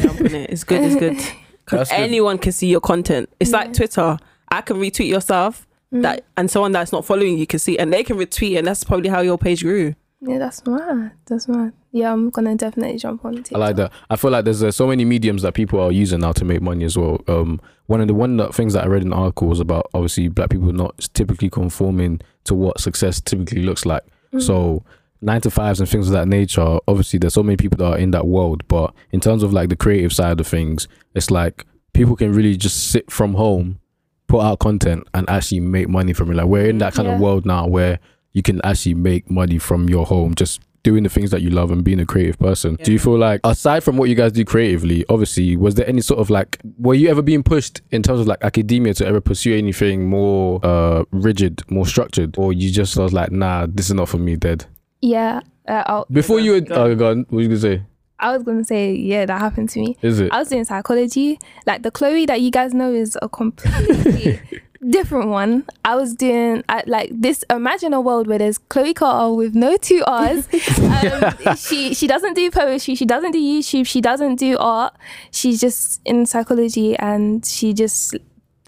jump 0.00 0.20
on 0.20 0.26
it. 0.34 0.50
It's 0.50 0.62
good. 0.62 0.84
It's 0.84 0.94
good. 0.94 1.18
Because 1.70 1.88
That's 1.88 2.00
good. 2.00 2.04
anyone 2.04 2.38
can 2.38 2.52
see 2.52 2.66
your 2.68 2.80
content. 2.80 3.30
It's 3.38 3.52
like 3.52 3.72
Twitter. 3.72 4.18
I 4.48 4.60
can 4.60 4.76
retweet 4.78 5.08
your 5.08 5.20
stuff. 5.20 5.66
Mm. 5.94 6.02
That 6.02 6.24
and 6.36 6.50
someone 6.50 6.72
that's 6.72 6.92
not 6.92 7.04
following 7.04 7.36
you 7.38 7.46
can 7.46 7.58
see, 7.58 7.78
and 7.78 7.92
they 7.92 8.02
can 8.04 8.16
retweet, 8.16 8.58
and 8.58 8.66
that's 8.66 8.84
probably 8.84 9.08
how 9.08 9.20
your 9.20 9.38
page 9.38 9.62
grew. 9.62 9.94
yeah 10.22 10.38
that's 10.38 10.64
mad 10.66 11.12
that's 11.24 11.48
mad 11.48 11.72
yeah 11.92 12.12
I'm 12.12 12.28
gonna 12.30 12.54
definitely 12.54 12.98
jump 12.98 13.24
on 13.24 13.36
TikTok 13.36 13.56
I 13.56 13.58
like 13.58 13.76
that. 13.76 13.90
I 14.10 14.16
feel 14.16 14.30
like 14.30 14.44
there's 14.44 14.62
uh, 14.62 14.70
so 14.70 14.86
many 14.86 15.04
mediums 15.04 15.42
that 15.42 15.54
people 15.54 15.80
are 15.80 15.90
using 15.90 16.20
now 16.20 16.32
to 16.32 16.44
make 16.44 16.60
money 16.60 16.84
as 16.84 16.96
well. 16.96 17.20
Um, 17.26 17.60
one 17.86 18.00
of 18.00 18.06
the 18.08 18.14
one 18.14 18.38
of 18.38 18.48
the 18.48 18.52
things 18.52 18.74
that 18.74 18.84
I 18.84 18.86
read 18.86 19.02
in 19.02 19.08
the 19.10 19.16
article 19.16 19.48
was 19.48 19.60
about 19.60 19.88
obviously 19.94 20.28
black 20.28 20.50
people 20.50 20.72
not 20.72 21.08
typically 21.14 21.48
conforming 21.50 22.20
to 22.44 22.54
what 22.54 22.80
success 22.80 23.20
typically 23.20 23.62
looks 23.62 23.84
like. 23.86 24.04
So 24.38 24.84
nine 25.22 25.40
to 25.42 25.50
fives 25.50 25.80
and 25.80 25.88
things 25.88 26.06
of 26.08 26.12
that 26.12 26.28
nature. 26.28 26.78
Obviously, 26.88 27.18
there's 27.18 27.34
so 27.34 27.42
many 27.42 27.56
people 27.56 27.76
that 27.78 27.92
are 27.92 27.98
in 27.98 28.10
that 28.12 28.26
world, 28.26 28.66
but 28.68 28.94
in 29.10 29.20
terms 29.20 29.42
of 29.42 29.52
like 29.52 29.68
the 29.68 29.76
creative 29.76 30.12
side 30.12 30.40
of 30.40 30.46
things, 30.46 30.88
it's 31.14 31.30
like 31.30 31.66
people 31.92 32.16
can 32.16 32.32
really 32.32 32.56
just 32.56 32.90
sit 32.90 33.10
from 33.10 33.34
home, 33.34 33.78
put 34.26 34.40
out 34.40 34.58
content, 34.58 35.06
and 35.14 35.28
actually 35.28 35.60
make 35.60 35.88
money 35.88 36.12
from 36.12 36.30
it. 36.30 36.34
Like 36.34 36.46
we're 36.46 36.68
in 36.68 36.78
that 36.78 36.94
kind 36.94 37.08
of 37.08 37.20
world 37.20 37.44
now 37.44 37.66
where 37.66 37.98
you 38.32 38.42
can 38.42 38.60
actually 38.64 38.94
make 38.94 39.30
money 39.30 39.58
from 39.58 39.88
your 39.88 40.06
home 40.06 40.34
just 40.34 40.60
doing 40.82 41.02
the 41.02 41.08
things 41.08 41.30
that 41.30 41.42
you 41.42 41.50
love 41.50 41.70
and 41.70 41.84
being 41.84 42.00
a 42.00 42.06
creative 42.06 42.38
person. 42.38 42.76
Do 42.82 42.92
you 42.92 42.98
feel 42.98 43.18
like 43.18 43.40
aside 43.44 43.84
from 43.84 43.96
what 43.96 44.08
you 44.08 44.14
guys 44.14 44.32
do 44.32 44.44
creatively, 44.44 45.04
obviously, 45.08 45.56
was 45.56 45.74
there 45.74 45.86
any 45.88 46.00
sort 46.00 46.20
of 46.20 46.30
like 46.30 46.58
were 46.78 46.94
you 46.94 47.08
ever 47.10 47.22
being 47.22 47.42
pushed 47.42 47.82
in 47.90 48.02
terms 48.02 48.20
of 48.20 48.26
like 48.26 48.42
academia 48.42 48.94
to 48.94 49.06
ever 49.06 49.20
pursue 49.20 49.56
anything 49.56 50.08
more 50.08 50.60
uh 50.64 51.04
rigid, 51.10 51.62
more 51.70 51.86
structured? 51.86 52.36
Or 52.38 52.52
you 52.52 52.70
just 52.70 52.96
was 52.96 53.12
like, 53.12 53.30
nah, 53.30 53.66
this 53.68 53.88
is 53.88 53.94
not 53.94 54.08
for 54.08 54.18
me, 54.18 54.36
dead. 54.36 54.64
Yeah 55.00 55.40
uh, 55.68 55.82
I'll, 55.86 56.06
Before 56.10 56.40
you 56.40 56.52
were 56.52 56.60
Go 56.60 56.74
oh 56.74 56.94
god, 56.94 57.18
what 57.18 57.32
were 57.32 57.40
you 57.42 57.48
gonna 57.48 57.60
say? 57.60 57.82
I 58.18 58.32
was 58.36 58.42
gonna 58.42 58.64
say 58.64 58.92
yeah 58.92 59.24
that 59.26 59.38
happened 59.38 59.68
to 59.70 59.80
me 59.80 59.96
Is 60.02 60.20
it? 60.20 60.32
I 60.32 60.38
was 60.40 60.48
doing 60.48 60.64
psychology. 60.64 61.38
Like 61.66 61.82
the 61.82 61.90
Chloe 61.90 62.26
that 62.26 62.40
you 62.40 62.50
guys 62.50 62.74
know 62.74 62.92
is 62.92 63.16
a 63.22 63.28
completely 63.28 64.40
different 64.88 65.28
one. 65.28 65.64
I 65.84 65.94
was 65.96 66.14
doing 66.14 66.64
I, 66.68 66.82
like 66.86 67.10
this. 67.12 67.44
Imagine 67.50 67.92
a 67.94 68.00
world 68.00 68.26
where 68.26 68.38
there's 68.38 68.58
Chloe 68.58 68.94
Carter 68.94 69.32
with 69.34 69.54
no 69.54 69.76
two 69.76 70.02
R's. 70.06 70.48
Um, 70.80 71.56
she 71.56 71.94
she 71.94 72.06
doesn't 72.06 72.34
do 72.34 72.50
poetry. 72.50 72.94
She 72.94 73.06
doesn't 73.06 73.30
do 73.32 73.38
YouTube. 73.38 73.86
She 73.86 74.00
doesn't 74.00 74.36
do 74.36 74.58
art. 74.58 74.94
She's 75.30 75.60
just 75.60 76.00
in 76.04 76.26
psychology, 76.26 76.96
and 76.96 77.44
she 77.46 77.72
just. 77.72 78.16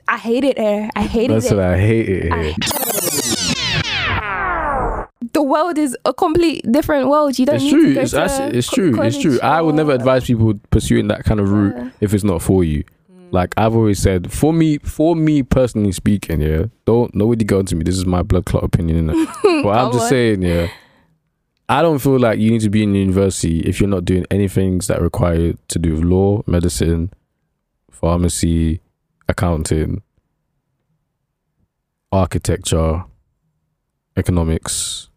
I 0.08 0.18
hated 0.18 0.58
her. 0.58 0.90
I 0.96 1.02
hated 1.02 1.36
That's 1.36 1.50
it. 1.52 1.56
what 1.56 1.64
I 1.64 1.78
hate 1.78 2.08
it. 2.08 2.32
I- 2.32 2.54
the 5.42 5.48
world 5.48 5.76
is 5.78 5.96
a 6.04 6.14
complete 6.14 6.64
different 6.70 7.08
world. 7.08 7.38
You 7.38 7.46
don't 7.46 7.56
It's 7.56 7.64
need 7.64 7.70
true. 7.72 7.86
to 7.88 7.94
go 7.94 8.00
It's 8.02 8.10
to 8.12 8.20
actually 8.22 8.58
it's 8.58 8.68
co- 8.70 8.76
true. 8.76 9.02
It's 9.02 9.18
true. 9.18 9.38
college 9.38 9.40
I 9.58 9.60
would 9.60 9.74
never 9.74 9.92
advise 9.92 10.24
people 10.24 10.54
pursuing 10.70 11.08
that 11.08 11.24
kind 11.24 11.40
of 11.40 11.50
route 11.50 11.74
Yeah. 11.76 11.90
if 12.00 12.14
it's 12.14 12.22
not 12.24 12.42
for 12.42 12.62
you. 12.64 12.84
Mm. 13.12 13.32
Like 13.32 13.54
I've 13.56 13.74
always 13.74 13.98
said, 13.98 14.30
for 14.32 14.52
me, 14.52 14.78
for 14.78 15.16
me 15.16 15.42
personally 15.42 15.92
speaking, 15.92 16.40
yeah, 16.40 16.66
don't 16.84 17.12
nobody 17.14 17.44
go 17.44 17.62
to 17.62 17.74
me. 17.76 17.82
This 17.82 17.96
is 17.96 18.06
my 18.06 18.22
blood 18.22 18.44
clot 18.46 18.62
opinion, 18.64 19.08
innit? 19.08 19.26
but 19.64 19.70
I'm 19.78 19.92
just 19.92 20.08
saying, 20.08 20.42
yeah. 20.42 20.68
I 21.68 21.80
don't 21.82 21.98
feel 21.98 22.18
like 22.20 22.38
you 22.38 22.50
need 22.50 22.60
to 22.62 22.70
be 22.70 22.82
in 22.82 22.94
university 22.94 23.60
if 23.60 23.80
you're 23.80 23.88
not 23.88 24.04
doing 24.04 24.26
anything 24.30 24.78
that 24.88 25.00
require 25.00 25.54
to 25.68 25.78
do 25.78 25.94
with 25.94 26.04
law, 26.04 26.42
medicine, 26.46 27.10
pharmacy, 27.90 28.80
accounting, 29.28 30.02
architecture, 32.10 33.04
economics. 34.16 35.08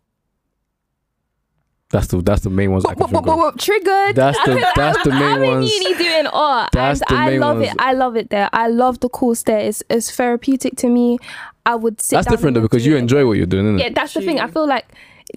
That's 1.95 2.07
the 2.07 2.21
that's 2.21 2.41
the 2.41 2.49
main 2.49 2.71
ones 2.71 2.83
I 2.83 2.89
Whoop, 2.89 2.97
can 3.07 3.15
whoop, 3.15 3.25
think 3.25 3.37
whoop, 3.37 3.57
triggered. 3.57 4.15
That's 4.17 4.37
the 4.45 4.55
that's 4.75 5.01
the 5.03 5.11
I'm 5.11 5.19
main 5.39 5.43
in 5.43 5.49
ones. 5.59 5.71
uni 5.71 5.93
doing 5.95 6.27
art, 6.27 6.71
That's 6.73 6.99
and 7.09 7.09
the 7.09 7.21
I 7.21 7.37
love 7.37 7.57
ones. 7.59 7.69
it. 7.69 7.75
I 7.79 7.93
love 7.93 8.17
it 8.17 8.29
there. 8.31 8.49
I 8.51 8.67
love 8.67 8.99
the 8.99 9.07
course 9.07 9.43
there. 9.43 9.59
It's 9.59 9.81
it's 9.89 10.11
therapeutic 10.13 10.75
to 10.77 10.89
me. 10.89 11.19
I 11.65 11.75
would 11.75 12.01
sit. 12.01 12.15
That's 12.17 12.27
down 12.27 12.33
different 12.35 12.55
though 12.55 12.61
because 12.63 12.85
you 12.85 12.95
it. 12.97 12.99
enjoy 12.99 13.25
what 13.25 13.37
you're 13.37 13.45
doing, 13.45 13.65
innit? 13.65 13.79
Yeah, 13.79 13.89
that's 13.95 14.13
the 14.13 14.21
thing. 14.21 14.41
I 14.41 14.47
feel 14.47 14.67
like, 14.67 14.85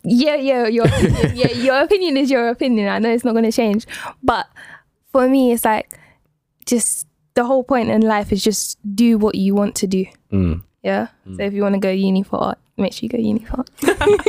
yeah, 0.03 0.35
yeah, 0.35 0.67
your 0.67 0.87
opinion, 0.93 1.37
yeah, 1.37 1.53
your 1.53 1.79
opinion 1.81 2.17
is 2.17 2.29
your 2.29 2.49
opinion. 2.49 2.89
I 2.89 2.99
know 2.99 3.11
it's 3.11 3.25
not 3.25 3.33
going 3.33 3.45
to 3.45 3.53
change, 3.53 3.87
but 4.25 4.49
for 5.13 5.29
me, 5.29 5.53
it's 5.53 5.65
like 5.65 5.97
just 6.67 7.07
the 7.35 7.45
whole 7.45 7.63
point 7.63 7.89
in 7.89 8.01
life 8.03 8.33
is 8.33 8.43
just 8.43 8.79
do 8.97 9.17
what 9.17 9.37
you 9.37 9.55
want 9.55 9.77
to 9.77 9.87
do. 9.87 10.07
Mm. 10.33 10.63
Yeah. 10.83 11.09
So 11.25 11.31
mm. 11.33 11.47
if 11.47 11.53
you 11.53 11.63
want 11.63 11.75
to 11.75 11.81
go 11.81 11.91
uni 11.91 12.23
for 12.23 12.43
art, 12.43 12.59
make 12.77 12.93
sure 12.93 13.07
you 13.07 13.09
go 13.11 13.19
uni 13.19 13.45
for 13.45 13.59
art. 13.59 13.71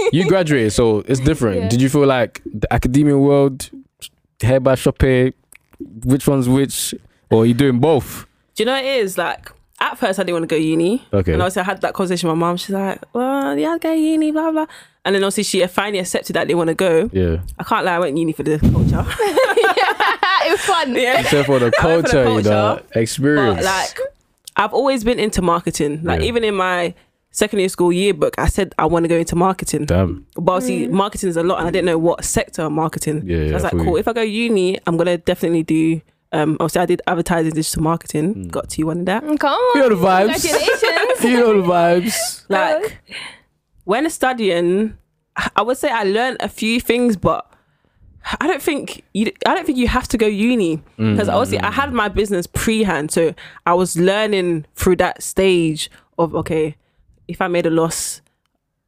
you 0.13 0.27
graduated, 0.27 0.73
so 0.73 0.99
it's 1.07 1.19
different. 1.19 1.57
Yeah. 1.61 1.69
Did 1.69 1.81
you 1.81 1.89
feel 1.89 2.05
like 2.05 2.41
the 2.45 2.71
academia 2.73 3.17
world, 3.17 3.69
hair 4.41 4.59
by 4.59 4.75
Shop, 4.75 5.01
which 6.03 6.27
one's 6.27 6.49
which, 6.49 6.93
or 7.29 7.43
are 7.43 7.45
you 7.45 7.53
doing 7.53 7.79
both? 7.79 8.25
Do 8.55 8.63
you 8.63 8.65
know 8.65 8.73
what 8.73 8.83
it 8.83 8.99
is? 9.01 9.17
Like, 9.17 9.51
at 9.79 9.97
first, 9.97 10.19
I 10.19 10.23
didn't 10.23 10.33
want 10.33 10.49
to 10.49 10.55
go 10.55 10.59
uni. 10.59 11.05
Okay. 11.13 11.33
And 11.33 11.41
obviously, 11.41 11.61
I 11.61 11.65
had 11.65 11.81
that 11.81 11.93
conversation 11.93 12.27
with 12.27 12.37
my 12.37 12.47
mom. 12.47 12.57
She's 12.57 12.71
like, 12.71 13.01
well, 13.13 13.57
yeah, 13.57 13.69
I'll 13.69 13.79
go 13.79 13.93
uni, 13.93 14.31
blah, 14.31 14.51
blah. 14.51 14.65
And 15.05 15.15
then 15.15 15.23
obviously, 15.23 15.43
she 15.43 15.65
finally 15.67 15.99
accepted 15.99 16.33
that 16.33 16.47
they 16.47 16.55
want 16.55 16.67
to 16.67 16.73
go. 16.73 17.09
Yeah. 17.13 17.37
I 17.57 17.63
can't 17.63 17.85
lie, 17.85 17.95
I 17.95 17.99
went 17.99 18.17
uni 18.17 18.33
for 18.33 18.43
the 18.43 18.59
culture. 18.59 19.05
it 20.45 20.51
was 20.51 20.59
fun. 20.61 20.93
yeah. 20.95 21.21
Except 21.21 21.45
for 21.45 21.59
the 21.59 21.71
I 21.79 21.85
went 21.85 22.07
for 22.07 22.11
culture, 22.11 22.23
the 22.25 22.35
you 22.35 22.41
know, 22.43 22.81
experience. 22.93 23.55
But 23.57 23.65
like, 23.65 23.99
I've 24.59 24.73
always 24.73 25.03
been 25.03 25.17
into 25.19 25.41
marketing. 25.41 26.01
Like, 26.03 26.19
Yeah. 26.21 26.27
even 26.27 26.43
in 26.43 26.53
my 26.55 26.93
second 27.31 27.59
year 27.59 27.69
school 27.69 27.91
yearbook, 27.93 28.35
I 28.37 28.47
said 28.47 28.75
I 28.77 28.85
want 28.85 29.05
to 29.05 29.07
go 29.07 29.15
into 29.17 29.35
marketing. 29.35 29.85
Damn. 29.85 30.25
But 30.35 30.51
obviously, 30.51 30.87
marketing 30.89 31.29
is 31.29 31.37
a 31.37 31.43
lot, 31.43 31.59
and 31.59 31.67
I 31.67 31.71
didn't 31.71 31.85
know 31.85 31.97
what 31.97 32.23
sector 32.25 32.63
of 32.63 32.71
marketing. 32.71 33.23
Yeah, 33.25 33.37
so 33.37 33.43
yeah, 33.43 33.49
I 33.49 33.53
was 33.53 33.63
I 33.63 33.67
like, 33.67 33.71
cool. 33.85 33.85
you. 33.93 33.97
If 33.97 34.07
I 34.07 34.13
go 34.13 34.21
uni, 34.21 34.77
I'm 34.85 34.97
gonna 34.97 35.17
definitely 35.17 35.63
do. 35.63 36.01
Um, 36.31 36.57
obviously, 36.59 36.81
I 36.81 36.85
did 36.85 37.01
advertising, 37.07 37.53
digital 37.53 37.81
marketing. 37.81 38.33
Hmm. 38.33 38.47
Got 38.49 38.69
to 38.69 38.79
you 38.79 38.85
one 38.87 38.99
of 38.99 39.05
that. 39.07 39.21
Come 39.39 39.51
on. 39.51 39.75
You 39.81 39.81
know 39.89 39.95
the 39.95 40.05
vibes. 40.07 40.41
Congratulations. 40.41 41.23
you 41.23 41.39
know 41.39 41.61
the 41.61 41.67
vibes. 41.67 42.43
Like 42.49 43.01
when 43.85 44.07
studying, 44.11 44.97
I 45.55 45.61
would 45.61 45.77
say 45.77 45.89
I 45.89 46.03
learned 46.03 46.37
a 46.41 46.49
few 46.49 46.79
things, 46.79 47.15
but 47.17 47.48
I 48.39 48.47
don't 48.47 48.61
think 48.61 49.03
you. 49.13 49.31
I 49.45 49.55
don't 49.55 49.65
think 49.65 49.77
you 49.77 49.87
have 49.87 50.07
to 50.09 50.17
go 50.17 50.27
uni 50.27 50.77
Mm. 50.97 51.13
because 51.15 51.29
obviously 51.29 51.59
I 51.59 51.71
had 51.71 51.93
my 51.93 52.09
business 52.09 52.47
pre-hand, 52.47 53.11
so 53.11 53.33
I 53.65 53.73
was 53.73 53.97
learning 53.97 54.65
through 54.75 54.97
that 54.97 55.23
stage 55.23 55.89
of 56.17 56.35
okay, 56.35 56.75
if 57.27 57.41
I 57.41 57.47
made 57.47 57.65
a 57.65 57.69
loss, 57.69 58.21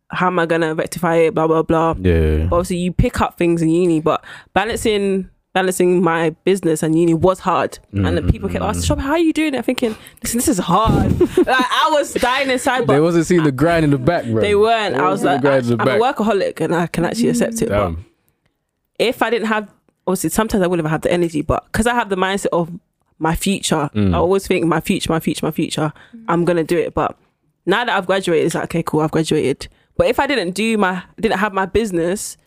how 0.09 0.27
am 0.27 0.37
I 0.39 0.45
gonna 0.45 0.75
rectify 0.75 1.15
it? 1.15 1.33
Blah 1.33 1.47
blah 1.47 1.63
blah. 1.63 1.95
Yeah. 1.99 2.45
But 2.49 2.57
obviously 2.57 2.77
you 2.77 2.91
pick 2.91 3.21
up 3.21 3.37
things 3.37 3.61
in 3.61 3.69
uni, 3.69 4.01
but 4.01 4.23
balancing 4.53 5.29
balancing 5.53 6.01
my 6.01 6.29
business 6.45 6.81
and 6.81 6.97
uni 6.97 7.13
was 7.13 7.39
hard. 7.39 7.77
And 7.91 8.17
the 8.17 8.21
people 8.21 8.47
kept 8.47 8.63
asking, 8.63 8.83
Shop, 8.83 8.99
how 8.99 9.11
are 9.11 9.17
you 9.19 9.33
doing 9.33 9.53
it? 9.53 9.65
Thinking, 9.65 9.97
listen, 10.23 10.37
this 10.37 10.47
is 10.47 10.59
hard. 10.59 11.19
like 11.37 11.47
I 11.47 11.89
was 11.91 12.13
dying 12.13 12.49
inside, 12.49 12.87
but 12.87 12.93
They 12.93 13.01
wasn't 13.01 13.25
seeing 13.25 13.43
the 13.43 13.51
grind 13.51 13.83
in 13.83 13.91
the 13.91 13.97
back, 13.97 14.23
bro. 14.25 14.39
they 14.41 14.55
weren't. 14.55 14.95
They 14.95 15.01
I 15.01 15.09
was 15.09 15.23
like, 15.25 15.39
I, 15.39 15.41
grind 15.41 15.65
in 15.65 15.77
the 15.77 15.83
I'm 15.83 15.87
a 15.89 15.99
workaholic 15.99 16.61
and 16.61 16.73
I 16.73 16.87
can 16.87 17.03
actually 17.03 17.29
accept 17.29 17.61
it. 17.61 17.67
But 17.67 17.83
Damn. 17.83 18.05
If 19.01 19.21
I 19.21 19.29
didn't 19.29 19.47
have, 19.47 19.69
obviously, 20.07 20.29
sometimes 20.29 20.63
I 20.63 20.67
wouldn't 20.67 20.85
have 20.85 20.91
had 20.91 21.01
the 21.01 21.11
energy, 21.11 21.41
but 21.41 21.65
because 21.65 21.87
I 21.87 21.93
have 21.93 22.09
the 22.09 22.15
mindset 22.15 22.47
of 22.53 22.69
my 23.19 23.35
future, 23.35 23.89
Mm. 23.93 24.13
I 24.15 24.17
always 24.17 24.47
think 24.47 24.65
my 24.65 24.79
future, 24.79 25.11
my 25.11 25.19
future, 25.19 25.45
my 25.45 25.51
future, 25.51 25.91
I'm 26.27 26.45
going 26.45 26.57
to 26.57 26.63
do 26.63 26.77
it. 26.77 26.93
But 26.93 27.17
now 27.65 27.83
that 27.85 27.95
I've 27.95 28.07
graduated, 28.07 28.45
it's 28.45 28.55
like, 28.55 28.65
okay, 28.65 28.83
cool, 28.83 29.01
I've 29.01 29.11
graduated. 29.11 29.67
But 29.97 30.07
if 30.07 30.19
I 30.19 30.25
didn't 30.27 30.51
do 30.51 30.77
my, 30.77 31.03
didn't 31.19 31.37
have 31.39 31.53
my 31.53 31.65
business 31.65 32.37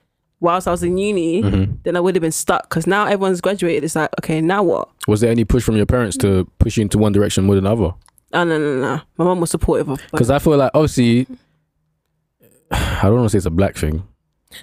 whilst 0.40 0.66
I 0.66 0.70
was 0.72 0.82
in 0.82 0.98
uni, 0.98 1.42
Mm-hmm. 1.42 1.72
then 1.84 1.96
I 1.96 2.00
would 2.00 2.14
have 2.16 2.22
been 2.22 2.32
stuck 2.32 2.68
because 2.68 2.86
now 2.86 3.04
everyone's 3.04 3.40
graduated. 3.40 3.84
It's 3.84 3.94
like, 3.96 4.10
okay, 4.20 4.40
now 4.40 4.62
what? 4.62 4.88
Was 5.06 5.20
there 5.20 5.30
any 5.30 5.44
push 5.44 5.62
from 5.62 5.76
your 5.76 5.86
parents 5.86 6.16
to 6.18 6.44
push 6.58 6.76
you 6.76 6.82
into 6.82 6.98
one 6.98 7.12
direction 7.12 7.44
more 7.44 7.54
than 7.54 7.66
other? 7.66 7.92
Oh, 8.32 8.44
no, 8.44 8.44
no, 8.44 8.58
no, 8.58 8.80
no. 8.80 9.00
My 9.16 9.24
mom 9.24 9.40
was 9.40 9.50
supportive 9.50 9.88
of 9.88 10.00
Because 10.10 10.28
I 10.30 10.38
feel 10.40 10.56
like 10.56 10.72
obviously, 10.74 11.26
I 12.70 13.02
don't 13.04 13.14
want 13.14 13.26
to 13.26 13.30
say 13.30 13.36
it's 13.38 13.46
a 13.46 13.50
black 13.50 13.76
thing. 13.76 14.02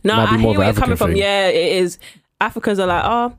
No, 0.04 0.16
I 0.16 0.38
hear 0.38 0.48
where 0.48 0.48
you're 0.48 0.54
coming 0.54 0.68
African 0.70 0.96
from. 0.98 1.08
thing. 1.12 1.18
Yeah, 1.18 1.48
it 1.48 1.74
is. 1.84 1.98
Africans 2.40 2.80
are 2.80 2.88
like, 2.88 3.04
oh, 3.06 3.36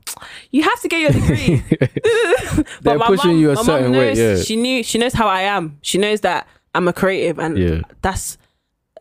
you 0.51 0.63
have 0.63 0.79
to 0.81 0.87
get 0.87 1.01
your 1.01 1.11
degree. 1.11 1.61
They're 2.81 2.97
my 2.97 3.07
pushing 3.07 3.31
mum- 3.31 3.39
you 3.39 3.51
a 3.51 3.57
certain 3.57 3.91
way. 3.91 4.09
knows- 4.13 4.19
Yeah. 4.19 4.35
She 4.37 4.55
knew. 4.55 4.83
She 4.83 4.97
knows 4.97 5.13
how 5.13 5.27
I 5.27 5.41
am. 5.41 5.77
She 5.81 5.97
knows 5.97 6.21
that 6.21 6.47
I'm 6.73 6.87
a 6.87 6.93
creative, 6.93 7.39
and 7.39 7.57
Yeah. 7.57 7.81
that's 8.01 8.37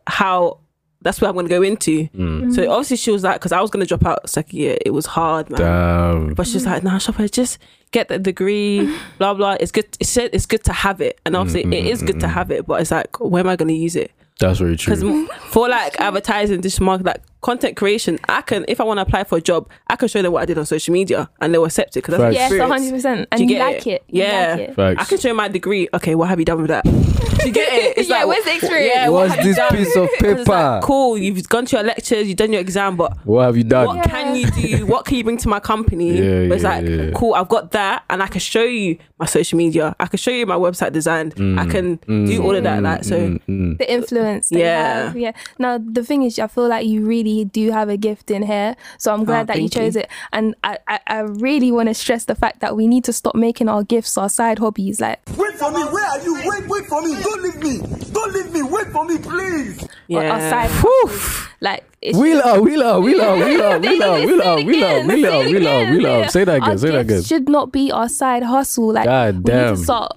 how. 0.07 0.59
That's 1.05 1.21
what 1.21 1.27
I'm 1.27 1.35
going 1.35 1.47
to 1.49 1.51
go 1.51 1.62
into. 1.62 2.07
Mm. 2.17 2.55
So 2.55 2.71
obviously 2.71 2.97
she 2.97 3.11
was 3.11 3.25
like, 3.25 3.35
because 3.35 3.51
I 3.51 3.61
was 3.61 3.71
going 3.73 3.85
to 3.85 3.88
drop 3.88 4.07
out 4.07 4.31
second 4.31 4.57
year. 4.57 4.79
It 4.87 4.91
was 4.91 5.05
hard, 5.05 5.51
man. 5.51 5.59
Damn. 5.59 6.35
But 6.35 6.47
she's 6.47 6.65
like, 6.65 6.85
nah, 6.85 6.99
Shopper, 6.99 7.27
just 7.27 7.59
get 7.91 8.07
the 8.07 8.21
degree, 8.21 8.88
blah 9.19 9.35
blah. 9.35 9.57
It's 9.59 9.73
good. 9.73 9.87
It's 9.99 10.17
it's 10.17 10.47
good 10.47 10.62
to 10.62 10.73
have 10.73 11.01
it, 11.01 11.21
and 11.27 11.35
obviously 11.35 11.65
Mm, 11.65 11.75
it 11.77 11.85
mm, 11.87 11.91
is 11.91 12.03
good 12.03 12.21
to 12.21 12.27
mm, 12.27 12.33
have 12.33 12.53
it. 12.53 12.67
But 12.69 12.83
it's 12.83 12.93
like, 12.93 13.19
where 13.19 13.41
am 13.41 13.49
I 13.49 13.57
going 13.57 13.67
to 13.71 13.75
use 13.75 13.97
it? 13.97 14.12
That's 14.38 14.61
very 14.61 14.77
true. 14.77 14.95
Because 14.95 15.29
for 15.51 15.69
like 15.69 16.01
advertising, 16.01 16.61
digital 16.61 16.87
marketing, 16.87 17.07
like 17.07 17.23
content 17.42 17.76
creation, 17.76 18.18
I 18.28 18.40
can 18.40 18.64
if 18.68 18.81
I 18.81 18.85
want 18.85 18.98
to 18.98 19.02
apply 19.02 19.24
for 19.24 19.37
a 19.38 19.40
job, 19.40 19.68
I 19.88 19.96
can 19.96 20.09
show 20.09 20.22
them 20.22 20.33
what 20.33 20.42
I 20.42 20.46
did 20.46 20.57
on 20.59 20.64
social 20.66 20.92
media, 20.92 21.28
and 21.40 21.52
they'll 21.52 21.64
accept 21.64 21.96
it 21.96 22.00
because 22.05 22.12
that's 22.16 22.22
Facts. 22.22 22.35
Yes, 22.37 22.50
experience. 22.52 22.72
hundred 22.72 22.94
percent. 22.96 23.28
And 23.33 23.38
Do 23.38 23.44
you, 23.44 23.50
you 23.50 23.57
get 23.57 23.66
like 23.66 23.87
it? 23.87 23.90
it. 23.90 24.05
You 24.09 24.22
Yeah. 24.22 24.50
like 24.59 24.61
it. 24.70 24.74
Facts. 24.76 25.00
I 25.02 25.05
can 25.05 25.18
show 25.18 25.35
my 25.35 25.48
degree. 25.48 25.88
Okay, 25.94 26.14
what 26.14 26.28
have 26.28 26.38
you 26.38 26.44
done 26.44 26.59
with 26.62 26.68
that? 26.68 26.85
Do 26.85 27.46
you 27.48 27.52
get 27.52 27.72
it? 27.72 27.96
It's 27.98 28.09
Yeah, 28.09 28.18
like, 28.18 28.26
where's 28.28 28.44
the 28.44 28.55
experience? 28.55 28.92
Yeah, 28.94 29.09
what 29.09 29.22
What's 29.28 29.35
have 29.35 29.44
you 29.44 29.50
this 29.50 29.57
done? 29.57 29.76
piece 29.76 29.96
of 29.96 30.09
It's 30.12 30.22
like, 30.22 30.46
paper? 30.46 30.81
cool, 30.85 31.18
you've 31.18 31.48
gone 31.48 31.66
to 31.66 31.76
your 31.76 31.85
lectures, 31.85 32.28
you've 32.28 32.37
done 32.37 32.52
your 32.52 32.61
exam, 32.61 32.96
but 32.96 33.16
What 33.26 33.42
have 33.46 33.57
you 33.57 33.64
done? 33.64 33.87
what 33.87 34.05
can 34.05 34.37
you 34.37 34.46
do? 34.50 34.87
What 34.87 35.05
can 35.07 35.16
you 35.16 35.24
bring 35.24 35.38
to 35.38 35.48
my 35.48 35.59
company? 35.61 36.12
Yeah, 36.18 36.48
But 36.48 36.55
it's 36.55 36.62
yeah, 36.64 36.70
like, 36.76 36.88
yeah. 36.88 37.11
cool, 37.14 37.35
I've 37.35 37.48
got 37.48 37.72
that, 37.72 38.05
and 38.11 38.22
I 38.22 38.26
can 38.28 38.40
show 38.40 38.62
you 38.62 38.98
my 39.18 39.26
social 39.26 39.57
media. 39.59 39.94
I 39.98 40.07
can 40.07 40.18
show 40.18 40.31
you 40.31 40.46
my 40.46 40.55
website 40.57 40.92
design. 40.92 41.33
I 41.59 41.66
can 41.66 41.96
do 42.07 42.42
all 42.42 42.55
of 42.55 42.62
that. 42.64 42.83
Like 42.83 43.05
so, 43.05 43.18
Mm, 43.18 43.40
mm. 43.48 43.78
the 43.78 43.92
influence. 43.92 44.48
That 44.50 44.59
Yeah. 44.59 44.98
You 44.98 45.05
have. 45.07 45.16
Yeah. 45.16 45.33
Now 45.59 45.78
the 45.78 46.02
thing 46.05 46.22
is, 46.22 46.38
I 46.38 46.46
feel 46.48 46.68
like 46.68 46.87
you 46.87 47.05
really 47.07 47.32
do 47.45 47.71
have 47.71 47.88
a 47.88 47.97
gift 47.97 48.31
in 48.31 48.42
here. 48.42 48.77
So 48.99 49.12
I'm 49.12 49.25
glad 49.25 49.47
that 49.49 49.59
you 49.59 49.66
Oh, 49.66 49.68
chose 49.81 49.95
you. 49.95 50.03
it. 50.03 50.09
And 50.33 50.55
I, 50.62 50.79
I, 50.87 51.01
I 51.07 51.18
really 51.21 51.71
want 51.73 51.88
to 51.88 51.95
stress 51.95 52.25
the 52.27 52.35
fact 52.35 52.61
that 52.61 52.77
we 52.77 52.87
need 52.87 53.05
to 53.05 53.12
stop 53.12 53.35
making 53.35 53.68
our 53.68 53.83
gifts 53.83 54.16
our 54.18 54.29
side 54.29 54.59
hobbies. 54.59 55.01
Like 55.01 55.21
Wait 55.37 55.55
for 55.55 55.71
me. 55.71 55.83
Where 55.85 56.05
are 56.07 56.21
you? 56.23 56.35
Wait, 56.45 56.68
wait 56.68 56.87
for 56.87 57.01
me. 57.03 57.21
Don't 57.23 57.42
leave 57.42 57.57
me. 57.62 57.79
Don't 58.12 58.33
leave 58.33 58.53
me. 58.53 58.62
Wait 58.62 58.87
for 58.88 59.05
me, 59.05 59.18
please. 59.18 59.83
our- 59.83 60.18
our 60.18 60.38
yeah. 60.38 60.51
side 60.51 60.71
hustles. 60.71 61.49
Like 61.61 61.85
it's 62.03 62.18
Wheel 62.18 62.40
up, 62.40 62.61
wheel 62.62 62.83
up, 62.83 63.03
wheel 63.05 63.21
up, 63.21 63.38
wheel 63.38 63.62
up, 63.62 63.81
wheel 63.87 64.03
up, 64.03 64.21
wheel 64.25 64.42
up, 64.42 64.64
wheel 64.66 64.85
up, 64.85 65.07
wheel 65.07 65.27
up, 65.27 65.47
wheel 65.47 65.68
up, 65.68 65.88
wheel. 65.90 66.29
Say 66.29 66.45
that 66.45 66.57
again, 66.57 66.79
say 66.79 66.90
that 66.90 67.01
again. 67.01 67.23
Should 67.23 67.49
not 67.49 67.71
be 67.73 67.92
our 67.92 68.09
side 68.09 68.42
hustle. 68.42 68.92
Like 68.92 69.05
God 69.05 69.35
we 69.35 69.38
need 69.38 69.45
damn. 69.47 69.77
to 69.77 69.83
start. 69.83 70.16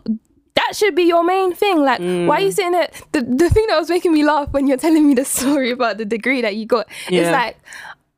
That 0.55 0.75
should 0.75 0.95
be 0.95 1.03
your 1.03 1.23
main 1.23 1.53
thing. 1.53 1.83
Like, 1.83 1.99
why 1.99 2.37
are 2.37 2.41
you 2.41 2.49
mm. 2.49 2.53
sitting 2.53 2.71
there? 2.71 2.89
The 3.11 3.21
the 3.21 3.49
thing 3.49 3.67
that 3.67 3.77
was 3.77 3.89
making 3.89 4.13
me 4.13 4.23
laugh 4.23 4.51
when 4.51 4.67
you're 4.67 4.77
telling 4.77 5.07
me 5.07 5.13
the 5.13 5.25
story 5.25 5.71
about 5.71 5.97
the 5.97 6.05
degree 6.05 6.41
that 6.41 6.55
you 6.55 6.65
got. 6.65 6.87
Yeah. 7.09 7.31
like. 7.31 7.57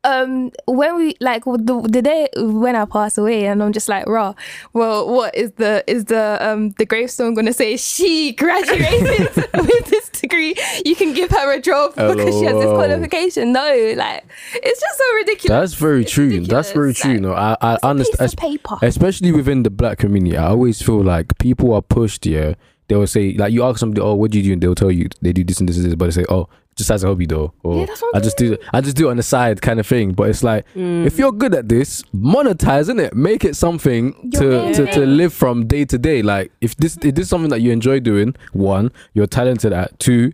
Um, 0.03 0.51
when 0.67 0.95
we 0.95 1.15
like 1.19 1.43
the, 1.43 1.85
the 1.89 2.01
day 2.01 2.29
when 2.37 2.75
I 2.75 2.85
pass 2.85 3.17
away, 3.17 3.45
and 3.47 3.61
I'm 3.61 3.73
just 3.73 3.89
like, 3.89 4.07
raw. 4.07 4.35
Well, 4.71 5.11
what 5.11 5.35
is 5.35 5.51
the 5.53 5.83
is 5.87 6.05
the 6.05 6.37
um 6.39 6.69
the 6.77 6.85
gravestone 6.85 7.33
gonna 7.33 7.51
say? 7.51 7.75
She 7.77 8.31
graduated 8.33 9.35
with 9.53 9.85
this 9.89 10.07
degree. 10.09 10.55
You 10.85 10.95
can 10.95 11.13
give 11.13 11.31
her 11.31 11.51
a 11.51 11.59
job 11.59 11.95
because 11.95 12.39
she 12.39 12.45
has 12.45 12.55
this 12.55 12.69
qualification. 12.71 13.51
No, 13.51 13.93
like 13.97 14.23
it's 14.53 14.79
just 14.79 14.97
so 14.97 15.13
ridiculous. 15.15 15.71
That's 15.71 15.73
very 15.73 16.01
It's 16.03 16.11
true. 16.11 16.39
That's 16.41 16.71
very 16.71 16.93
true. 16.93 17.13
Like, 17.13 17.21
No, 17.21 17.33
I 17.33 17.57
I 17.61 17.77
understand. 17.83 18.37
paper. 18.37 18.77
especially 18.81 19.31
within 19.31 19.63
the 19.63 19.69
black 19.71 19.97
community, 19.97 20.37
I 20.37 20.47
always 20.47 20.81
feel 20.81 21.03
like 21.03 21.37
people 21.39 21.73
are 21.73 21.81
pushed. 21.81 22.25
Yeah, 22.25 22.53
they 22.87 22.95
will 22.95 23.07
say 23.07 23.33
like 23.33 23.51
you 23.51 23.63
ask 23.63 23.79
somebody, 23.79 24.01
"Oh, 24.01 24.13
what 24.15 24.31
do 24.31 24.37
you 24.37 24.43
do?" 24.43 24.53
and 24.53 24.61
they'll 24.61 24.75
tell 24.75 24.91
you 24.91 25.09
they 25.21 25.33
do 25.33 25.43
this 25.43 25.59
and 25.59 25.67
this 25.67 25.75
and 25.77 25.85
this, 25.85 25.95
but 25.95 26.05
they 26.05 26.11
say, 26.11 26.25
"Oh, 26.29 26.47
just 26.77 26.91
as 26.91 27.03
a 27.03 27.07
hobby 27.07 27.25
though," 27.25 27.53
or 27.63 27.77
Yeah, 27.81 27.85
that's 27.87 28.01
what 28.01 28.15
"I 28.15 28.19
just 28.19 28.37
do 28.37 28.57
I 28.73 28.81
just 28.81 28.95
do 28.95 29.07
it 29.07 29.11
on 29.11 29.17
the 29.17 29.23
side," 29.23 29.61
kind 29.61 29.79
of 29.79 29.87
thing. 29.87 30.13
But 30.13 30.29
it's 30.29 30.43
like 30.43 30.65
if 30.75 31.17
you're 31.17 31.31
good 31.31 31.53
at 31.53 31.67
this, 31.67 32.03
monetize 32.15 32.87
it, 32.97 33.15
make 33.15 33.43
it 33.43 33.55
something 33.55 34.31
to, 34.31 34.73
to 34.73 34.85
to 34.93 35.05
live 35.05 35.33
from 35.33 35.67
day 35.67 35.85
to 35.85 35.97
day. 35.97 36.21
Like 36.21 36.51
if 36.61 36.75
this 36.77 36.97
if 36.97 37.15
this 37.15 37.23
is 37.23 37.29
something 37.29 37.49
that 37.49 37.61
you 37.61 37.71
enjoy 37.71 37.99
doing, 37.99 38.35
one, 38.53 38.91
you're 39.13 39.27
talented 39.27 39.73
at. 39.73 39.99
Two, 39.99 40.31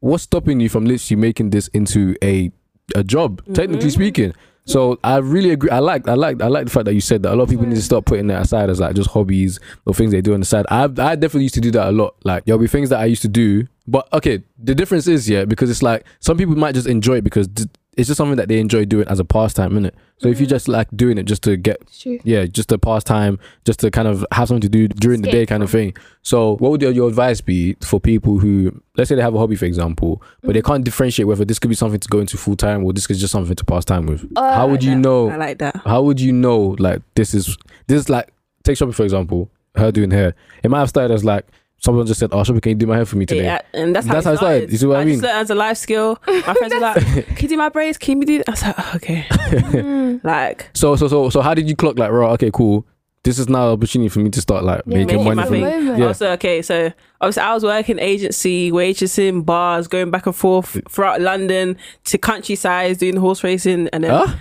what's 0.00 0.22
stopping 0.24 0.60
you 0.60 0.68
from 0.68 0.84
literally 0.84 1.20
making 1.20 1.50
this 1.50 1.68
into 1.68 2.16
a 2.22 2.50
a 2.94 3.02
job? 3.04 3.42
Technically 3.54 3.90
speaking. 3.90 4.32
So 4.66 4.98
I 5.04 5.18
really 5.18 5.50
agree. 5.50 5.68
I 5.68 5.80
like, 5.80 6.08
I 6.08 6.14
like, 6.14 6.40
I 6.40 6.46
like 6.46 6.64
the 6.64 6.70
fact 6.70 6.86
that 6.86 6.94
you 6.94 7.02
said 7.02 7.22
that 7.24 7.34
a 7.34 7.36
lot 7.36 7.42
of 7.44 7.50
people 7.50 7.66
need 7.66 7.74
to 7.74 7.82
start 7.82 8.06
putting 8.06 8.28
that 8.28 8.40
aside 8.40 8.70
as 8.70 8.80
like 8.80 8.94
just 8.94 9.10
hobbies 9.10 9.60
or 9.84 9.92
things 9.92 10.10
they 10.10 10.22
do 10.22 10.32
on 10.32 10.40
the 10.40 10.46
side. 10.46 10.64
I, 10.70 10.84
I 10.84 11.16
definitely 11.16 11.42
used 11.42 11.54
to 11.56 11.60
do 11.60 11.70
that 11.72 11.86
a 11.88 11.92
lot. 11.92 12.14
Like 12.24 12.46
there'll 12.46 12.58
be 12.58 12.66
things 12.66 12.88
that 12.88 12.98
I 12.98 13.04
used 13.04 13.20
to 13.22 13.28
do, 13.28 13.66
but 13.86 14.10
okay, 14.12 14.42
the 14.58 14.74
difference 14.74 15.06
is 15.06 15.28
yeah 15.28 15.44
because 15.44 15.70
it's 15.70 15.82
like 15.82 16.04
some 16.20 16.36
people 16.36 16.56
might 16.56 16.74
just 16.74 16.86
enjoy 16.86 17.16
it 17.18 17.24
because 17.24 17.48
it's 17.96 18.08
just 18.08 18.16
something 18.18 18.36
that 18.36 18.48
they 18.48 18.58
enjoy 18.58 18.84
doing 18.84 19.06
as 19.06 19.20
a 19.20 19.24
pastime, 19.24 19.70
isn't 19.72 19.86
it? 19.86 19.94
So 20.18 20.28
if 20.28 20.40
you 20.40 20.46
just 20.46 20.66
like 20.66 20.88
doing 20.96 21.16
it 21.16 21.24
just 21.24 21.42
to 21.44 21.56
get 21.56 21.80
yeah, 22.24 22.44
just 22.46 22.72
a 22.72 22.78
pastime, 22.78 23.38
just 23.64 23.78
to 23.80 23.90
kind 23.90 24.08
of 24.08 24.24
have 24.32 24.48
something 24.48 24.62
to 24.62 24.68
do 24.68 24.88
during 24.88 25.22
the 25.22 25.30
day, 25.30 25.46
kind 25.46 25.62
of 25.62 25.70
thing. 25.70 25.94
So, 26.22 26.56
what 26.56 26.70
would 26.72 26.82
your, 26.82 26.90
your 26.92 27.08
advice 27.08 27.40
be 27.40 27.74
for 27.82 28.00
people 28.00 28.38
who, 28.38 28.80
let's 28.96 29.10
say, 29.10 29.14
they 29.16 29.22
have 29.22 29.34
a 29.34 29.38
hobby, 29.38 29.54
for 29.54 29.66
example, 29.66 30.22
but 30.42 30.54
they 30.54 30.60
Mm-hmm. 30.60 30.72
can't 30.72 30.84
differentiate 30.84 31.28
whether 31.28 31.44
this 31.44 31.58
could 31.60 31.68
be 31.68 31.74
something 31.76 32.00
to 32.00 32.08
go 32.08 32.18
into 32.20 32.36
full 32.36 32.56
time 32.56 32.84
or 32.84 32.92
this 32.92 33.08
is 33.10 33.20
just 33.20 33.32
something 33.32 33.54
to 33.54 33.64
pass 33.64 33.84
time 33.84 34.06
with? 34.06 34.24
Uh, 34.34 34.54
how 34.54 34.66
would 34.66 34.82
you 34.82 34.96
know? 34.96 35.28
I 35.30 35.36
like 35.36 35.58
that. 35.58 35.76
How 35.84 36.02
would 36.02 36.20
you 36.20 36.32
know? 36.32 36.74
Like 36.78 37.02
this 37.14 37.32
is 37.34 37.56
this 37.86 37.98
is 37.98 38.08
like 38.08 38.32
take 38.64 38.76
shopping 38.78 38.92
for 38.94 39.04
example. 39.04 39.50
Her 39.76 39.92
doing 39.92 40.10
hair, 40.10 40.34
it 40.62 40.70
might 40.70 40.78
have 40.80 40.88
started 40.88 41.12
as 41.14 41.24
like 41.24 41.46
someone 41.84 42.06
just 42.06 42.18
said, 42.20 42.30
"Oh, 42.32 42.42
shopping, 42.42 42.60
can 42.60 42.70
you 42.70 42.76
do 42.76 42.86
my 42.86 42.96
hair 42.96 43.04
for 43.06 43.16
me 43.16 43.26
today?" 43.26 43.44
Yeah, 43.44 43.60
and 43.74 43.94
that's 43.94 44.06
how, 44.06 44.14
That's 44.14 44.26
it 44.26 44.28
how 44.28 44.34
it 44.34 44.36
started. 44.38 44.72
You 44.72 44.78
see 44.78 44.86
what 44.86 45.00
I 45.00 45.04
mean? 45.04 45.20
just 45.20 45.32
as 45.34 45.50
a 45.50 45.54
life 45.54 45.76
skill. 45.76 46.18
My 46.26 46.54
friends 46.54 46.74
were 46.74 46.80
like, 46.80 46.96
"Can 47.36 47.36
you 47.40 47.48
do 47.48 47.56
my 47.56 47.68
braids? 47.68 47.98
Can 47.98 48.20
you 48.20 48.26
do?" 48.26 48.38
That? 48.38 48.48
I 48.48 48.50
was 48.52 48.62
like, 48.62 48.74
oh, 48.78 48.92
"Okay." 48.96 50.18
like 50.24 50.70
So 50.74 50.96
so 50.96 51.08
so 51.08 51.30
so 51.30 51.40
how 51.42 51.54
did 51.54 51.68
you 51.68 51.76
clock 51.76 51.98
like, 51.98 52.10
right? 52.10 52.30
Okay, 52.32 52.50
cool. 52.52 52.86
This 53.22 53.38
is 53.38 53.48
now 53.48 53.68
an 53.68 53.72
opportunity 53.72 54.10
for 54.10 54.18
me 54.18 54.28
to 54.30 54.40
start 54.42 54.64
like 54.64 54.82
Yeah, 54.86 54.98
making 54.98 55.24
money 55.24 55.36
my 55.36 55.44
for 55.44 55.50
thing. 55.50 55.62
me. 55.94 55.98
Yeah. 55.98 56.08
Also, 56.08 56.30
okay, 56.32 56.60
so 56.60 56.92
obviously 57.22 57.42
I 57.42 57.54
was 57.54 57.64
working 57.64 57.98
agency, 57.98 58.70
waitressing, 58.70 59.46
bars, 59.46 59.88
going 59.88 60.10
back 60.10 60.26
and 60.26 60.36
forth 60.36 60.78
throughout 60.90 61.22
London 61.22 61.78
to 62.04 62.18
countryside, 62.18 62.98
doing 62.98 63.16
horse 63.16 63.42
racing, 63.42 63.88
and 63.94 64.04
then 64.04 64.10
Huh? 64.10 64.34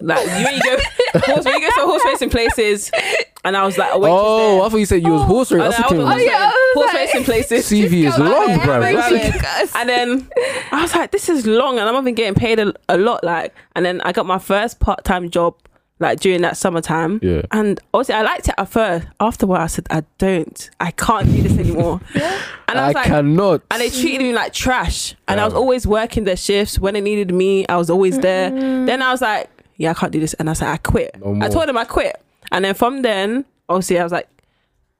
Like 0.00 0.26
you 0.26 0.44
when 0.44 0.54
you 0.56 0.62
go 0.62 0.76
horse, 1.20 1.44
when 1.44 1.54
you 1.54 1.60
go 1.60 1.74
to 1.80 1.86
horse 1.86 2.02
racing 2.04 2.30
places, 2.30 2.90
and 3.44 3.56
I 3.56 3.64
was 3.64 3.76
like, 3.78 3.92
a 3.92 3.98
waitress 3.98 4.18
Oh. 4.20 4.60
oh 4.60 4.66
I 4.66 4.68
thought 4.68 4.76
you 4.78 4.86
said 4.86 5.02
you 5.02 5.10
was 5.10 5.22
horse 5.22 5.52
race. 5.52 5.62
Oh, 5.62 5.70
That's 5.70 5.90
no, 5.90 5.96
I 5.96 6.04
what 6.04 6.14
was 6.16 6.22
came- 6.22 6.30
horse, 6.30 6.40
yeah, 6.40 6.50
I 6.52 6.72
horse 6.74 6.86
like- 6.86 6.96
racing 6.96 7.24
places. 7.24 7.70
CV 7.70 7.92
is 8.08 8.18
long, 8.18 8.48
Yeah, 8.48 8.64
bro. 8.64 8.80
my 8.80 9.68
And 9.76 9.88
then 9.88 10.28
I 10.72 10.82
was 10.82 10.94
like, 10.94 11.10
this 11.12 11.28
is 11.28 11.46
long, 11.46 11.78
and 11.78 11.86
I'm 11.88 11.94
not 11.94 12.02
even 12.04 12.14
getting 12.14 12.34
paid 12.34 12.58
a, 12.58 12.72
a 12.88 12.96
lot. 12.98 13.24
Like, 13.24 13.54
and 13.74 13.84
then 13.84 14.00
I 14.02 14.12
got 14.12 14.26
my 14.26 14.38
first 14.38 14.80
part 14.80 15.04
time 15.04 15.30
job 15.30 15.54
like 15.98 16.18
during 16.20 16.40
that 16.40 16.56
summertime. 16.56 17.20
Yeah. 17.22 17.42
And 17.52 17.78
obviously, 17.92 18.14
I 18.14 18.22
liked 18.22 18.48
it 18.48 18.54
at 18.56 18.68
first. 18.70 19.06
Afterward, 19.20 19.58
I 19.58 19.66
said, 19.66 19.86
I 19.90 20.02
don't, 20.16 20.70
I 20.80 20.92
can't 20.92 21.26
do 21.26 21.42
this 21.42 21.58
anymore. 21.58 22.00
yeah. 22.14 22.40
And 22.68 22.78
I 22.78 22.88
I 22.88 22.92
like, 22.92 23.06
cannot. 23.06 23.60
and 23.70 23.82
they 23.82 23.90
treated 23.90 24.22
me 24.22 24.32
like 24.32 24.54
trash. 24.54 25.14
And 25.28 25.38
I 25.40 25.44
was 25.44 25.52
always 25.52 25.86
working 25.86 26.24
their 26.24 26.38
shifts 26.38 26.78
when 26.78 26.94
they 26.94 27.02
needed 27.02 27.34
me. 27.34 27.66
I 27.68 27.76
was 27.76 27.90
always 27.90 28.18
there. 28.18 28.50
Then 28.50 29.02
I 29.02 29.10
was 29.12 29.20
like, 29.20 29.50
yeah, 29.80 29.90
I 29.92 29.94
can't 29.94 30.12
do 30.12 30.20
this. 30.20 30.34
And 30.34 30.50
I 30.50 30.52
said, 30.52 30.68
I 30.68 30.76
quit. 30.76 31.18
No 31.18 31.38
I 31.42 31.48
told 31.48 31.66
him 31.68 31.78
I 31.78 31.84
quit. 31.84 32.20
And 32.52 32.64
then 32.66 32.74
from 32.74 33.00
then, 33.00 33.46
obviously, 33.66 33.98
I 33.98 34.02
was 34.02 34.12
like, 34.12 34.28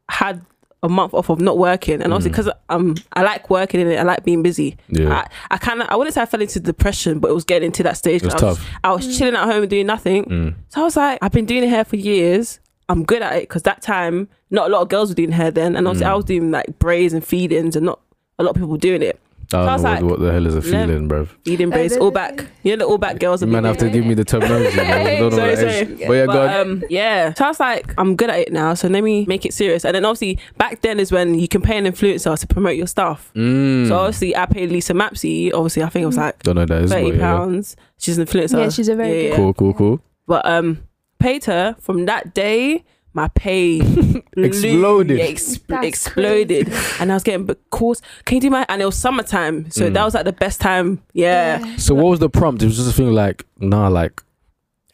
had 0.09 0.41
a 0.83 0.89
month 0.89 1.13
off 1.13 1.29
of 1.29 1.39
not 1.39 1.59
working. 1.59 2.01
And 2.01 2.15
obviously, 2.15 2.31
because 2.31 2.49
um, 2.71 2.95
I 3.13 3.23
like 3.23 3.51
working 3.51 3.81
in 3.81 3.89
it, 3.89 3.97
I 3.99 4.05
like 4.05 4.25
being 4.25 4.43
busy. 4.43 4.79
Mm. 4.91 5.01
Yeah. 5.01 5.15
I, 5.19 5.27
I 5.51 5.59
kind 5.59 5.83
of, 5.83 5.89
I 5.91 5.97
wouldn't 5.97 6.15
say 6.15 6.23
I 6.23 6.25
fell 6.25 6.41
into 6.41 6.59
depression, 6.61 7.19
but 7.19 7.31
it 7.31 7.35
was 7.35 7.45
getting 7.45 7.73
to 7.73 7.83
that 7.83 7.99
stage. 7.99 8.23
It 8.23 8.33
was 8.33 8.43
I 8.43 8.47
was, 8.47 8.59
tough. 8.59 8.69
I 8.83 8.93
was 8.93 9.19
chilling 9.19 9.35
at 9.35 9.45
home 9.45 9.69
doing 9.69 9.87
nothing. 9.87 10.25
Mm. 10.25 10.55
So 10.71 10.81
I 10.81 10.85
was 10.85 10.97
like, 10.97 11.19
I've 11.21 11.33
been 11.33 11.45
doing 11.45 11.69
hair 11.69 11.85
for 11.85 11.97
years. 11.97 12.59
I'm 12.89 13.05
good 13.05 13.21
at 13.21 13.37
it 13.37 13.43
because 13.43 13.63
that 13.65 13.83
time, 13.83 14.29
not 14.51 14.71
a 14.71 14.73
lot 14.73 14.81
of 14.81 14.89
girls 14.89 15.11
were 15.11 15.15
doing 15.15 15.33
hair 15.33 15.51
then. 15.51 15.77
And 15.77 15.87
obviously, 15.87 16.07
Mm. 16.07 16.13
I 16.13 16.15
was 16.15 16.25
doing 16.25 16.51
like 16.51 16.79
braids 16.79 17.13
and 17.13 17.23
feed-ins 17.23 17.77
and 17.77 17.85
not 17.85 18.01
a 18.39 18.43
lot 18.43 18.51
of 18.51 18.57
people 18.57 18.79
doing 18.79 19.03
it. 19.03 19.21
I 19.53 19.59
I 19.63 19.65
don't 19.65 19.73
was 19.75 19.83
know 19.83 19.91
like, 19.91 20.03
what, 20.03 20.11
what 20.11 20.21
the 20.21 20.33
hell 20.33 20.47
is 20.47 20.55
a 20.55 20.63
feeling, 20.63 21.09
bro. 21.09 21.27
Feed-in 21.45 21.71
braids, 21.71 21.97
all 21.97 22.11
back. 22.11 22.47
You 22.63 22.73
know 22.77 22.85
the 22.85 22.91
all 22.91 22.99
back 22.99 23.19
girls. 23.19 23.43
You 23.43 23.49
are 23.49 23.51
might 23.51 23.65
have 23.65 23.79
to 23.79 23.91
give 23.91 24.07
me 24.07 24.15
the 24.15 24.25
terminology. 24.25 24.75
bro. 24.77 24.85
I 24.85 25.19
don't 25.19 25.21
know 25.31 25.37
Sorry, 25.37 25.49
what 25.51 25.59
sorry. 25.59 25.85
But 26.07 26.13
yeah, 26.15 26.27
But, 26.27 26.61
um, 26.61 26.83
yeah. 26.89 27.35
So 27.35 27.45
I 27.45 27.49
was 27.49 27.59
like, 27.61 27.93
I'm 27.99 28.15
good 28.17 28.31
at 28.31 28.39
it 28.39 28.53
now, 28.53 28.75
so 28.75 28.87
let 28.89 29.03
me 29.03 29.25
make 29.27 29.45
it 29.45 29.53
serious. 29.53 29.85
And 29.85 29.95
then 29.95 30.05
obviously 30.05 30.39
back 30.57 30.83
then 30.83 31.01
is 31.01 31.11
when 31.11 31.35
you 31.39 31.49
can 31.49 31.63
pay 31.63 31.77
an 31.79 31.85
influencer 31.87 32.39
to 32.39 32.47
promote 32.47 32.77
your 32.77 32.87
stuff. 32.87 33.31
Mm. 33.35 33.89
So 33.89 33.97
obviously 33.99 34.37
I 34.37 34.47
paid 34.47 34.71
Lisa 34.71 34.93
Mapsy. 34.93 35.53
Obviously 35.53 35.83
I 35.83 35.89
think 35.89 36.05
it 36.05 36.07
was 36.07 36.17
like 36.17 36.43
don't 36.45 36.55
know 36.57 36.67
that 36.67 36.83
is. 36.83 36.91
thirty 36.93 37.11
but 37.11 37.19
yeah. 37.19 37.21
pounds. 37.37 37.77
She's 37.99 38.19
an 38.19 38.27
influencer. 38.27 38.59
Yeah, 38.59 38.69
she's 38.69 38.89
a 38.89 38.95
very 38.95 39.29
good- 39.31 39.37
Cool, 39.37 39.55
cool, 39.55 39.75
cool. 39.75 40.01
But 40.27 40.47
um, 40.47 40.83
paid 41.19 41.45
her 41.47 41.75
from 41.81 42.07
that 42.07 42.35
day. 42.35 42.85
My 43.13 43.27
pay 43.29 43.81
Exploded. 44.37 45.19
Yeah, 45.19 45.25
ex- 45.25 45.59
That's 45.67 45.87
exploded, 45.87 46.73
and 47.01 47.11
I 47.11 47.15
was 47.15 47.23
getting 47.25 47.45
but 47.47 47.59
calls. 47.71 48.01
Can 48.25 48.37
you 48.37 48.41
do 48.41 48.51
my? 48.51 48.65
And 48.69 48.81
it 48.81 48.85
was 48.85 48.97
summertime, 48.97 49.71
so 49.71 49.89
Mm. 49.91 49.95
that 49.95 50.05
was 50.05 50.15
like 50.15 50.25
the 50.25 50.33
best 50.33 50.61
time. 50.61 51.03
Yeah, 51.13 51.77
So 51.77 51.95
what 51.95 52.07
was 52.07 52.21
the 52.21 52.31
prompt? 52.31 52.63
It 52.63 52.67
was 52.67 52.77
just 52.77 52.89
a 52.89 52.93
thing 52.93 53.13
like, 53.13 53.45
nah, 53.59 53.89
like 53.89 54.23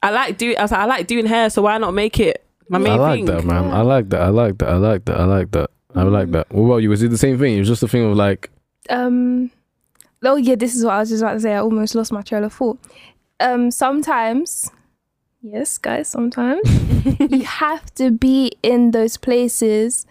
I 0.03 0.11
like 0.11 0.39
do. 0.39 0.55
I 0.57 0.62
was 0.62 0.71
like, 0.73 0.81
I 0.81 0.85
like 0.87 1.07
doing 1.07 1.27
hair, 1.27 1.51
so 1.51 1.62
why 1.62 1.77
not 1.79 1.93
make 1.93 2.19
it 2.19 2.43
my 2.69 2.79
main 2.79 2.93
I 2.93 2.97
like 2.97 3.14
thing? 3.19 3.25
that, 3.27 3.45
man. 3.45 3.71
I 3.71 3.83
like 3.83 4.09
that. 4.11 4.23
I 4.23 4.29
like 4.29 4.59
that. 4.59 4.69
I 4.71 4.77
like 4.77 5.05
that. 5.05 5.21
I 5.21 5.25
like 5.25 5.51
that. 5.53 5.71
I 5.95 6.03
like 6.03 6.31
that. 6.33 6.51
What 6.53 6.62
about 6.67 6.77
you? 6.79 6.91
Was 6.91 7.03
it 7.03 7.09
the 7.11 7.19
same 7.19 7.39
thing? 7.39 7.57
It 7.57 7.59
was 7.61 7.69
just 7.69 7.83
a 7.83 7.89
thing 7.89 8.05
of 8.11 8.17
like, 8.17 8.51
um 8.89 9.51
oh 10.25 10.37
yeah 10.37 10.55
this 10.57 10.75
is 10.75 10.85
what 10.85 10.95
i 10.95 10.99
was 10.99 11.11
just 11.11 11.23
about 11.23 11.35
to 11.35 11.41
say 11.41 11.53
i 11.53 11.59
almost 11.59 11.95
lost 11.95 12.11
my 12.11 12.23
trail 12.23 12.43
of 12.43 12.53
thought 12.53 12.79
um 13.41 13.71
sometimes 13.71 14.71
yes 15.53 15.79
guys 15.79 16.09
sometimes 16.09 16.61
you 17.31 17.43
have 17.45 17.85
to 17.95 18.11
be 18.11 18.51
in 18.63 18.91
those 18.91 19.17
places 19.17 20.05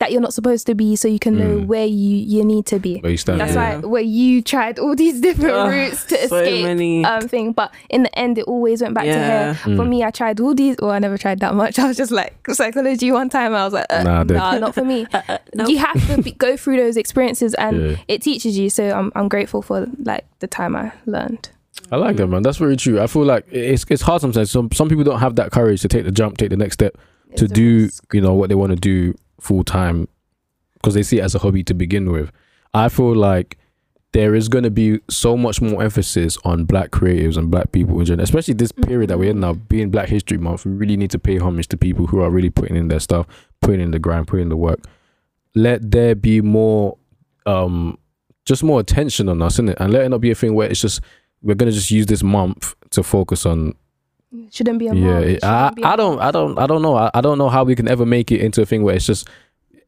that 0.00 0.12
you're 0.12 0.20
not 0.20 0.32
supposed 0.32 0.64
to 0.66 0.74
be 0.76 0.94
so 0.94 1.08
you 1.08 1.18
can 1.18 1.36
know 1.36 1.56
Mm. 1.58 1.66
where 1.66 1.84
you 1.86 2.16
you 2.34 2.44
need 2.44 2.66
to 2.66 2.78
be 2.78 2.98
where 3.00 3.10
you 3.10 3.16
stand. 3.18 3.40
that's 3.40 3.54
Yeah. 3.54 3.80
why 3.80 3.86
where 3.86 4.02
you 4.02 4.42
tried 4.42 4.78
all 4.78 4.94
these 4.94 5.20
different 5.26 5.54
Ugh, 5.56 5.70
routes 5.70 6.04
to 6.06 6.16
so 6.28 6.36
escape 6.38 6.62
many. 6.64 7.04
um 7.04 7.26
thing 7.28 7.52
but 7.52 7.72
in 7.90 8.04
the 8.04 8.18
end 8.18 8.38
it 8.38 8.44
always 8.44 8.80
went 8.82 8.94
back 8.94 9.04
to 9.04 9.08
Yeah. 9.10 9.26
hair 9.26 9.54
for 9.54 9.84
Mm. 9.84 9.88
me 9.88 10.04
i 10.04 10.10
tried 10.10 10.40
all 10.40 10.54
these 10.54 10.76
well 10.80 10.92
i 10.92 10.98
never 11.00 11.18
tried 11.18 11.40
that 11.40 11.54
much 11.54 11.78
i 11.84 11.86
was 11.88 11.96
just 11.96 12.12
like 12.12 12.34
psychology 12.50 13.10
one 13.12 13.28
time 13.28 13.54
i 13.54 13.64
was 13.64 13.72
like 13.74 13.86
uh, 13.90 14.02
Nah, 14.04 14.22
nah, 14.22 14.58
not 14.58 14.74
for 14.74 14.84
me 14.84 15.06
nope. 15.54 15.68
you 15.68 15.78
have 15.78 15.98
to 16.08 16.22
be, 16.22 16.30
go 16.32 16.56
through 16.56 16.76
those 16.76 16.96
experiences 16.96 17.54
and 17.54 17.74
Yeah. 17.90 17.96
it 18.08 18.22
teaches 18.22 18.56
you 18.58 18.70
so 18.70 18.90
I'm, 18.90 19.10
I'm 19.16 19.28
grateful 19.28 19.62
for 19.62 19.86
like 20.02 20.24
the 20.38 20.46
time 20.46 20.74
i 20.76 20.92
learned 21.06 21.50
I 21.90 21.96
like 21.96 22.16
that, 22.16 22.26
man. 22.26 22.42
That's 22.42 22.58
very 22.58 22.76
true. 22.76 23.00
I 23.00 23.06
feel 23.06 23.24
like 23.24 23.46
it's 23.50 23.84
it's 23.88 24.02
hard 24.02 24.20
sometimes. 24.20 24.50
Some 24.50 24.70
some 24.72 24.88
people 24.88 25.04
don't 25.04 25.20
have 25.20 25.36
that 25.36 25.50
courage 25.52 25.80
to 25.82 25.88
take 25.88 26.04
the 26.04 26.12
jump, 26.12 26.36
take 26.36 26.50
the 26.50 26.56
next 26.56 26.74
step, 26.74 26.94
to 26.94 27.32
It's 27.32 27.42
a 27.42 27.48
do 27.48 27.82
risk. 27.84 28.04
you 28.12 28.20
know 28.20 28.34
what 28.34 28.48
they 28.48 28.54
want 28.54 28.70
to 28.70 28.76
do 28.76 29.14
full 29.40 29.64
time 29.64 30.08
because 30.74 30.94
they 30.94 31.02
see 31.02 31.18
it 31.18 31.22
as 31.22 31.34
a 31.34 31.38
hobby 31.38 31.62
to 31.64 31.74
begin 31.74 32.10
with. 32.12 32.30
I 32.74 32.88
feel 32.88 33.14
like 33.14 33.58
there 34.12 34.34
is 34.34 34.48
going 34.48 34.64
to 34.64 34.70
be 34.70 35.00
so 35.10 35.36
much 35.36 35.60
more 35.60 35.82
emphasis 35.82 36.38
on 36.44 36.64
black 36.64 36.90
creatives 36.90 37.36
and 37.36 37.50
black 37.50 37.72
people 37.72 37.98
in 38.00 38.06
general, 38.06 38.24
especially 38.24 38.54
this 38.54 38.72
period 38.72 39.10
that 39.10 39.18
we're 39.18 39.30
in 39.30 39.40
now, 39.40 39.52
being 39.52 39.90
Black 39.90 40.08
History 40.08 40.38
Month. 40.38 40.64
We 40.64 40.72
really 40.72 40.96
need 40.96 41.10
to 41.10 41.18
pay 41.18 41.36
homage 41.38 41.68
to 41.68 41.76
people 41.76 42.06
who 42.06 42.20
are 42.20 42.30
really 42.30 42.48
putting 42.48 42.76
in 42.76 42.88
their 42.88 43.00
stuff, 43.00 43.26
putting 43.60 43.80
in 43.80 43.90
the 43.90 43.98
grind, 43.98 44.26
putting 44.26 44.44
in 44.44 44.48
the 44.48 44.56
work. 44.56 44.80
Let 45.54 45.90
there 45.90 46.14
be 46.14 46.40
more, 46.40 46.96
um, 47.44 47.98
just 48.46 48.62
more 48.64 48.80
attention 48.80 49.28
on 49.28 49.42
us, 49.42 49.58
innit? 49.58 49.76
And 49.78 49.92
let 49.92 50.04
it 50.04 50.08
not 50.08 50.20
be 50.22 50.30
a 50.30 50.34
thing 50.34 50.54
where 50.54 50.68
it's 50.70 50.80
just 50.80 51.00
we're 51.42 51.54
gonna 51.54 51.72
just 51.72 51.90
use 51.90 52.06
this 52.06 52.22
month 52.22 52.74
to 52.90 53.02
focus 53.02 53.46
on 53.46 53.74
shouldn't 54.50 54.78
be 54.78 54.88
a 54.88 54.94
yeah 54.94 55.12
month, 55.14 55.26
it, 55.26 55.44
I, 55.44 55.68
a 55.68 55.86
I 55.86 55.96
don't 55.96 56.20
i 56.20 56.30
don't 56.30 56.58
i 56.58 56.66
don't 56.66 56.82
know. 56.82 56.96
I, 56.96 57.10
I 57.14 57.20
don't 57.20 57.38
know 57.38 57.48
how 57.48 57.64
we 57.64 57.74
can 57.74 57.88
ever 57.88 58.04
make 58.04 58.30
it 58.30 58.40
into 58.40 58.60
a 58.62 58.66
thing 58.66 58.82
where 58.82 58.94
it's 58.94 59.06
just 59.06 59.28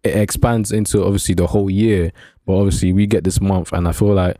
it 0.03 0.17
expands 0.17 0.73
into 0.73 1.05
obviously 1.05 1.35
the 1.35 1.47
whole 1.47 1.69
year. 1.69 2.11
But 2.47 2.55
obviously 2.55 2.93
we 2.95 3.07
get 3.07 3.23
this 3.25 3.41
month 3.41 3.73
and 3.73 3.87
i 3.87 3.93
feel 3.93 4.15
like 4.15 4.37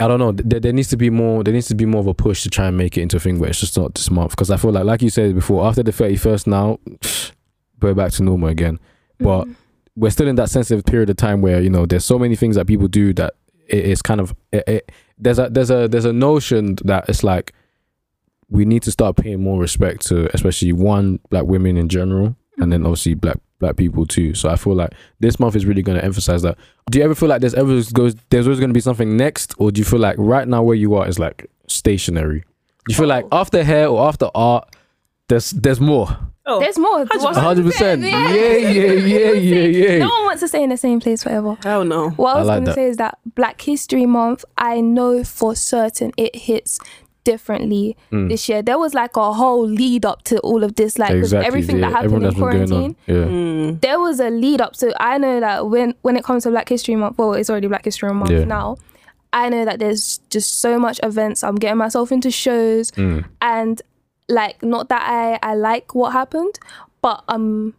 i 0.00 0.06
don't 0.08 0.18
know 0.18 0.32
there, 0.32 0.60
there 0.60 0.72
needs 0.72 0.88
to 0.88 0.96
be 0.96 1.08
more 1.10 1.42
there 1.42 1.54
needs 1.54 1.68
to 1.68 1.74
be 1.74 1.86
more 1.86 2.00
of 2.00 2.06
a 2.06 2.14
push 2.14 2.42
to 2.42 2.50
try 2.50 2.66
and 2.66 2.76
make 2.76 2.98
it 2.98 3.02
into 3.02 3.16
a 3.16 3.20
thing 3.20 3.38
where 3.38 3.48
it's 3.50 3.60
just 3.60 3.76
not 3.76 3.94
this 3.94 4.10
month. 4.10 4.30
Because 4.32 4.50
i 4.50 4.56
feel 4.56 4.70
like 4.72 4.84
like 4.84 5.02
you 5.02 5.10
said 5.10 5.34
before 5.34 5.66
after 5.66 5.82
the 5.82 5.92
31st 5.92 6.46
now 6.46 6.78
we're 7.80 7.94
back 7.94 8.12
to 8.12 8.22
normal 8.22 8.48
again. 8.48 8.78
But 9.18 9.44
Mm. 9.46 9.54
we're 9.96 10.10
still 10.10 10.26
in 10.28 10.36
that 10.36 10.50
sensitive 10.50 10.84
period 10.84 11.08
of 11.10 11.16
time 11.16 11.40
where 11.40 11.60
you 11.60 11.70
know 11.70 11.86
there's 11.86 12.04
so 12.04 12.18
many 12.18 12.36
things 12.36 12.56
that 12.56 12.66
people 12.66 12.88
do 12.88 13.12
that 13.14 13.34
it 13.68 13.84
is 13.86 14.02
kind 14.02 14.20
of 14.20 14.34
it, 14.52 14.64
it, 14.68 14.92
there's 15.18 15.38
a 15.38 15.48
there's 15.48 15.70
a 15.70 15.88
there's 15.88 16.04
a 16.04 16.12
notion 16.12 16.76
that 16.84 17.08
it's 17.08 17.22
like 17.22 17.52
we 18.48 18.64
need 18.64 18.82
to 18.82 18.90
start 18.90 19.16
paying 19.16 19.42
more 19.42 19.60
respect 19.60 20.06
to 20.06 20.32
especially 20.34 20.72
one 20.72 21.18
black 21.30 21.44
women 21.44 21.76
in 21.76 21.88
general 21.88 22.36
and 22.58 22.72
then 22.72 22.84
obviously 22.84 23.14
black 23.14 23.38
black 23.58 23.76
people 23.76 24.06
too. 24.06 24.34
So 24.34 24.48
i 24.48 24.56
feel 24.56 24.74
like 24.74 24.92
this 25.20 25.38
month 25.40 25.56
is 25.56 25.64
really 25.64 25.82
going 25.82 25.98
to 25.98 26.04
emphasize 26.04 26.42
that. 26.42 26.58
Do 26.90 26.98
you 26.98 27.04
ever 27.04 27.14
feel 27.14 27.28
like 27.28 27.40
there's 27.40 27.54
ever 27.54 27.80
goes 27.92 28.14
there's 28.30 28.46
always 28.46 28.60
going 28.60 28.70
to 28.70 28.74
be 28.74 28.80
something 28.80 29.16
next 29.16 29.54
or 29.58 29.70
do 29.70 29.80
you 29.80 29.84
feel 29.84 30.00
like 30.00 30.16
right 30.18 30.46
now 30.46 30.62
where 30.62 30.76
you 30.76 30.94
are 30.94 31.08
is 31.08 31.18
like 31.18 31.50
stationary? 31.66 32.40
Do 32.40 32.92
you 32.92 32.96
feel 32.96 33.06
like 33.06 33.24
oh. 33.32 33.38
after 33.38 33.64
hair 33.64 33.88
or 33.88 34.06
after 34.06 34.28
art 34.34 34.74
there's 35.28 35.50
there's 35.50 35.80
more 35.80 36.08
Oh, 36.46 36.60
there's 36.60 36.78
more 36.78 37.04
100% 37.06 38.02
yeah 38.02 38.28
yeah. 38.28 38.56
yeah 38.56 38.92
yeah 38.92 39.32
yeah 39.32 39.60
yeah 39.92 39.98
no 39.98 40.08
one 40.08 40.24
wants 40.24 40.40
to 40.40 40.48
stay 40.48 40.62
in 40.62 40.68
the 40.70 40.76
same 40.76 41.00
place 41.00 41.22
forever 41.22 41.56
hell 41.62 41.84
no. 41.84 42.10
what 42.10 42.32
I 42.32 42.36
i 42.36 42.38
was 42.40 42.48
like 42.48 42.54
going 42.56 42.64
to 42.64 42.70
that. 42.70 42.74
say 42.74 42.84
is 42.86 42.96
that 42.98 43.18
black 43.34 43.60
history 43.62 44.04
month 44.04 44.44
i 44.58 44.80
know 44.80 45.24
for 45.24 45.54
certain 45.56 46.12
it 46.18 46.36
hits 46.36 46.78
differently 47.24 47.96
Mm. 48.12 48.28
this 48.28 48.48
year 48.50 48.60
there 48.62 48.78
was 48.78 48.92
like 48.92 49.16
a 49.16 49.32
whole 49.32 49.66
lead 49.66 50.04
up 50.04 50.22
to 50.24 50.38
all 50.40 50.62
of 50.62 50.74
this 50.76 50.98
like 50.98 51.12
exactly 51.12 51.46
everything 51.46 51.76
yeah. 51.78 51.88
that 51.88 51.92
happened 51.96 52.24
everyone 52.26 52.56
in 52.56 52.68
quarantine 52.68 52.96
yeah 53.06 53.14
Mm. 53.24 53.80
there 53.80 53.98
was 53.98 54.20
a 54.20 54.28
lead 54.28 54.60
up 54.60 54.76
so 54.76 54.92
i 55.00 55.16
know 55.16 55.40
that 55.40 55.68
when 55.70 55.94
when 56.02 56.16
it 56.16 56.24
comes 56.24 56.42
to 56.42 56.50
black 56.50 56.68
history 56.68 56.94
month 56.96 57.16
well 57.16 57.32
it's 57.32 57.48
already 57.48 57.66
black 57.68 57.84
history 57.86 58.12
month 58.12 58.30
Yeah. 58.30 58.44
now 58.44 58.76
I 59.36 59.48
know 59.48 59.64
that 59.64 59.80
there's 59.80 60.18
just 60.30 60.60
so 60.60 60.78
much 60.78 61.00
events. 61.02 61.42
I'm 61.42 61.56
getting 61.56 61.76
myself 61.78 62.12
into 62.12 62.30
shows, 62.30 62.92
Mm. 62.92 63.24
and 63.42 63.82
like 64.28 64.62
not 64.62 64.88
that 64.88 65.02
I 65.08 65.38
I 65.42 65.54
like 65.54 65.94
what 65.94 66.12
happened, 66.12 66.58
but 67.02 67.22
um 67.28 67.74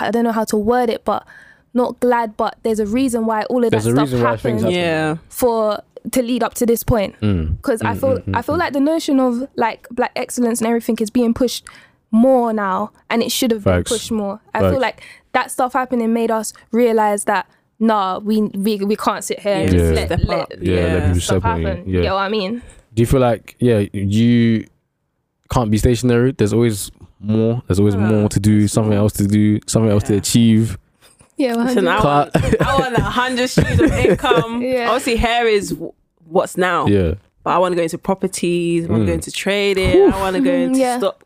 I 0.00 0.10
don't 0.10 0.24
know 0.24 0.32
how 0.32 0.44
to 0.44 0.56
word 0.56 0.90
it, 0.90 1.04
but 1.04 1.26
not 1.74 1.98
glad. 2.00 2.36
But 2.36 2.56
there's 2.62 2.80
a 2.80 2.86
reason 2.86 3.26
why 3.26 3.42
all 3.44 3.64
of 3.64 3.70
There's 3.70 3.84
that 3.84 3.90
a 3.90 3.94
stuff 3.94 4.04
reason 4.06 4.22
why 4.22 4.30
happened 4.30 4.60
happen. 4.60 4.74
Yeah. 4.74 5.16
for 5.28 5.82
to 6.12 6.22
lead 6.22 6.42
up 6.42 6.54
to 6.54 6.64
this 6.64 6.82
point 6.84 7.14
Mm. 7.20 7.56
because 7.56 7.82
I 7.82 7.94
feel 7.94 8.22
I 8.32 8.42
feel 8.42 8.56
like 8.56 8.72
the 8.72 8.80
notion 8.80 9.18
of 9.20 9.48
like 9.56 9.88
black 9.90 10.12
excellence 10.16 10.60
and 10.60 10.68
everything 10.68 10.96
is 11.00 11.10
being 11.10 11.34
pushed 11.34 11.64
more 12.10 12.52
now, 12.54 12.90
and 13.10 13.22
it 13.22 13.30
should 13.30 13.50
have 13.50 13.64
been 13.64 13.84
pushed 13.84 14.10
more. 14.10 14.40
I 14.54 14.60
Facts. 14.60 14.72
feel 14.72 14.80
like 14.80 15.02
that 15.32 15.50
stuff 15.50 15.74
happening 15.74 16.12
made 16.14 16.30
us 16.30 16.54
realize 16.70 17.24
that 17.24 17.46
nah, 17.78 18.18
we 18.18 18.42
we, 18.54 18.78
we 18.78 18.96
can't 18.96 19.22
sit 19.24 19.40
here 19.40 19.54
and 19.54 19.72
Yeah. 19.72 19.78
just 19.78 20.06
Step 20.06 20.20
let, 20.24 20.50
let 20.50 20.62
Yeah, 20.62 20.74
let 20.74 21.16
stuff 21.16 21.22
step 21.42 21.44
on 21.44 21.60
you. 21.60 21.66
happen. 21.66 21.84
Yeah. 21.88 21.96
You 22.00 22.06
know 22.06 22.14
what 22.14 22.20
I 22.22 22.28
mean? 22.28 22.62
Do 22.94 23.02
you 23.02 23.06
feel 23.06 23.20
like 23.20 23.56
yeah 23.58 23.84
you 23.92 24.66
can't 25.50 25.70
be 25.70 25.78
stationary? 25.78 26.32
There's 26.32 26.52
always 26.52 26.90
more. 27.20 27.62
There's 27.66 27.78
always 27.78 27.96
more 27.96 28.28
to 28.28 28.40
do. 28.40 28.68
Something 28.68 28.92
else 28.94 29.12
to 29.14 29.26
do. 29.26 29.60
Something 29.66 29.90
else 29.90 30.04
to 30.04 30.16
achieve. 30.16 30.78
Yeah, 31.36 31.54
Listen, 31.54 31.86
I 31.86 32.02
want, 32.02 32.36
I 32.60 32.78
want 32.78 32.96
a 32.96 33.00
hundred 33.02 33.48
streams 33.48 33.80
of 33.80 33.92
income. 34.04 34.60
Yeah. 34.60 34.88
Obviously, 34.88 35.16
hair 35.16 35.46
is 35.46 35.74
what's 36.24 36.56
now. 36.56 36.86
Yeah. 36.86 37.14
But 37.44 37.50
I 37.54 37.58
want 37.58 37.72
to 37.72 37.76
go 37.76 37.82
into 37.84 37.96
properties. 37.98 38.86
I 38.86 38.88
want 38.88 39.02
Mm. 39.02 39.06
to 39.06 39.10
go 39.10 39.14
into 39.14 39.30
trading. 39.30 40.12
I 40.12 40.20
want 40.20 40.34
to 40.36 40.42
go 40.42 40.52
into 40.52 40.78
Yeah. 40.80 40.98
stock. 40.98 41.22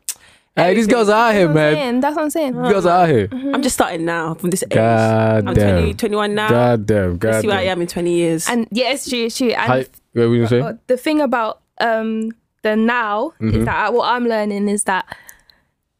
Hey, 0.55 0.75
these 0.75 0.85
girls 0.85 1.09
are 1.09 1.29
out 1.29 1.33
here, 1.33 1.47
That's 1.47 1.55
what 1.55 1.63
I'm 1.63 1.73
man. 1.73 1.75
saying. 1.75 1.99
That's 2.01 2.15
what 2.15 2.21
I'm 2.21 2.29
saying. 2.29 2.61
These 2.61 2.71
girls 2.71 2.85
are 2.85 3.01
out 3.03 3.09
here. 3.09 3.27
I'm 3.31 3.63
just 3.63 3.73
starting 3.73 4.05
now 4.05 4.35
from 4.35 4.51
this 4.51 4.61
age. 4.61 4.69
God 4.69 5.47
I'm 5.47 5.53
damn. 5.55 5.79
20, 5.79 5.93
21 5.95 6.35
now. 6.35 6.47
God 6.49 6.85
damn. 6.85 7.17
God 7.17 7.27
Let's 7.29 7.41
see 7.41 7.47
where 7.47 7.57
I 7.57 7.63
am 7.63 7.81
in 7.81 7.87
20 7.87 8.13
years. 8.13 8.47
And 8.47 8.67
yeah, 8.69 8.91
it's 8.91 9.09
true, 9.09 9.25
it's 9.25 9.35
true. 9.37 9.47
And 9.47 9.57
Hi, 9.59 9.77
what 10.13 10.27
were 10.29 10.35
you 10.35 10.45
gonna 10.45 10.47
say? 10.49 10.59
uh, 10.61 10.73
the 10.85 10.95
thing 10.97 11.21
about 11.21 11.61
um 11.81 12.29
the 12.63 12.75
now 12.75 13.33
Mhm. 13.39 13.53
is 13.59 13.65
that 13.65 13.93
what 13.93 14.07
I'm 14.09 14.25
learning 14.25 14.67
is 14.67 14.83
that 14.85 15.05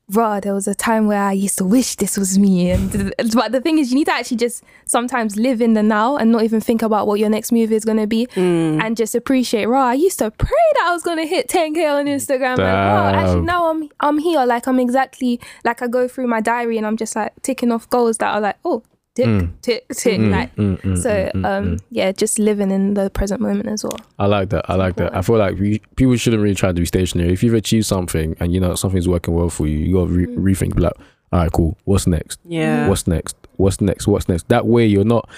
raw 0.09 0.39
there 0.39 0.53
was 0.53 0.67
a 0.67 0.75
time 0.75 1.07
where 1.07 1.23
I 1.23 1.31
used 1.31 1.57
to 1.59 1.65
wish 1.65 1.95
this 1.95 2.17
was 2.17 2.37
me 2.37 2.69
and 2.71 3.13
but 3.33 3.51
the 3.53 3.61
thing 3.61 3.79
is 3.79 3.89
you 3.89 3.95
need 3.95 4.05
to 4.05 4.13
actually 4.13 4.37
just 4.37 4.61
sometimes 4.85 5.37
live 5.37 5.61
in 5.61 5.73
the 5.75 5.81
now 5.81 6.17
and 6.17 6.29
not 6.31 6.43
even 6.43 6.59
think 6.59 6.81
about 6.81 7.07
what 7.07 7.19
your 7.21 7.29
next 7.29 7.51
move 7.53 7.71
is 7.71 7.85
going 7.85 7.97
to 7.97 8.05
be 8.05 8.27
Mm. 8.35 8.83
and 8.83 8.97
just 8.97 9.15
appreciate 9.15 9.65
raw 9.65 9.85
I 9.87 9.93
used 9.93 10.19
to 10.19 10.29
pray 10.29 10.67
that 10.75 10.85
I 10.89 10.93
was 10.93 11.03
going 11.03 11.17
to 11.17 11.25
hit 11.25 11.47
10k 11.47 11.87
on 11.99 12.05
Instagram 12.05 12.57
like 12.57 12.59
raw 12.59 13.07
actually 13.15 13.41
now 13.41 13.69
I'm 13.71 13.89
I'm 14.01 14.17
here 14.17 14.45
like 14.45 14.67
I'm 14.67 14.79
exactly 14.79 15.39
like 15.63 15.81
I 15.81 15.87
go 15.87 16.07
through 16.07 16.27
my 16.27 16.41
diary 16.41 16.77
and 16.77 16.85
I'm 16.85 16.97
just 16.97 17.15
like 17.15 17.31
ticking 17.41 17.71
off 17.71 17.89
goals 17.89 18.17
that 18.17 18.33
are 18.35 18.41
like 18.41 18.57
oh 18.65 18.83
tick 19.15 19.27
Mm. 19.27 19.51
tick 19.61 19.87
tick 19.93 20.19
Mm, 20.19 20.31
like 20.31 20.55
mm, 20.55 20.81
mm, 20.81 20.97
so 20.97 21.09
mm, 21.09 21.31
mm, 21.33 21.45
um 21.45 21.65
mm. 21.65 21.79
yeah 21.91 22.11
just 22.11 22.39
living 22.39 22.71
in 22.71 22.95
the 22.95 23.09
present 23.11 23.41
moment 23.41 23.67
as 23.67 23.83
well 23.83 23.99
I 24.17 24.25
like 24.25 24.49
that. 24.49 24.69
I 24.69 24.75
like 24.75 24.95
that. 24.95 25.15
I 25.15 25.21
feel 25.21 25.37
like 25.37 25.57
we, 25.59 25.79
people 25.95 26.15
shouldn't 26.15 26.41
really 26.41 26.55
try 26.55 26.69
to 26.69 26.73
be 26.79 26.85
stationary. 26.85 27.33
If 27.33 27.43
you've 27.43 27.53
achieved 27.53 27.85
something 27.85 28.35
and 28.39 28.53
you 28.53 28.59
know 28.59 28.73
something's 28.75 29.07
working 29.07 29.33
well 29.35 29.49
for 29.49 29.67
you, 29.67 29.77
you 29.79 29.93
got 29.95 30.07
to 30.07 30.13
re- 30.13 30.53
rethink. 30.55 30.79
Like, 30.79 30.93
all 31.31 31.39
right, 31.41 31.51
cool. 31.51 31.75
What's 31.85 32.07
next? 32.07 32.39
yeah. 32.47 32.87
What's 32.87 33.05
next? 33.05 33.35
What's 33.57 33.81
next? 33.81 34.07
What's 34.07 34.29
next? 34.29 34.47
That 34.49 34.65
way, 34.65 34.85
you're 34.85 35.03
not. 35.03 35.29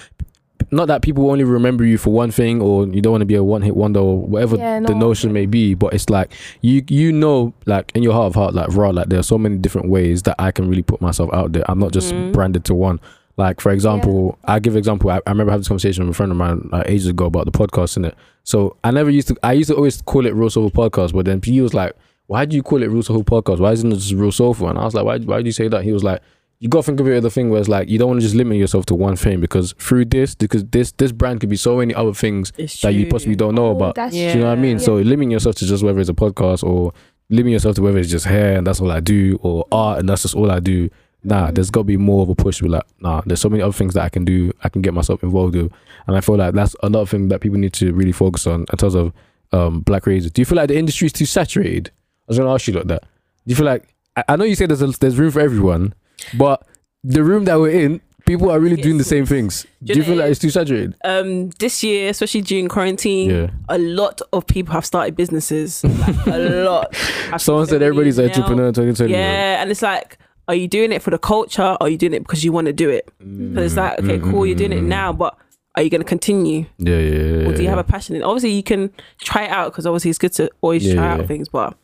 Not 0.70 0.86
that 0.88 1.02
people 1.02 1.30
only 1.30 1.44
remember 1.44 1.84
you 1.84 1.98
for 1.98 2.10
one 2.10 2.30
thing, 2.30 2.60
or 2.62 2.86
you 2.86 3.00
don't 3.02 3.12
want 3.12 3.22
to 3.22 3.26
be 3.26 3.34
a 3.34 3.42
one-hit 3.44 3.76
wonder, 3.76 4.00
or 4.00 4.18
whatever 4.20 4.56
Yeah, 4.56 4.80
the 4.80 4.94
notion 4.94 5.32
may 5.32 5.46
be. 5.46 5.74
But 5.74 5.92
it's 5.94 6.08
like 6.10 6.32
you, 6.60 6.82
you 6.88 7.12
know, 7.12 7.52
like 7.66 7.92
in 7.94 8.02
your 8.02 8.12
heart 8.14 8.26
of 8.28 8.34
heart, 8.34 8.54
like 8.54 8.68
raw, 8.74 8.90
like 8.90 9.08
there 9.08 9.18
are 9.18 9.22
so 9.24 9.38
many 9.38 9.56
different 9.58 9.88
ways 9.88 10.22
that 10.22 10.34
I 10.38 10.50
can 10.52 10.68
really 10.68 10.82
put 10.82 11.00
myself 11.00 11.30
out 11.32 11.52
there. 11.52 11.64
I'm 11.68 11.78
not 11.78 11.92
just 11.92 12.14
branded 12.32 12.64
to 12.66 12.74
one. 12.74 13.00
Like 13.36 13.60
for 13.60 13.70
example, 13.70 14.38
I 14.44 14.58
give 14.58 14.76
example. 14.76 15.10
I, 15.10 15.16
I 15.26 15.30
remember 15.30 15.50
having 15.52 15.60
this 15.60 15.68
conversation 15.68 16.06
with 16.06 16.14
a 16.14 16.16
friend 16.16 16.32
of 16.32 16.38
mine 16.38 16.70
uh, 16.72 16.82
ages 16.86 17.06
ago 17.08 17.26
about 17.26 17.44
the 17.44 17.52
podcast, 17.52 17.96
in 17.98 18.04
it. 18.06 18.14
So 18.44 18.76
I 18.82 18.90
never 18.90 19.10
used 19.10 19.28
to. 19.28 19.36
I 19.42 19.52
used 19.52 19.68
to 19.68 19.76
always 19.76 20.00
call 20.02 20.24
it 20.26 20.34
Real 20.34 20.48
Soulful 20.50 20.90
Podcast, 20.90 21.12
but 21.12 21.26
then 21.26 21.40
he 21.42 21.60
was 21.60 21.74
like, 21.74 21.92
"Why 22.28 22.46
do 22.46 22.56
you 22.56 22.62
call 22.62 22.82
it 22.82 22.86
Real 22.86 23.02
Soulful 23.02 23.24
Podcast? 23.24 23.58
Why 23.60 23.72
isn't 23.72 23.92
it 23.92 23.96
just 23.96 24.12
Real 24.14 24.32
Soulful?" 24.32 24.68
And 24.70 24.78
I 24.78 24.84
was 24.84 24.94
like, 24.94 25.04
"Why? 25.04 25.18
Why 25.18 25.40
do 25.42 25.46
you 25.46 25.52
say 25.52 25.68
that?" 25.68 25.84
He 25.84 25.92
was 25.92 26.02
like, 26.02 26.22
"You 26.60 26.70
got 26.70 26.78
to 26.78 26.82
think 26.84 27.00
of 27.00 27.08
it 27.08 27.12
as 27.16 27.22
the 27.24 27.30
thing 27.30 27.50
where 27.50 27.60
it's 27.60 27.68
like 27.68 27.90
you 27.90 27.98
don't 27.98 28.08
want 28.08 28.20
to 28.20 28.24
just 28.26 28.34
limit 28.36 28.56
yourself 28.56 28.86
to 28.86 28.94
one 28.94 29.16
thing 29.16 29.38
because 29.40 29.72
through 29.78 30.06
this, 30.06 30.34
because 30.34 30.64
this 30.64 30.92
this 30.92 31.12
brand 31.12 31.40
could 31.40 31.50
be 31.50 31.56
so 31.56 31.76
many 31.76 31.94
other 31.94 32.14
things 32.14 32.54
It's 32.56 32.80
that 32.80 32.94
you 32.94 33.06
possibly 33.06 33.36
don't 33.36 33.54
know 33.54 33.66
Oh, 33.66 33.76
about. 33.76 33.96
that's 33.96 34.14
Do 34.14 34.18
you 34.18 34.34
know 34.36 34.46
what 34.46 34.52
I 34.58 34.62
mean? 34.62 34.78
Yeah. 34.78 34.84
So 34.84 34.94
limiting 34.94 35.32
yourself 35.32 35.56
to 35.56 35.66
just 35.66 35.82
whether 35.84 36.00
it's 36.00 36.08
a 36.08 36.14
podcast 36.14 36.64
or 36.64 36.94
limiting 37.28 37.52
yourself 37.52 37.74
to 37.76 37.82
whether 37.82 37.98
it's 37.98 38.10
just 38.10 38.24
hair 38.24 38.56
and 38.56 38.66
that's 38.66 38.80
all 38.80 38.90
I 38.90 39.00
do 39.00 39.38
or 39.42 39.66
art 39.70 39.98
and 39.98 40.08
that's 40.08 40.22
just 40.22 40.34
all 40.34 40.50
I 40.50 40.60
do. 40.60 40.88
Nah, 41.26 41.50
there's 41.50 41.70
got 41.70 41.80
to 41.80 41.84
be 41.84 41.96
more 41.96 42.22
of 42.22 42.28
a 42.28 42.34
push. 42.34 42.60
Be 42.60 42.68
like, 42.68 42.84
nah, 43.00 43.20
there's 43.26 43.40
so 43.40 43.48
many 43.48 43.62
other 43.62 43.72
things 43.72 43.94
that 43.94 44.04
I 44.04 44.08
can 44.08 44.24
do. 44.24 44.52
I 44.62 44.68
can 44.68 44.80
get 44.80 44.94
myself 44.94 45.22
involved 45.22 45.56
with, 45.56 45.72
and 46.06 46.16
I 46.16 46.20
feel 46.20 46.36
like 46.36 46.54
that's 46.54 46.76
another 46.82 47.06
thing 47.06 47.28
that 47.28 47.40
people 47.40 47.58
need 47.58 47.72
to 47.74 47.92
really 47.92 48.12
focus 48.12 48.46
on 48.46 48.60
in 48.70 48.78
terms 48.78 48.94
of 48.94 49.12
um, 49.52 49.80
black 49.80 50.06
raisers. 50.06 50.30
Do 50.30 50.40
you 50.40 50.46
feel 50.46 50.56
like 50.56 50.68
the 50.68 50.78
industry 50.78 51.06
is 51.06 51.12
too 51.12 51.26
saturated? 51.26 51.88
I 51.88 52.24
was 52.28 52.38
gonna 52.38 52.52
ask 52.54 52.66
you 52.68 52.74
like 52.74 52.86
that. 52.86 53.02
Do 53.02 53.08
you 53.46 53.56
feel 53.56 53.66
like 53.66 53.92
I, 54.16 54.24
I 54.28 54.36
know 54.36 54.44
you 54.44 54.54
say 54.54 54.66
there's 54.66 54.82
a, 54.82 54.86
there's 54.86 55.18
room 55.18 55.30
for 55.32 55.40
everyone, 55.40 55.94
but 56.38 56.66
the 57.04 57.22
room 57.22 57.44
that 57.46 57.58
we're 57.58 57.70
in, 57.70 58.00
people 58.26 58.50
are 58.50 58.58
really 58.58 58.80
doing 58.80 58.98
the 58.98 59.04
same 59.04 59.26
things. 59.26 59.66
Do 59.84 59.94
you 59.94 60.02
feel 60.04 60.16
like 60.16 60.30
it's 60.30 60.40
too 60.40 60.50
saturated? 60.50 60.94
um, 61.04 61.50
this 61.60 61.82
year, 61.84 62.10
especially 62.10 62.40
during 62.42 62.68
quarantine, 62.68 63.30
Yeah. 63.30 63.50
a 63.68 63.78
lot 63.78 64.20
of 64.32 64.46
people 64.46 64.72
have 64.74 64.84
started 64.84 65.14
businesses. 65.16 65.84
Like, 65.84 66.26
a 66.26 66.38
lot. 66.64 66.94
Someone 67.38 67.66
said 67.66 67.82
everybody's 67.82 68.18
an 68.18 68.26
entrepreneur 68.26 68.68
in 68.68 68.74
2020. 68.74 69.12
Yeah, 69.12 69.60
and 69.62 69.70
it's 69.70 69.82
like, 69.82 70.18
are 70.48 70.54
you 70.54 70.68
doing 70.68 70.92
it 70.92 71.02
for 71.02 71.10
the 71.10 71.18
culture 71.18 71.62
or 71.80 71.82
are 71.82 71.88
you 71.88 71.98
doing 71.98 72.14
it 72.14 72.20
because 72.20 72.44
you 72.44 72.52
want 72.52 72.66
to 72.66 72.72
do 72.72 72.88
it? 72.88 73.08
Because 73.18 73.72
it's 73.72 73.76
like, 73.76 73.98
okay, 73.98 74.18
cool, 74.18 74.46
you're 74.46 74.56
doing 74.56 74.72
it 74.72 74.76
mm-hmm. 74.76 74.88
now, 74.88 75.12
but 75.12 75.36
are 75.74 75.82
you 75.82 75.90
going 75.90 76.00
to 76.00 76.06
continue? 76.06 76.66
Yeah, 76.78 76.98
yeah, 76.98 76.98
yeah. 76.98 77.48
Or 77.48 77.52
do 77.52 77.58
you 77.58 77.64
yeah. 77.64 77.70
have 77.70 77.78
a 77.78 77.84
passion? 77.84 78.16
in 78.16 78.22
Obviously, 78.22 78.52
you 78.52 78.62
can 78.62 78.92
try 79.18 79.44
it 79.44 79.50
out 79.50 79.72
because 79.72 79.86
obviously 79.86 80.10
it's 80.10 80.18
good 80.18 80.32
to 80.34 80.50
always 80.60 80.84
Yeah, 80.86 80.94
try 80.94 81.04
yeah. 81.04 81.22
out 81.22 81.26
things, 81.26 81.48
but 81.48 81.76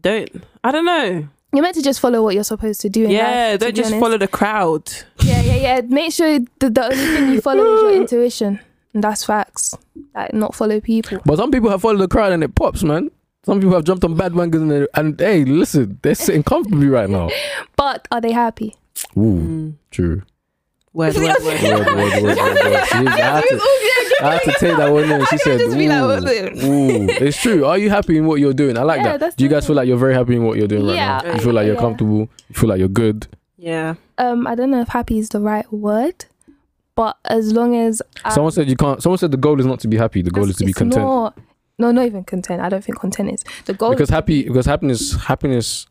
don't. 0.00 0.44
I 0.62 0.70
don't 0.70 0.84
know. 0.84 1.28
You're 1.52 1.62
meant 1.62 1.74
to 1.74 1.82
just 1.82 1.98
follow 1.98 2.22
what 2.22 2.34
you're 2.34 2.44
supposed 2.44 2.80
to 2.82 2.88
do. 2.88 3.04
In 3.04 3.10
yeah, 3.10 3.50
life, 3.50 3.60
don't 3.60 3.74
just 3.74 3.88
honest. 3.88 4.00
follow 4.00 4.18
the 4.18 4.28
crowd. 4.28 4.88
Yeah, 5.20 5.42
yeah, 5.42 5.56
yeah. 5.56 5.80
Make 5.80 6.12
sure 6.12 6.38
the, 6.60 6.70
the 6.70 6.84
only 6.84 6.96
thing 6.96 7.32
you 7.32 7.40
follow 7.40 7.74
is 7.74 7.82
your 7.82 7.94
intuition. 8.00 8.60
And 8.94 9.02
that's 9.02 9.24
facts. 9.24 9.76
Like, 10.14 10.32
not 10.32 10.54
follow 10.54 10.80
people. 10.80 11.18
But 11.24 11.38
some 11.38 11.50
people 11.50 11.70
have 11.70 11.82
followed 11.82 11.98
the 11.98 12.08
crowd 12.08 12.32
and 12.32 12.44
it 12.44 12.54
pops, 12.54 12.82
man. 12.84 13.10
Some 13.44 13.58
people 13.60 13.74
have 13.74 13.84
jumped 13.84 14.04
on 14.04 14.14
bandwagons 14.16 14.70
and, 14.70 14.88
and 14.94 15.18
hey, 15.20 15.44
listen, 15.44 15.98
they're 16.02 16.14
sitting 16.14 16.42
comfortably 16.42 16.88
right 16.88 17.08
now. 17.08 17.30
But 17.76 18.06
are 18.10 18.20
they 18.20 18.32
happy? 18.32 18.76
Ooh, 19.16 19.74
true. 19.90 20.22
Word, 20.92 21.14
word, 21.14 21.22
word. 21.24 21.36
Word, 21.62 21.62
word, 21.62 21.62
word, 21.62 22.22
word, 22.22 22.22
word. 22.22 22.86
She 22.86 22.98
is- 22.98 23.06
I, 23.06 23.16
had 23.16 23.44
to, 23.44 23.60
I 24.22 24.32
had 24.32 24.42
to 24.42 24.52
take 24.58 24.76
that 24.76 24.92
one 24.92 25.04
in. 25.10 25.24
She 25.26 25.38
said, 25.38 25.58
just 25.60 25.78
be 25.78 25.88
like, 25.88 26.22
ooh, 26.22 26.66
ooh. 26.66 27.08
It's 27.08 27.40
true. 27.40 27.64
Are 27.64 27.78
you 27.78 27.88
happy 27.88 28.18
in 28.18 28.26
what 28.26 28.40
you're 28.40 28.52
doing? 28.52 28.76
I 28.76 28.82
like 28.82 29.00
Yeah, 29.02 29.16
that. 29.16 29.36
Do 29.36 29.44
you 29.44 29.48
guys 29.48 29.66
feel 29.66 29.76
like 29.76 29.86
you're 29.88 29.96
very 29.96 30.14
happy 30.14 30.34
in 30.36 30.42
what 30.44 30.58
you're 30.58 30.66
doing 30.66 30.86
right 30.86 30.96
Yeah, 30.96 31.22
now? 31.24 31.32
You 31.34 31.38
feel 31.40 31.52
like 31.54 31.64
you're 31.66 31.76
yeah. 31.76 31.80
comfortable? 31.80 32.28
You 32.48 32.54
feel 32.54 32.68
like 32.68 32.78
you're 32.80 32.88
good? 32.88 33.28
Yeah. 33.56 33.94
Um, 34.18 34.46
I 34.46 34.54
don't 34.56 34.70
know 34.70 34.80
if 34.80 34.88
happy 34.88 35.18
is 35.18 35.28
the 35.30 35.40
right 35.40 35.70
word, 35.72 36.24
but 36.96 37.16
as 37.24 37.52
long 37.52 37.76
as 37.76 38.02
I, 38.24 38.34
Someone 38.34 38.52
said 38.52 38.68
you 38.68 38.76
can't. 38.76 39.00
Someone 39.02 39.18
said 39.18 39.30
the 39.30 39.36
goal 39.36 39.60
is 39.60 39.66
not 39.66 39.80
to 39.80 39.88
be 39.88 39.96
happy. 39.96 40.22
The 40.22 40.30
goal 40.30 40.48
is 40.50 40.56
to 40.56 40.64
be 40.64 40.72
content. 40.72 41.04
Not, 41.06 41.38
no, 41.80 41.90
not 41.92 42.06
even 42.06 42.22
content. 42.24 42.60
I 42.62 42.68
don't 42.68 42.84
think 42.84 42.98
content 42.98 43.32
is 43.32 43.44
the 43.64 43.74
goal. 43.74 43.90
because 43.90 44.10
happy, 44.10 44.44
because 44.44 44.66
happiness, 44.66 45.16
happiness, 45.30 45.86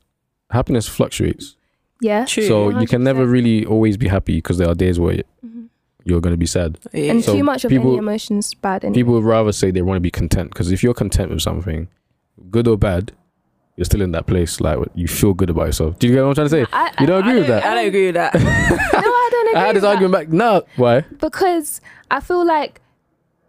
happiness 0.52 0.88
fluctuates. 0.88 1.56
yeah, 2.02 2.26
True. 2.26 2.48
So 2.48 2.80
you 2.80 2.88
can 2.88 3.04
never 3.04 3.26
really 3.26 3.66
always 3.66 3.98
be 3.98 4.08
happy 4.08 4.36
because 4.38 4.58
there 4.58 4.70
are 4.70 4.76
days 4.76 4.98
where 5.00 5.16
Mhm. 5.46 5.68
you're 6.06 6.22
going 6.22 6.34
to 6.34 6.38
be 6.38 6.46
sad. 6.46 6.78
yeah. 6.94 7.12
and 7.12 7.24
So 7.24 7.34
too 7.36 7.44
much 7.44 7.66
of 7.66 7.70
people- 7.70 7.90
any 7.92 7.98
emotions 7.98 8.54
bad. 8.54 8.84
Anyway. 8.86 8.96
People 9.00 9.14
would 9.16 9.24
rather 9.26 9.52
say 9.52 9.72
they 9.72 9.82
want 9.82 9.98
to 9.98 10.02
be 10.02 10.12
content 10.12 10.52
because 10.52 10.72
if 10.72 10.82
you're 10.84 10.94
content 10.94 11.30
with 11.32 11.42
something, 11.42 11.88
good 12.50 12.68
or 12.68 12.78
bad, 12.78 13.12
you're 13.76 13.86
still 13.86 14.02
in 14.02 14.12
that 14.12 14.26
place. 14.28 14.60
Like 14.62 14.78
you 14.96 15.08
feel 15.08 15.34
good 15.34 15.50
about 15.50 15.66
yourself. 15.68 16.00
Do 16.00 16.08
you 16.08 16.14
get 16.14 16.22
what 16.24 16.30
I'm 16.30 16.36
trying 16.36 16.48
to 16.50 16.56
say? 16.58 16.66
I, 16.74 16.92
You 17.02 17.08
don't 17.08 17.24
I- 17.24 17.28
agree 17.28 17.40
with 17.40 17.48
that. 17.48 17.64
I 17.66 17.76
don't 17.76 17.88
agree 17.88 18.06
with 18.08 18.16
that. 18.16 18.34
No, 18.40 18.42
I 19.24 19.30
don't 19.32 19.48
agree. 19.50 19.60
I 19.62 19.66
had 19.66 19.76
this 19.76 19.82
with 19.82 19.82
that. 19.84 19.90
argument 19.90 20.14
back. 20.14 20.30
No, 20.30 20.64
why? 20.78 21.02
because 21.20 21.82
I 22.12 22.20
feel 22.22 22.46
like 22.46 22.82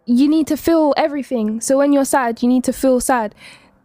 you 0.05 0.27
need 0.27 0.47
to 0.47 0.57
feel 0.57 0.93
everything. 0.97 1.61
So 1.61 1.77
when 1.77 1.93
you're 1.93 2.05
sad, 2.05 2.41
you 2.41 2.49
need 2.49 2.63
to 2.65 2.73
feel 2.73 2.99
sad. 2.99 3.35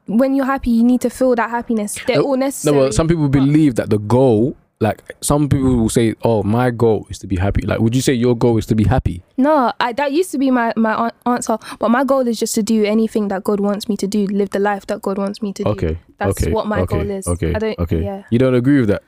When 0.07 0.35
you're 0.35 0.47
happy, 0.47 0.71
you 0.71 0.85
need 0.85 1.01
to 1.03 1.11
feel 1.11 1.35
that 1.35 1.51
happiness. 1.51 1.97
They're 2.07 2.17
No- 2.17 2.23
all 2.25 2.37
No, 2.37 2.47
necessary. 2.47 2.79
but 2.79 2.95
some 2.95 3.09
people 3.09 3.29
believe 3.29 3.75
that 3.75 3.91
the 3.91 3.99
goal, 3.99 4.57
like 4.81 5.03
some 5.21 5.49
people 5.49 5.75
will 5.77 5.89
say, 5.89 6.15
"Oh, 6.23 6.43
my 6.43 6.71
goal 6.71 7.07
is 7.11 7.19
to 7.21 7.27
be 7.27 7.37
happy." 7.37 7.63
Like, 7.67 7.81
would 7.81 7.95
you 7.97 8.03
say 8.03 8.13
your 8.13 8.37
goal 8.37 8.57
is 8.59 8.67
to 8.67 8.75
be 8.75 8.85
happy? 8.85 9.23
No, 9.37 9.73
I, 9.81 9.93
that 9.95 10.13
used 10.13 10.31
to 10.33 10.39
be 10.39 10.51
my, 10.51 10.73
my 10.77 11.11
answer. 11.25 11.59
But 11.79 11.91
my 11.91 12.05
goal 12.05 12.27
is 12.29 12.39
just 12.39 12.55
to 12.57 12.63
do 12.63 12.85
anything 12.85 13.29
that 13.29 13.43
God 13.43 13.59
wants 13.59 13.89
me 13.89 13.97
to 13.97 14.07
do, 14.07 14.27
live 14.27 14.51
the 14.51 14.59
life 14.61 14.87
that 14.87 15.03
God 15.03 15.19
wants 15.19 15.43
me 15.43 15.53
to 15.55 15.65
do. 15.65 15.71
Okay, 15.71 15.99
That's 16.19 16.41
okay, 16.43 16.53
what 16.53 16.67
my 16.67 16.81
okay, 16.81 16.99
goal 16.99 17.11
is. 17.11 17.27
Okay, 17.27 17.55
I 17.55 17.59
don't, 17.59 17.79
okay. 17.81 18.03
Yeah. 18.05 18.23
You 18.31 18.39
don't 18.39 18.55
agree 18.55 18.81
with 18.81 18.89
that? 18.91 19.03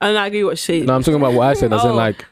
And 0.00 0.16
I 0.18 0.26
agree 0.28 0.44
what 0.44 0.58
she. 0.58 0.80
No, 0.82 0.94
I'm 0.94 1.02
talking 1.02 1.20
about 1.20 1.34
what 1.34 1.46
I 1.48 1.52
said. 1.54 1.72
As 1.72 1.84
in, 1.84 1.90
Oh. 1.90 1.94
like, 1.94 2.24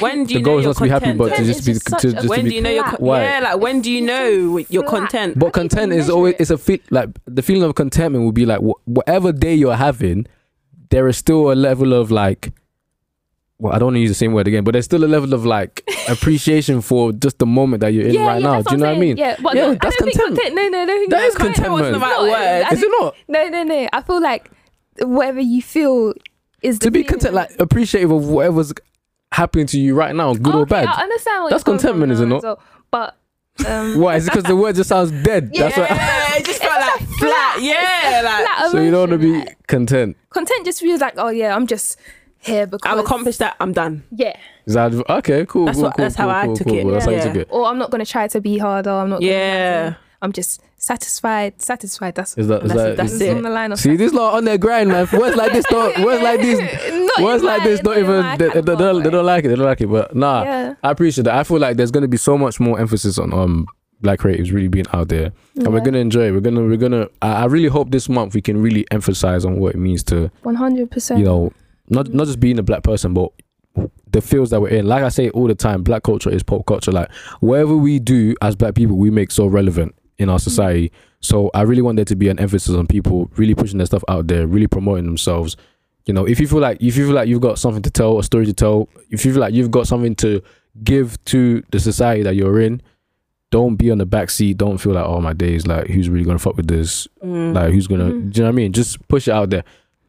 when 0.00 0.24
do 0.24 0.34
you 0.34 0.40
the 0.40 0.44
goal 0.44 0.54
know 0.54 0.58
is 0.60 0.66
not 0.66 0.76
to 0.76 0.82
be 0.82 0.88
happy, 0.88 1.06
content? 1.06 1.18
but 1.18 1.36
to 1.36 1.44
just 1.44 1.64
be 1.66 1.74
to, 1.74 1.80
just 1.80 2.04
a- 2.04 2.22
to 2.22 2.28
when 2.28 2.44
be 2.44 2.50
do 2.50 2.56
you 2.56 2.62
know 2.62 2.70
you're 2.70 2.84
con- 2.84 2.96
Why? 2.98 3.22
yeah 3.22 3.40
like 3.40 3.60
when 3.60 3.80
do 3.80 3.90
you 3.92 4.00
know 4.00 4.56
you're 4.68 4.82
content 4.88 5.38
But 5.38 5.52
content 5.52 5.92
is 5.92 6.10
always 6.10 6.34
it's 6.40 6.50
a 6.50 6.58
feel 6.58 6.78
like 6.90 7.08
the 7.26 7.42
feeling 7.42 7.62
of 7.62 7.74
contentment 7.76 8.24
will 8.24 8.32
be 8.32 8.44
like 8.44 8.58
wh- 8.60 8.86
whatever 8.88 9.30
day 9.32 9.54
you're 9.54 9.76
having, 9.76 10.26
there 10.90 11.06
is 11.08 11.16
still 11.16 11.52
a 11.52 11.54
level 11.54 11.92
of 11.92 12.10
like 12.10 12.52
well, 13.58 13.72
I 13.72 13.78
don't 13.78 13.86
want 13.88 13.96
to 13.96 14.00
use 14.00 14.10
the 14.10 14.16
same 14.16 14.32
word 14.32 14.48
again, 14.48 14.64
but 14.64 14.72
there's 14.72 14.86
still 14.86 15.04
a 15.04 15.06
level 15.06 15.32
of 15.34 15.46
like 15.46 15.88
appreciation 16.08 16.80
for 16.80 17.12
just 17.12 17.38
the 17.38 17.46
moment 17.46 17.82
that 17.82 17.92
you're 17.92 18.08
in 18.08 18.14
yeah, 18.14 18.26
right 18.26 18.42
yeah, 18.42 18.46
now. 18.48 18.54
that's 18.56 18.66
Do 18.66 18.72
you 18.74 18.78
know 18.78 18.86
I'm 18.86 18.90
what 18.90 18.96
I 18.96 19.00
mean? 19.00 19.16
saying. 19.16 19.28
Yeah, 19.28 19.36
but 19.40 19.54
Yeah, 19.54 19.62
no, 19.66 19.74
that's 19.74 19.96
don't 19.96 20.10
contentment. 20.12 20.36
content. 20.40 20.54
No, 20.56 20.62
no, 20.68 20.84
no, 20.84 21.06
That 21.10 21.16
no, 21.20 21.26
is 21.26 21.34
contentment. 21.36 21.72
wasn't 21.72 21.92
the 21.94 22.00
right 22.00 22.20
word. 22.22 22.64
I 22.66 22.70
Is 22.72 22.82
it 22.82 22.88
not? 23.00 23.14
No, 23.28 23.48
no, 23.48 23.62
no. 23.62 23.88
I 23.92 24.02
feel 24.02 24.20
like 24.20 24.50
whatever 25.02 25.40
you 25.40 25.62
feel 25.62 26.12
is 26.62 26.78
To 26.80 26.90
be 26.90 27.04
content, 27.04 27.34
like 27.34 27.50
appreciative 27.58 28.10
of 28.10 28.26
whatever's 28.28 28.72
happening 29.32 29.66
to 29.66 29.80
you 29.80 29.94
right 29.94 30.14
now, 30.14 30.34
good 30.34 30.54
or 30.54 30.66
bad. 30.66 30.86
I 30.86 31.02
understand 31.02 31.44
what 31.44 31.50
That's 31.50 31.60
you're 31.60 31.78
coming 31.78 31.78
from 31.78 31.88
contentment, 31.88 32.12
is 32.12 32.20
it 32.20 32.26
not? 32.26 32.36
as 32.38 32.42
well, 32.42 32.62
But 32.90 33.16
um, 33.66 33.98
Why? 34.00 34.16
Is 34.16 34.26
it 34.26 34.30
because 34.30 34.44
the 34.44 34.56
word 34.56 34.74
just 34.76 34.88
sounds 34.88 35.10
dead? 35.10 35.52
That's 35.54 35.76
why. 35.76 35.86
Yeah, 35.88 36.36
it 36.36 36.44
just 36.44 36.62
felt 36.62 36.80
like 36.80 37.08
flat. 37.18 37.58
Yeah, 37.62 38.22
like 38.24 38.46
flat 38.46 38.70
So 38.70 38.80
you 38.80 38.90
don't 38.90 39.10
want 39.10 39.12
to 39.12 39.18
be 39.18 39.38
like, 39.38 39.66
content. 39.66 40.16
content. 40.30 40.64
Just 40.64 40.80
feels 40.80 41.00
like, 41.00 41.14
oh 41.18 41.28
yeah, 41.28 41.54
I'm 41.54 41.66
just 41.66 41.98
here 42.38 42.66
because 42.66 42.90
I've 42.90 42.98
accomplished 43.04 43.38
that. 43.40 43.56
I'm 43.60 43.72
done. 43.72 44.04
Yeah, 44.10 44.36
Is 44.66 44.74
that 44.74 44.92
okay? 45.08 45.46
Cool. 45.46 45.66
That's 45.66 45.76
cool, 45.76 45.84
what- 45.84 45.96
cool, 45.96 46.02
that's 46.04 46.16
how 46.16 46.24
cool, 46.42 46.52
I 46.52 46.54
took 46.54 46.66
cool, 46.66 46.76
it. 46.78 46.82
cool. 46.82 46.90
That's 46.92 47.04
how 47.04 47.10
you 47.10 47.16
Yeah. 47.18 47.24
took 47.24 47.36
it. 47.36 47.48
or 47.50 47.66
I'm 47.66 47.78
not 47.78 47.90
gonna 47.90 48.06
try 48.06 48.26
to 48.28 48.40
be 48.40 48.58
harder. 48.58 48.90
I'm 48.90 49.10
not. 49.10 49.20
gonna 49.20 49.30
Yeah. 49.32 49.94
I'm 50.22 50.32
just 50.32 50.62
satisfied. 50.76 51.60
Satisfied. 51.60 52.14
That's 52.14 52.38
Is 52.38 52.46
that? 52.48 52.62
Is 52.62 52.68
That's 52.68 52.80
that? 52.82 52.90
it, 52.92 52.96
that's 52.96 53.20
it. 53.20 53.36
on 53.36 53.42
the 53.42 53.50
line 53.50 53.72
of 53.72 53.78
See, 53.80 53.96
this 53.96 54.12
lot 54.12 54.34
on 54.34 54.44
their 54.44 54.56
grind, 54.58 54.88
man. 54.88 55.06
Words 55.12 55.36
like 55.36 55.52
this 55.52 55.66
don't. 55.68 56.04
Words 56.04 56.22
like 56.22 56.40
this. 56.40 57.10
Words 57.20 57.42
like 57.42 57.62
this 57.64 57.80
don't 57.80 57.98
even. 57.98 58.38
They, 58.38 58.48
they, 58.48 58.60
they 58.60 58.76
don't, 58.76 59.02
they 59.02 59.10
don't 59.10 59.26
like 59.26 59.44
it. 59.44 59.48
They 59.48 59.56
don't 59.56 59.66
like 59.66 59.80
it. 59.80 59.88
But 59.88 60.14
nah, 60.14 60.44
Yeah. 60.44 60.74
I 60.82 60.90
appreciate 60.92 61.24
that. 61.24 61.34
I 61.34 61.44
feel 61.44 61.58
like 61.58 61.76
there's 61.76 61.90
gonna 61.90 62.08
be 62.08 62.16
so 62.16 62.38
much 62.38 62.60
more 62.60 62.78
emphasis 62.80 63.18
on 63.18 63.32
um 63.34 63.66
black 64.00 64.18
creatives 64.20 64.52
really 64.52 64.68
being 64.68 64.86
out 64.92 65.08
there, 65.08 65.32
and 65.56 65.72
we're 65.72 65.80
gonna 65.80 65.98
enjoy. 65.98 66.28
it. 66.28 66.30
We're 66.32 66.40
gonna. 66.40 66.62
We're 66.62 66.76
gonna. 66.76 67.08
I, 67.20 67.42
I 67.42 67.44
really 67.46 67.68
hope 67.68 67.90
this 67.90 68.08
month 68.08 68.34
we 68.34 68.40
can 68.42 68.62
really 68.62 68.86
emphasize 68.90 69.44
on 69.44 69.58
what 69.58 69.74
it 69.74 69.78
means 69.78 70.02
to 70.04 70.30
One 70.42 70.54
hundred 70.54 70.90
percent. 70.90 71.18
you 71.18 71.24
know 71.26 71.52
not 71.88 72.14
not 72.14 72.26
just 72.28 72.38
being 72.40 72.58
a 72.58 72.62
black 72.62 72.84
person, 72.84 73.12
but 73.12 73.30
the 74.10 74.20
fields 74.20 74.50
that 74.50 74.60
we're 74.60 74.68
in. 74.68 74.86
Like 74.86 75.02
I 75.02 75.08
say 75.08 75.30
all 75.30 75.46
the 75.48 75.54
time, 75.54 75.82
black 75.82 76.02
culture 76.02 76.30
is 76.30 76.42
pop 76.42 76.66
culture. 76.66 76.92
Like 76.92 77.10
whatever 77.40 77.76
we 77.76 77.98
do 77.98 78.34
as 78.42 78.54
black 78.56 78.74
people, 78.74 78.96
we 78.96 79.10
make 79.10 79.30
so 79.30 79.46
relevant 79.46 79.94
in 80.22 80.28
our 80.30 80.38
society. 80.38 80.90
So 81.20 81.50
I 81.54 81.62
really 81.62 81.82
want 81.82 81.96
there 81.96 82.04
to 82.06 82.16
be 82.16 82.28
an 82.28 82.38
emphasis 82.38 82.74
on 82.74 82.86
people 82.86 83.30
really 83.36 83.54
pushing 83.54 83.78
their 83.78 83.86
stuff 83.86 84.02
out 84.08 84.26
there, 84.28 84.46
really 84.46 84.66
promoting 84.66 85.04
themselves. 85.04 85.56
You 86.06 86.14
know, 86.14 86.26
if 86.26 86.40
you 86.40 86.48
feel 86.48 86.58
like 86.58 86.78
if 86.82 86.96
you 86.96 87.06
feel 87.06 87.14
like 87.14 87.28
you've 87.28 87.40
got 87.40 87.58
something 87.58 87.82
to 87.82 87.90
tell, 87.90 88.18
a 88.18 88.24
story 88.24 88.46
to 88.46 88.52
tell, 88.52 88.88
if 89.10 89.24
you 89.24 89.32
feel 89.32 89.40
like 89.40 89.54
you've 89.54 89.70
got 89.70 89.86
something 89.86 90.14
to 90.16 90.42
give 90.82 91.22
to 91.26 91.62
the 91.70 91.78
society 91.78 92.22
that 92.22 92.34
you're 92.34 92.60
in, 92.60 92.82
don't 93.50 93.76
be 93.76 93.90
on 93.90 93.98
the 93.98 94.06
back 94.06 94.30
seat. 94.30 94.56
Don't 94.56 94.78
feel 94.78 94.94
like, 94.94 95.04
oh 95.04 95.20
my 95.20 95.32
days, 95.32 95.66
like 95.66 95.86
who's 95.86 96.08
really 96.08 96.24
gonna 96.24 96.38
fuck 96.38 96.56
with 96.56 96.66
this? 96.66 97.06
Mm. 97.22 97.54
Like 97.54 97.72
who's 97.72 97.86
gonna? 97.86 98.04
Mhm. 98.06 98.32
Do 98.32 98.38
you 98.38 98.44
know 98.44 98.48
what 98.48 98.54
I 98.54 98.56
mean? 98.56 98.72
Just 98.72 99.06
push 99.08 99.28
it 99.28 99.32
out 99.32 99.50
there. 99.50 99.62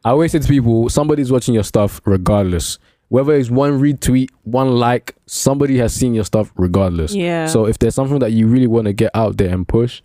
I 0.04 0.10
always 0.10 0.32
say 0.32 0.38
to 0.38 0.48
people, 0.48 0.88
somebody's 0.88 1.30
watching 1.30 1.54
your 1.54 1.62
stuff 1.64 2.00
regardless. 2.04 2.78
Whether 3.08 3.34
it's 3.34 3.50
one 3.50 3.80
retweet, 3.80 4.30
one 4.42 4.72
like, 4.72 5.14
somebody 5.26 5.78
has 5.78 5.94
seen 5.94 6.14
your 6.14 6.24
stuff 6.24 6.52
regardless. 6.56 7.14
Yeah. 7.14 7.46
So 7.46 7.66
if 7.66 7.78
there's 7.78 7.94
something 7.94 8.18
that 8.20 8.32
you 8.32 8.46
really 8.46 8.66
want 8.66 8.86
to 8.86 8.92
get 8.92 9.10
out 9.14 9.36
there 9.36 9.52
and 9.52 9.66
push, 9.66 10.02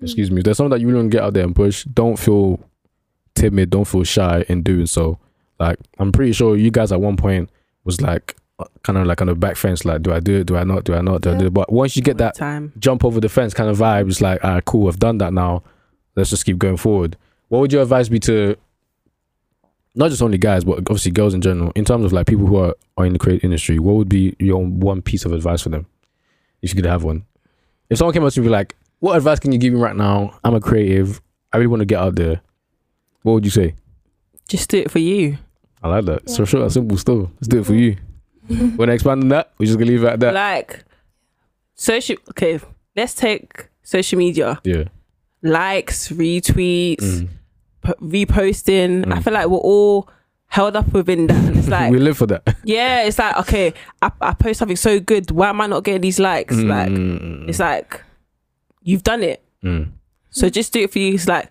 excuse 0.00 0.30
me, 0.30 0.38
if 0.38 0.44
there's 0.44 0.56
something 0.56 0.70
that 0.70 0.80
you 0.80 0.88
really 0.88 1.00
want 1.00 1.12
to 1.12 1.16
get 1.16 1.24
out 1.24 1.34
there 1.34 1.44
and 1.44 1.56
push, 1.56 1.84
don't 1.84 2.18
feel 2.18 2.60
timid, 3.34 3.70
don't 3.70 3.86
feel 3.86 4.04
shy 4.04 4.44
in 4.48 4.62
doing 4.62 4.86
so. 4.86 5.18
Like 5.58 5.78
I'm 5.98 6.12
pretty 6.12 6.32
sure 6.32 6.56
you 6.56 6.70
guys 6.70 6.92
at 6.92 7.00
one 7.00 7.16
point 7.16 7.50
was 7.84 8.00
like 8.00 8.36
uh, 8.58 8.64
kind 8.82 8.98
of 8.98 9.06
like 9.06 9.20
on 9.20 9.28
the 9.28 9.34
back 9.34 9.56
fence, 9.56 9.84
like 9.84 10.02
do 10.02 10.12
I 10.12 10.20
do 10.20 10.40
it, 10.40 10.46
do 10.46 10.56
I 10.56 10.64
not, 10.64 10.84
do 10.84 10.94
I 10.94 11.00
not, 11.00 11.22
do 11.22 11.32
I 11.32 11.38
do 11.38 11.46
it? 11.46 11.54
But 11.54 11.72
once 11.72 11.96
you 11.96 12.02
get 12.02 12.18
that 12.18 12.34
time. 12.34 12.72
jump 12.78 13.04
over 13.04 13.20
the 13.20 13.28
fence 13.28 13.54
kind 13.54 13.70
of 13.70 13.78
vibe. 13.78 14.08
It's 14.08 14.20
like, 14.20 14.44
all 14.44 14.54
right, 14.54 14.64
cool, 14.64 14.88
I've 14.88 14.98
done 14.98 15.18
that 15.18 15.32
now. 15.32 15.62
Let's 16.14 16.30
just 16.30 16.44
keep 16.44 16.58
going 16.58 16.76
forward. 16.76 17.16
What 17.48 17.60
would 17.60 17.72
your 17.72 17.82
advice 17.82 18.08
be 18.08 18.18
to 18.20 18.56
not 19.94 20.10
just 20.10 20.22
only 20.22 20.38
guys, 20.38 20.64
but 20.64 20.78
obviously 20.78 21.10
girls 21.12 21.34
in 21.34 21.40
general, 21.40 21.72
in 21.74 21.84
terms 21.84 22.04
of 22.04 22.12
like 22.12 22.26
people 22.26 22.46
who 22.46 22.56
are, 22.56 22.74
are 22.96 23.04
in 23.06 23.12
the 23.12 23.18
creative 23.18 23.44
industry? 23.44 23.78
What 23.78 23.96
would 23.96 24.08
be 24.08 24.34
your 24.38 24.64
one 24.64 25.02
piece 25.02 25.24
of 25.24 25.32
advice 25.32 25.62
for 25.62 25.68
them 25.68 25.86
if 26.62 26.70
you 26.70 26.76
could 26.82 26.88
have 26.88 27.04
one? 27.04 27.24
If 27.90 27.98
someone 27.98 28.14
came 28.14 28.24
up 28.24 28.32
to 28.32 28.40
you 28.40 28.42
and 28.44 28.48
be 28.48 28.52
like, 28.52 28.74
what 29.00 29.16
advice 29.16 29.38
can 29.38 29.52
you 29.52 29.58
give 29.58 29.72
me 29.74 29.80
right 29.80 29.96
now? 29.96 30.38
I'm 30.44 30.54
a 30.54 30.60
creative. 30.60 31.20
I 31.52 31.58
really 31.58 31.66
want 31.68 31.80
to 31.80 31.86
get 31.86 31.98
out 31.98 32.14
there. 32.14 32.40
What 33.22 33.34
would 33.34 33.44
you 33.44 33.50
say? 33.50 33.74
Just 34.48 34.70
do 34.70 34.78
it 34.78 34.90
for 34.90 34.98
you. 34.98 35.36
I 35.82 35.88
like 35.88 36.04
that. 36.06 36.30
So 36.30 36.44
short 36.44 36.62
and 36.62 36.72
simple 36.72 36.96
still. 36.96 37.30
Let's 37.34 37.48
do 37.48 37.60
it 37.60 37.66
for 37.66 37.74
you. 37.74 37.96
Want 38.48 38.76
to 38.88 38.92
expand 38.92 39.22
on 39.22 39.28
that? 39.28 39.52
We're 39.58 39.66
just 39.66 39.78
going 39.78 39.86
to 39.88 39.92
leave 39.92 40.04
it 40.04 40.08
at 40.08 40.20
that. 40.20 40.34
Like 40.34 40.84
social. 41.74 42.16
Okay, 42.30 42.60
let's 42.96 43.14
take 43.14 43.68
social 43.82 44.18
media. 44.18 44.60
yeah. 44.64 44.84
Likes, 45.42 46.08
retweets, 46.10 46.98
Mm. 47.02 47.28
P- 47.82 48.24
reposting. 48.26 49.04
I 49.12 49.18
Mm. 49.18 49.24
feel 49.24 49.32
like 49.32 49.48
we're 49.48 49.58
all 49.58 50.08
held 50.46 50.76
up 50.76 50.92
within 50.92 51.26
that. 51.28 51.44
And 51.44 51.56
it's 51.56 51.68
like, 51.76 51.90
we 51.92 51.98
live 51.98 52.16
for 52.18 52.26
that. 52.26 52.42
yeah, 52.64 53.02
it's 53.04 53.18
like, 53.18 53.36
okay, 53.38 53.72
I, 54.00 54.10
I 54.20 54.34
post 54.34 54.58
something 54.58 54.76
so 54.76 55.00
good. 55.00 55.30
Why 55.30 55.48
am 55.50 55.60
I 55.60 55.66
not 55.66 55.84
getting 55.84 56.00
these 56.02 56.18
likes? 56.18 56.54
Like, 56.56 56.90
Mm, 56.90 57.48
it's 57.48 57.58
like, 57.58 58.02
you've 58.82 59.02
done 59.02 59.22
it. 59.22 59.42
mm. 59.64 59.88
So 60.30 60.48
just 60.48 60.72
do 60.72 60.80
it 60.80 60.90
for 60.92 60.98
you. 60.98 61.14
It's 61.14 61.28
like, 61.28 61.50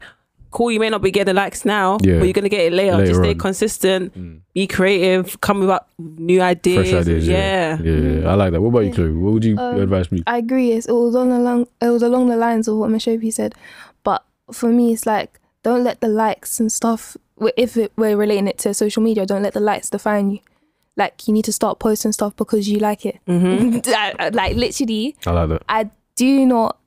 cool, 0.50 0.72
you 0.72 0.80
may 0.80 0.90
not 0.90 1.02
be 1.02 1.12
getting 1.12 1.34
the 1.34 1.40
likes 1.40 1.64
now, 1.66 1.98
Yeah. 2.02 2.18
but 2.20 2.26
you're 2.26 2.34
going 2.34 2.44
to 2.44 2.50
get 2.50 2.62
it 2.62 2.74
later. 2.74 2.98
Later 2.98 3.08
just 3.08 3.20
stay 3.22 3.30
on. 3.30 3.38
consistent, 3.38 4.18
Mm. 4.18 4.40
be 4.54 4.68
creative, 4.68 5.40
come 5.42 5.70
up 5.70 5.88
with 5.98 6.20
new 6.20 6.42
ideas. 6.42 6.90
fresh 6.90 7.02
ideas. 7.02 7.28
Yeah. 7.28 7.78
Yeah. 7.82 7.92
yeah, 7.92 8.20
yeah. 8.22 8.30
I 8.30 8.34
like 8.36 8.52
that. 8.52 8.62
What 8.62 8.70
about 8.70 8.80
you, 8.86 8.92
Chloe? 8.94 9.14
What 9.14 9.34
would 9.34 9.46
you 9.46 9.58
Um, 9.58 9.76
your 9.76 9.84
advice 9.84 10.08
be? 10.08 10.22
I 10.28 10.38
agree. 10.40 10.72
It's, 10.74 10.88
it 10.88 10.92
was 10.94 11.16
on 11.16 11.32
along 11.32 11.68
it 11.82 11.90
was 11.90 12.04
along 12.04 12.28
the 12.30 12.36
lines 12.38 12.68
of 12.68 12.78
what 12.78 12.90
Mishopi 12.90 13.32
said, 13.34 13.56
but 14.04 14.24
for 14.52 14.70
me, 14.70 14.92
it's 14.94 15.06
like 15.06 15.40
don't 15.64 15.84
let 15.84 16.02
the 16.02 16.08
likes 16.08 16.60
and 16.60 16.72
stuff. 16.72 17.18
If 17.58 17.78
it, 17.78 17.92
we're 17.96 18.18
relating 18.18 18.48
it 18.48 18.58
to 18.60 18.74
social 18.74 19.02
media, 19.02 19.26
don't 19.26 19.44
let 19.44 19.54
the 19.54 19.60
likes 19.60 19.90
define 19.90 20.32
you. 20.32 20.40
Like 20.98 21.28
you 21.28 21.34
need 21.34 21.46
to 21.46 21.54
start 21.54 21.80
posting 21.80 22.12
stuff 22.12 22.36
because 22.36 22.70
you 22.70 22.80
like 22.80 23.06
it. 23.06 23.20
Mm-hmm. 23.28 24.34
like 24.36 24.56
literally, 24.56 25.16
I 25.26 25.32
like 25.32 25.50
that. 25.50 25.64
I 25.70 25.90
do 26.16 26.46
not. 26.46 26.78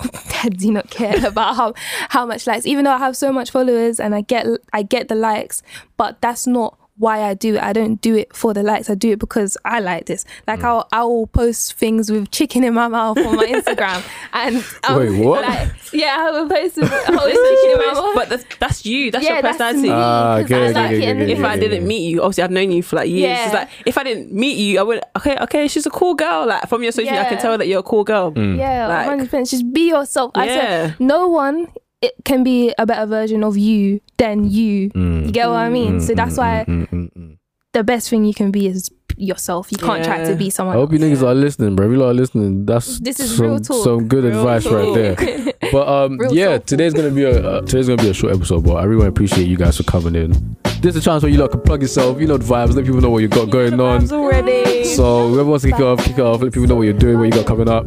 I 0.42 0.48
do 0.48 0.72
not 0.72 0.90
care 0.90 1.14
about 1.26 1.56
how 1.56 1.74
how 2.08 2.26
much 2.26 2.46
likes, 2.46 2.66
even 2.66 2.84
though 2.84 2.92
I 2.92 2.98
have 2.98 3.16
so 3.16 3.32
much 3.32 3.50
followers 3.50 4.00
and 4.00 4.14
I 4.14 4.22
get 4.22 4.46
I 4.72 4.82
get 4.82 5.08
the 5.08 5.14
likes, 5.14 5.62
but 5.96 6.20
that's 6.20 6.46
not 6.46 6.78
why 7.02 7.22
I 7.30 7.34
do 7.34 7.56
it. 7.56 7.62
I 7.62 7.72
don't 7.72 8.00
do 8.00 8.14
it 8.14 8.34
for 8.34 8.54
the 8.54 8.62
likes. 8.62 8.88
I 8.88 8.94
do 8.94 9.10
it 9.10 9.18
because 9.18 9.56
I 9.64 9.80
like 9.80 10.06
this. 10.06 10.24
Like 10.46 10.60
Mm. 10.60 10.64
I'll 10.70 10.88
I 10.92 11.02
will 11.04 11.26
post 11.26 11.74
things 11.74 12.10
with 12.12 12.30
chicken 12.30 12.62
in 12.64 12.74
my 12.74 12.88
mouth 12.88 13.18
on 13.18 13.36
my 13.36 13.46
Instagram, 13.56 14.00
and 14.32 14.56
um, 14.88 14.98
Wait, 14.98 15.24
what? 15.26 15.42
Like, 15.48 15.68
yeah, 15.92 16.16
I 16.18 16.30
will 16.30 16.48
post 16.48 16.76
with 16.76 16.92
I 16.92 17.10
will 17.10 17.18
post 17.28 17.34
chicken 17.34 17.70
in 17.72 17.78
my 17.78 17.92
mouth. 17.94 18.14
but 18.14 18.28
that's, 18.30 18.44
that's 18.60 18.86
you. 18.86 19.10
That's 19.10 19.24
yeah, 19.24 19.34
your 19.34 19.42
personality. 19.42 19.82
me, 19.82 19.90
Ah, 19.90 20.36
'cause 20.40 20.44
okay, 20.44 20.54
okay, 20.54 20.72
like 20.72 20.90
okay, 20.92 21.06
it 21.10 21.16
okay, 21.16 21.32
if 21.32 21.38
then- 21.38 21.44
I 21.44 21.56
didn't 21.58 21.86
meet 21.86 22.04
you, 22.08 22.22
obviously 22.22 22.44
I've 22.44 22.50
known 22.50 22.70
you 22.72 22.82
for 22.82 22.96
like 22.96 23.08
years. 23.10 23.22
Yeah. 23.38 23.44
It's 23.46 23.54
like 23.54 23.68
if 23.84 23.98
I 23.98 24.02
didn't 24.04 24.32
meet 24.32 24.56
you, 24.56 24.78
I 24.78 24.82
would 24.82 25.00
okay, 25.18 25.36
okay, 25.42 25.68
she's 25.68 25.86
a 25.86 25.90
cool 25.90 26.14
girl. 26.14 26.46
Like 26.46 26.68
from 26.68 26.82
your 26.82 26.92
social 26.92 27.10
media, 27.10 27.22
I 27.22 27.24
can 27.24 27.34
Yeah. 27.38 27.42
tell 27.42 27.58
that 27.58 27.66
you're 27.68 27.80
a 27.80 27.82
cool 27.82 28.04
girl. 28.04 28.30
Mm. 28.32 28.58
Yeah, 28.58 28.86
Like- 28.88 29.06
hundred 29.06 29.24
percent. 29.30 29.48
Just 29.50 29.72
be 29.72 29.88
yourself. 29.90 30.30
I 30.34 30.46
Yeah. 30.46 30.54
said 30.54 31.00
no 31.00 31.26
one 31.28 31.66
it 32.02 32.14
can 32.24 32.42
be 32.44 32.74
a 32.78 32.84
better 32.86 33.06
version 33.06 33.42
of 33.44 33.56
you 33.56 34.00
than 34.18 34.44
you. 34.50 34.90
Mm. 34.90 35.26
You 35.26 35.32
get 35.32 35.48
what 35.48 35.56
I 35.56 35.68
mean? 35.70 36.00
so 36.00 36.14
that's 36.14 36.36
why 36.36 36.64
Mm, 36.68 36.88
mm, 36.90 37.12
mm. 37.16 37.36
the 37.72 37.82
best 37.84 38.10
thing 38.10 38.24
you 38.24 38.34
can 38.34 38.50
be 38.50 38.66
is 38.66 38.90
yourself. 39.16 39.70
You 39.70 39.78
can't 39.78 40.02
try 40.04 40.24
to 40.24 40.34
be 40.34 40.50
someone. 40.50 40.74
I 40.76 40.80
someone. 40.80 40.88
hope 40.88 40.92
you 40.92 40.98
else. 41.06 41.20
niggas 41.22 41.26
are 41.28 41.34
listening, 41.34 41.76
bro. 41.76 41.86
If 41.86 41.92
you 41.92 41.98
lot 41.98 42.08
are 42.10 42.14
listening, 42.14 42.66
that's 42.66 42.98
This 43.00 43.20
is 43.20 43.36
some, 43.36 43.46
real 43.46 43.60
talk. 43.60 43.84
some 43.84 44.08
good 44.08 44.24
Real 44.24 44.38
advice 44.38 44.66
right 44.66 44.94
there. 44.94 45.52
But 45.72 45.86
um, 45.88 46.18
Real 46.18 46.34
yeah, 46.34 46.58
talk. 46.58 46.66
today's 46.66 46.92
gonna 46.92 47.10
be 47.10 47.22
a 47.24 47.30
uh, 47.48 47.60
today's 47.62 47.86
gonna 47.88 48.02
be 48.02 48.10
a 48.10 48.14
short 48.14 48.34
episode, 48.34 48.64
but 48.64 48.74
I 48.74 48.84
really 48.84 49.06
appreciate 49.06 49.46
you 49.46 49.56
guys 49.56 49.76
for 49.76 49.84
coming 49.84 50.14
in. 50.16 50.56
This 50.82 50.96
is 50.96 51.02
a 51.02 51.04
chance 51.04 51.22
where 51.22 51.30
you 51.30 51.38
lot 51.38 51.50
can 51.52 51.60
plug 51.60 51.80
yourself. 51.82 52.20
You 52.20 52.26
know 52.26 52.36
the 52.36 52.44
vibes. 52.44 52.74
Let 52.74 52.84
people 52.84 53.00
know 53.00 53.10
what 53.10 53.22
you 53.22 53.28
got 53.28 53.48
going 53.50 53.78
on. 53.80 54.10
Already. 54.10 54.84
So 54.84 55.28
whoever 55.28 55.48
wants 55.48 55.62
to 55.64 55.70
kick 55.70 55.78
it 55.80 55.84
off, 55.84 56.04
kick 56.04 56.18
off. 56.18 56.42
Let 56.42 56.52
people 56.52 56.66
know 56.68 56.74
what 56.76 56.82
you're 56.82 56.92
doing, 56.94 57.18
what 57.18 57.24
you 57.26 57.30
got 57.32 57.46
coming 57.46 57.68
up. 57.68 57.84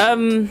um, 0.00 0.50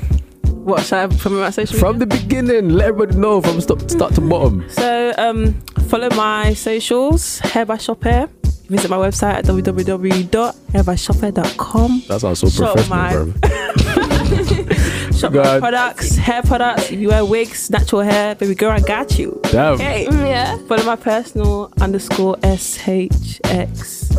what 0.64 0.84
should 0.84 0.97
I 0.99 1.07
from 1.09 1.39
my 1.39 1.49
social 1.49 1.78
From 1.80 1.97
media? 1.99 2.18
the 2.18 2.24
beginning, 2.24 2.70
let 2.70 2.88
everybody 2.89 3.18
know 3.20 3.41
from 3.41 3.59
start, 3.62 3.89
start 3.89 4.14
to 4.16 4.22
bottom. 4.22 4.64
So 4.70 5.14
um, 5.18 5.53
follow 5.89 6.09
my 6.16 6.53
socials. 6.53 7.39
Hair 7.39 7.66
by 7.66 7.78
Shop 7.78 8.03
Hair. 8.03 8.30
Visit 8.70 8.89
my 8.89 8.97
website 8.97 9.34
at 9.34 9.45
www.hairbyshophair.com. 9.45 12.03
That 12.07 12.22
sounds 12.22 12.39
so 12.39 12.47
Shut 12.49 12.76
professional, 12.78 13.28
my- 13.28 15.12
Shop 15.18 15.34
Go 15.34 15.43
my 15.43 15.59
products, 15.59 16.16
hair 16.16 16.41
products. 16.41 16.89
If 16.89 16.99
you 16.99 17.09
wear 17.09 17.26
wigs, 17.26 17.70
natural 17.70 18.01
hair, 18.01 18.34
baby 18.36 18.55
girl, 18.55 18.72
I 18.72 18.80
got 18.80 19.20
you. 19.20 19.38
Damn. 19.51 19.74
Okay. 19.74 20.05
Mm, 20.09 20.26
yeah. 20.36 20.57
Follow 20.68 20.84
my 20.86 20.95
personal 20.95 21.70
underscore 21.82 22.38
S 22.43 22.88
H 22.88 23.41
X 23.43 24.09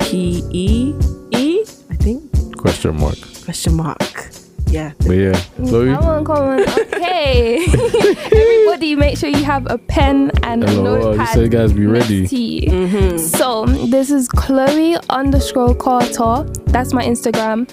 P 0.00 0.42
E 0.50 0.92
E. 1.30 1.60
I 1.90 1.94
think 1.96 2.32
Question 2.56 2.96
mark. 2.98 3.16
question 3.44 3.74
mark. 3.74 4.00
Yeah. 4.66 4.92
But 4.98 5.12
yeah, 5.12 5.40
Chloe. 5.56 5.90
I 5.90 6.00
want 6.00 6.26
comment. 6.26 6.68
Okay. 6.78 7.64
Everybody, 8.32 8.96
make 8.96 9.16
sure 9.18 9.28
you 9.28 9.44
have 9.44 9.70
a 9.70 9.78
pen 9.78 10.32
and 10.42 10.64
a 10.64 10.70
Hello, 10.70 10.98
notepad. 10.98 11.18
just 11.26 11.32
say 11.34 11.48
guys 11.48 11.72
be 11.72 11.86
ready. 11.86 12.22
next. 12.22 12.32
Mm-hmm. 12.32 13.18
So 13.18 13.66
this 13.66 14.10
is 14.10 14.28
Chloe 14.28 14.96
underscore 15.10 15.74
Carter. 15.74 16.42
That's 16.66 16.92
my 16.92 17.04
Instagram. 17.04 17.70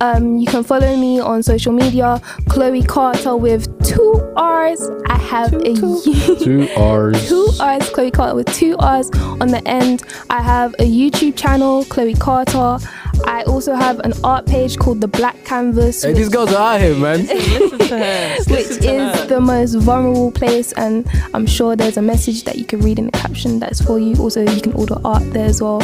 Um, 0.00 0.38
you 0.38 0.46
can 0.46 0.62
follow 0.62 0.96
me 0.96 1.18
on 1.18 1.42
social 1.42 1.72
media, 1.72 2.20
Chloe 2.48 2.82
Carter 2.82 3.36
with 3.36 3.66
two 3.84 4.32
R's. 4.36 4.88
I 5.08 5.16
have 5.18 5.52
a 5.54 5.74
two. 5.74 6.00
Two 6.38 6.68
R's. 6.76 7.28
two 7.28 7.48
R's, 7.60 7.90
Chloe 7.90 8.10
Carter 8.12 8.36
with 8.36 8.52
two 8.54 8.76
R's 8.78 9.10
on 9.40 9.48
the 9.48 9.62
end. 9.66 10.04
I 10.30 10.40
have 10.40 10.74
a 10.74 10.84
YouTube 10.84 11.36
channel, 11.36 11.84
Chloe 11.86 12.14
Carter. 12.14 12.78
I 13.26 13.42
also 13.44 13.74
have 13.74 14.00
an 14.00 14.12
art 14.22 14.46
page 14.46 14.76
called 14.78 15.00
The 15.00 15.08
Black 15.08 15.44
Canvas, 15.44 16.02
Hey, 16.02 16.08
which, 16.10 16.18
these 16.18 16.28
girls 16.28 16.52
are 16.52 16.74
out 16.74 16.80
here, 16.80 16.94
man. 16.96 17.26
Listen 17.26 17.78
to 17.78 17.98
her. 17.98 18.34
which 18.38 18.48
Listen 18.48 18.82
to 18.82 18.94
is 18.94 19.20
her. 19.20 19.26
the 19.26 19.40
most 19.40 19.74
vulnerable 19.74 20.30
place. 20.30 20.72
And 20.72 21.08
I'm 21.32 21.46
sure 21.46 21.74
there's 21.76 21.96
a 21.96 22.02
message 22.02 22.44
that 22.44 22.56
you 22.56 22.64
can 22.64 22.80
read 22.80 22.98
in 22.98 23.06
the 23.06 23.12
caption 23.12 23.58
that's 23.58 23.80
for 23.80 23.98
you. 23.98 24.14
Also, 24.16 24.42
you 24.42 24.60
can 24.60 24.72
order 24.74 24.96
art 25.04 25.22
there 25.32 25.46
as 25.46 25.62
well. 25.62 25.82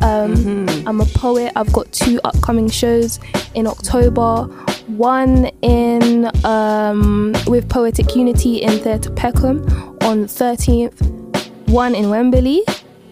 Um, 0.00 0.66
I'm 0.86 1.00
a 1.00 1.04
poet. 1.14 1.52
I've 1.56 1.72
got 1.72 1.90
two 1.92 2.20
upcoming 2.24 2.70
shows 2.70 3.20
in 3.54 3.66
October. 3.66 4.44
One 4.86 5.46
in 5.62 6.30
um, 6.46 7.34
with 7.46 7.68
Poetic 7.68 8.16
Unity 8.16 8.62
in 8.62 8.78
Theatre 8.78 9.10
Peckham 9.10 9.62
on 10.02 10.22
the 10.22 10.26
13th. 10.26 11.68
One 11.68 11.94
in 11.94 12.08
Wembley, 12.08 12.62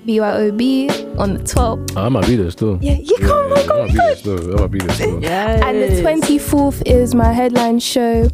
BYOB 0.06 1.18
on 1.18 1.34
the 1.34 1.40
12th. 1.40 1.96
I 1.96 2.08
might 2.08 2.26
be 2.26 2.36
there 2.36 2.50
still. 2.50 2.78
Yeah, 2.80 2.94
you 2.94 3.16
come 3.18 3.52
on, 3.52 3.58
I 3.58 3.66
come 3.66 3.78
might 3.78 3.88
be 3.88 3.96
there 3.96 4.16
still. 4.16 4.56
I 4.56 4.60
might 4.60 4.70
be 4.70 4.78
there 4.78 4.90
still. 4.94 5.22
Yes. 5.22 5.62
And 5.64 5.82
the 5.82 6.02
24th 6.02 6.82
is 6.86 7.14
my 7.14 7.32
headline 7.32 7.78
show 7.80 8.28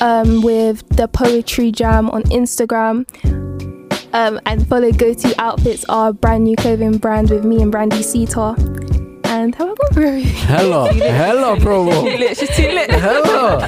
um, 0.00 0.42
with 0.42 0.86
the 0.96 1.08
Poetry 1.08 1.72
Jam 1.72 2.10
on 2.10 2.22
Instagram. 2.24 3.06
Um, 4.14 4.40
and 4.46 4.66
follow 4.66 4.90
Go 4.90 5.12
To 5.12 5.40
Outfits, 5.40 5.84
our 5.88 6.12
brand 6.12 6.44
new 6.44 6.56
clothing 6.56 6.96
brand 6.96 7.30
with 7.30 7.44
me 7.44 7.60
and 7.60 7.70
Brandy 7.70 8.02
Sita. 8.02 8.54
And 9.38 9.54
have 9.54 9.68
I 9.70 9.74
gone 9.74 9.92
through? 9.92 10.20
Hello, 10.24 10.86
hello, 10.86 11.54
Too 11.54 11.64
promo. 11.64 12.02
lit. 12.18 12.36
She's 12.36 12.50
too 12.56 12.62
lit. 12.72 12.90
Hello. 12.90 13.58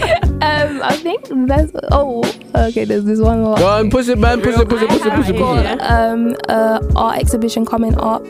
Um, 0.43 0.81
I 0.83 0.97
think 0.97 1.29
that's. 1.47 1.71
Oh, 1.93 2.25
okay, 2.57 2.85
there's 2.85 3.05
this 3.05 3.21
one 3.21 3.43
more. 3.43 3.57
Go 3.57 3.69
on, 3.69 3.89
push 3.89 4.09
it, 4.09 4.19
man. 4.19 4.41
Push 4.41 4.59
it, 4.59 4.69
push 4.69 4.83
it, 4.83 4.89
push 4.89 5.07
it, 5.07 5.13
push 5.13 5.29
it, 5.29 5.37
push 5.37 5.65
it. 5.65 5.81
um, 5.83 6.35
uh, 6.49 6.81
art 6.97 7.19
exhibition 7.21 7.65
coming 7.65 7.95
up. 7.99 8.23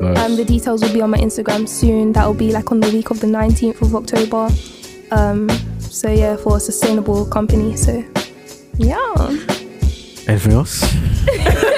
Um, 0.00 0.36
the 0.36 0.44
details 0.46 0.82
will 0.82 0.92
be 0.92 1.02
on 1.02 1.10
my 1.10 1.18
Instagram 1.18 1.68
soon. 1.68 2.12
That 2.12 2.24
will 2.26 2.34
be 2.34 2.50
like 2.50 2.72
on 2.72 2.80
the 2.80 2.90
week 2.90 3.10
of 3.10 3.20
the 3.20 3.26
19th 3.26 3.82
of 3.82 3.94
October. 3.94 4.48
Um, 5.10 5.50
so 5.80 6.10
yeah, 6.10 6.36
for 6.36 6.56
a 6.56 6.60
sustainable 6.60 7.26
company. 7.26 7.76
So 7.76 8.02
yeah. 8.78 9.12
Anything 10.28 10.52
else? 10.52 10.82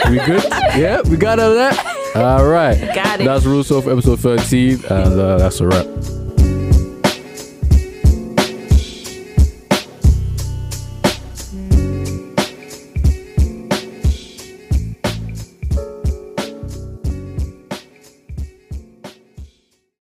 we 0.08 0.16
good? 0.24 0.44
Yeah, 0.74 1.02
we 1.02 1.16
got 1.16 1.38
all 1.38 1.54
that. 1.54 2.14
All 2.16 2.46
right. 2.46 2.78
Got 2.94 3.20
it. 3.20 3.24
That's 3.24 3.44
Real 3.44 3.62
Soulful 3.62 3.92
episode 3.92 4.20
13, 4.20 4.84
and 4.88 5.20
uh, 5.20 5.36
that's 5.38 5.60
a 5.60 5.66
wrap. 5.66 5.86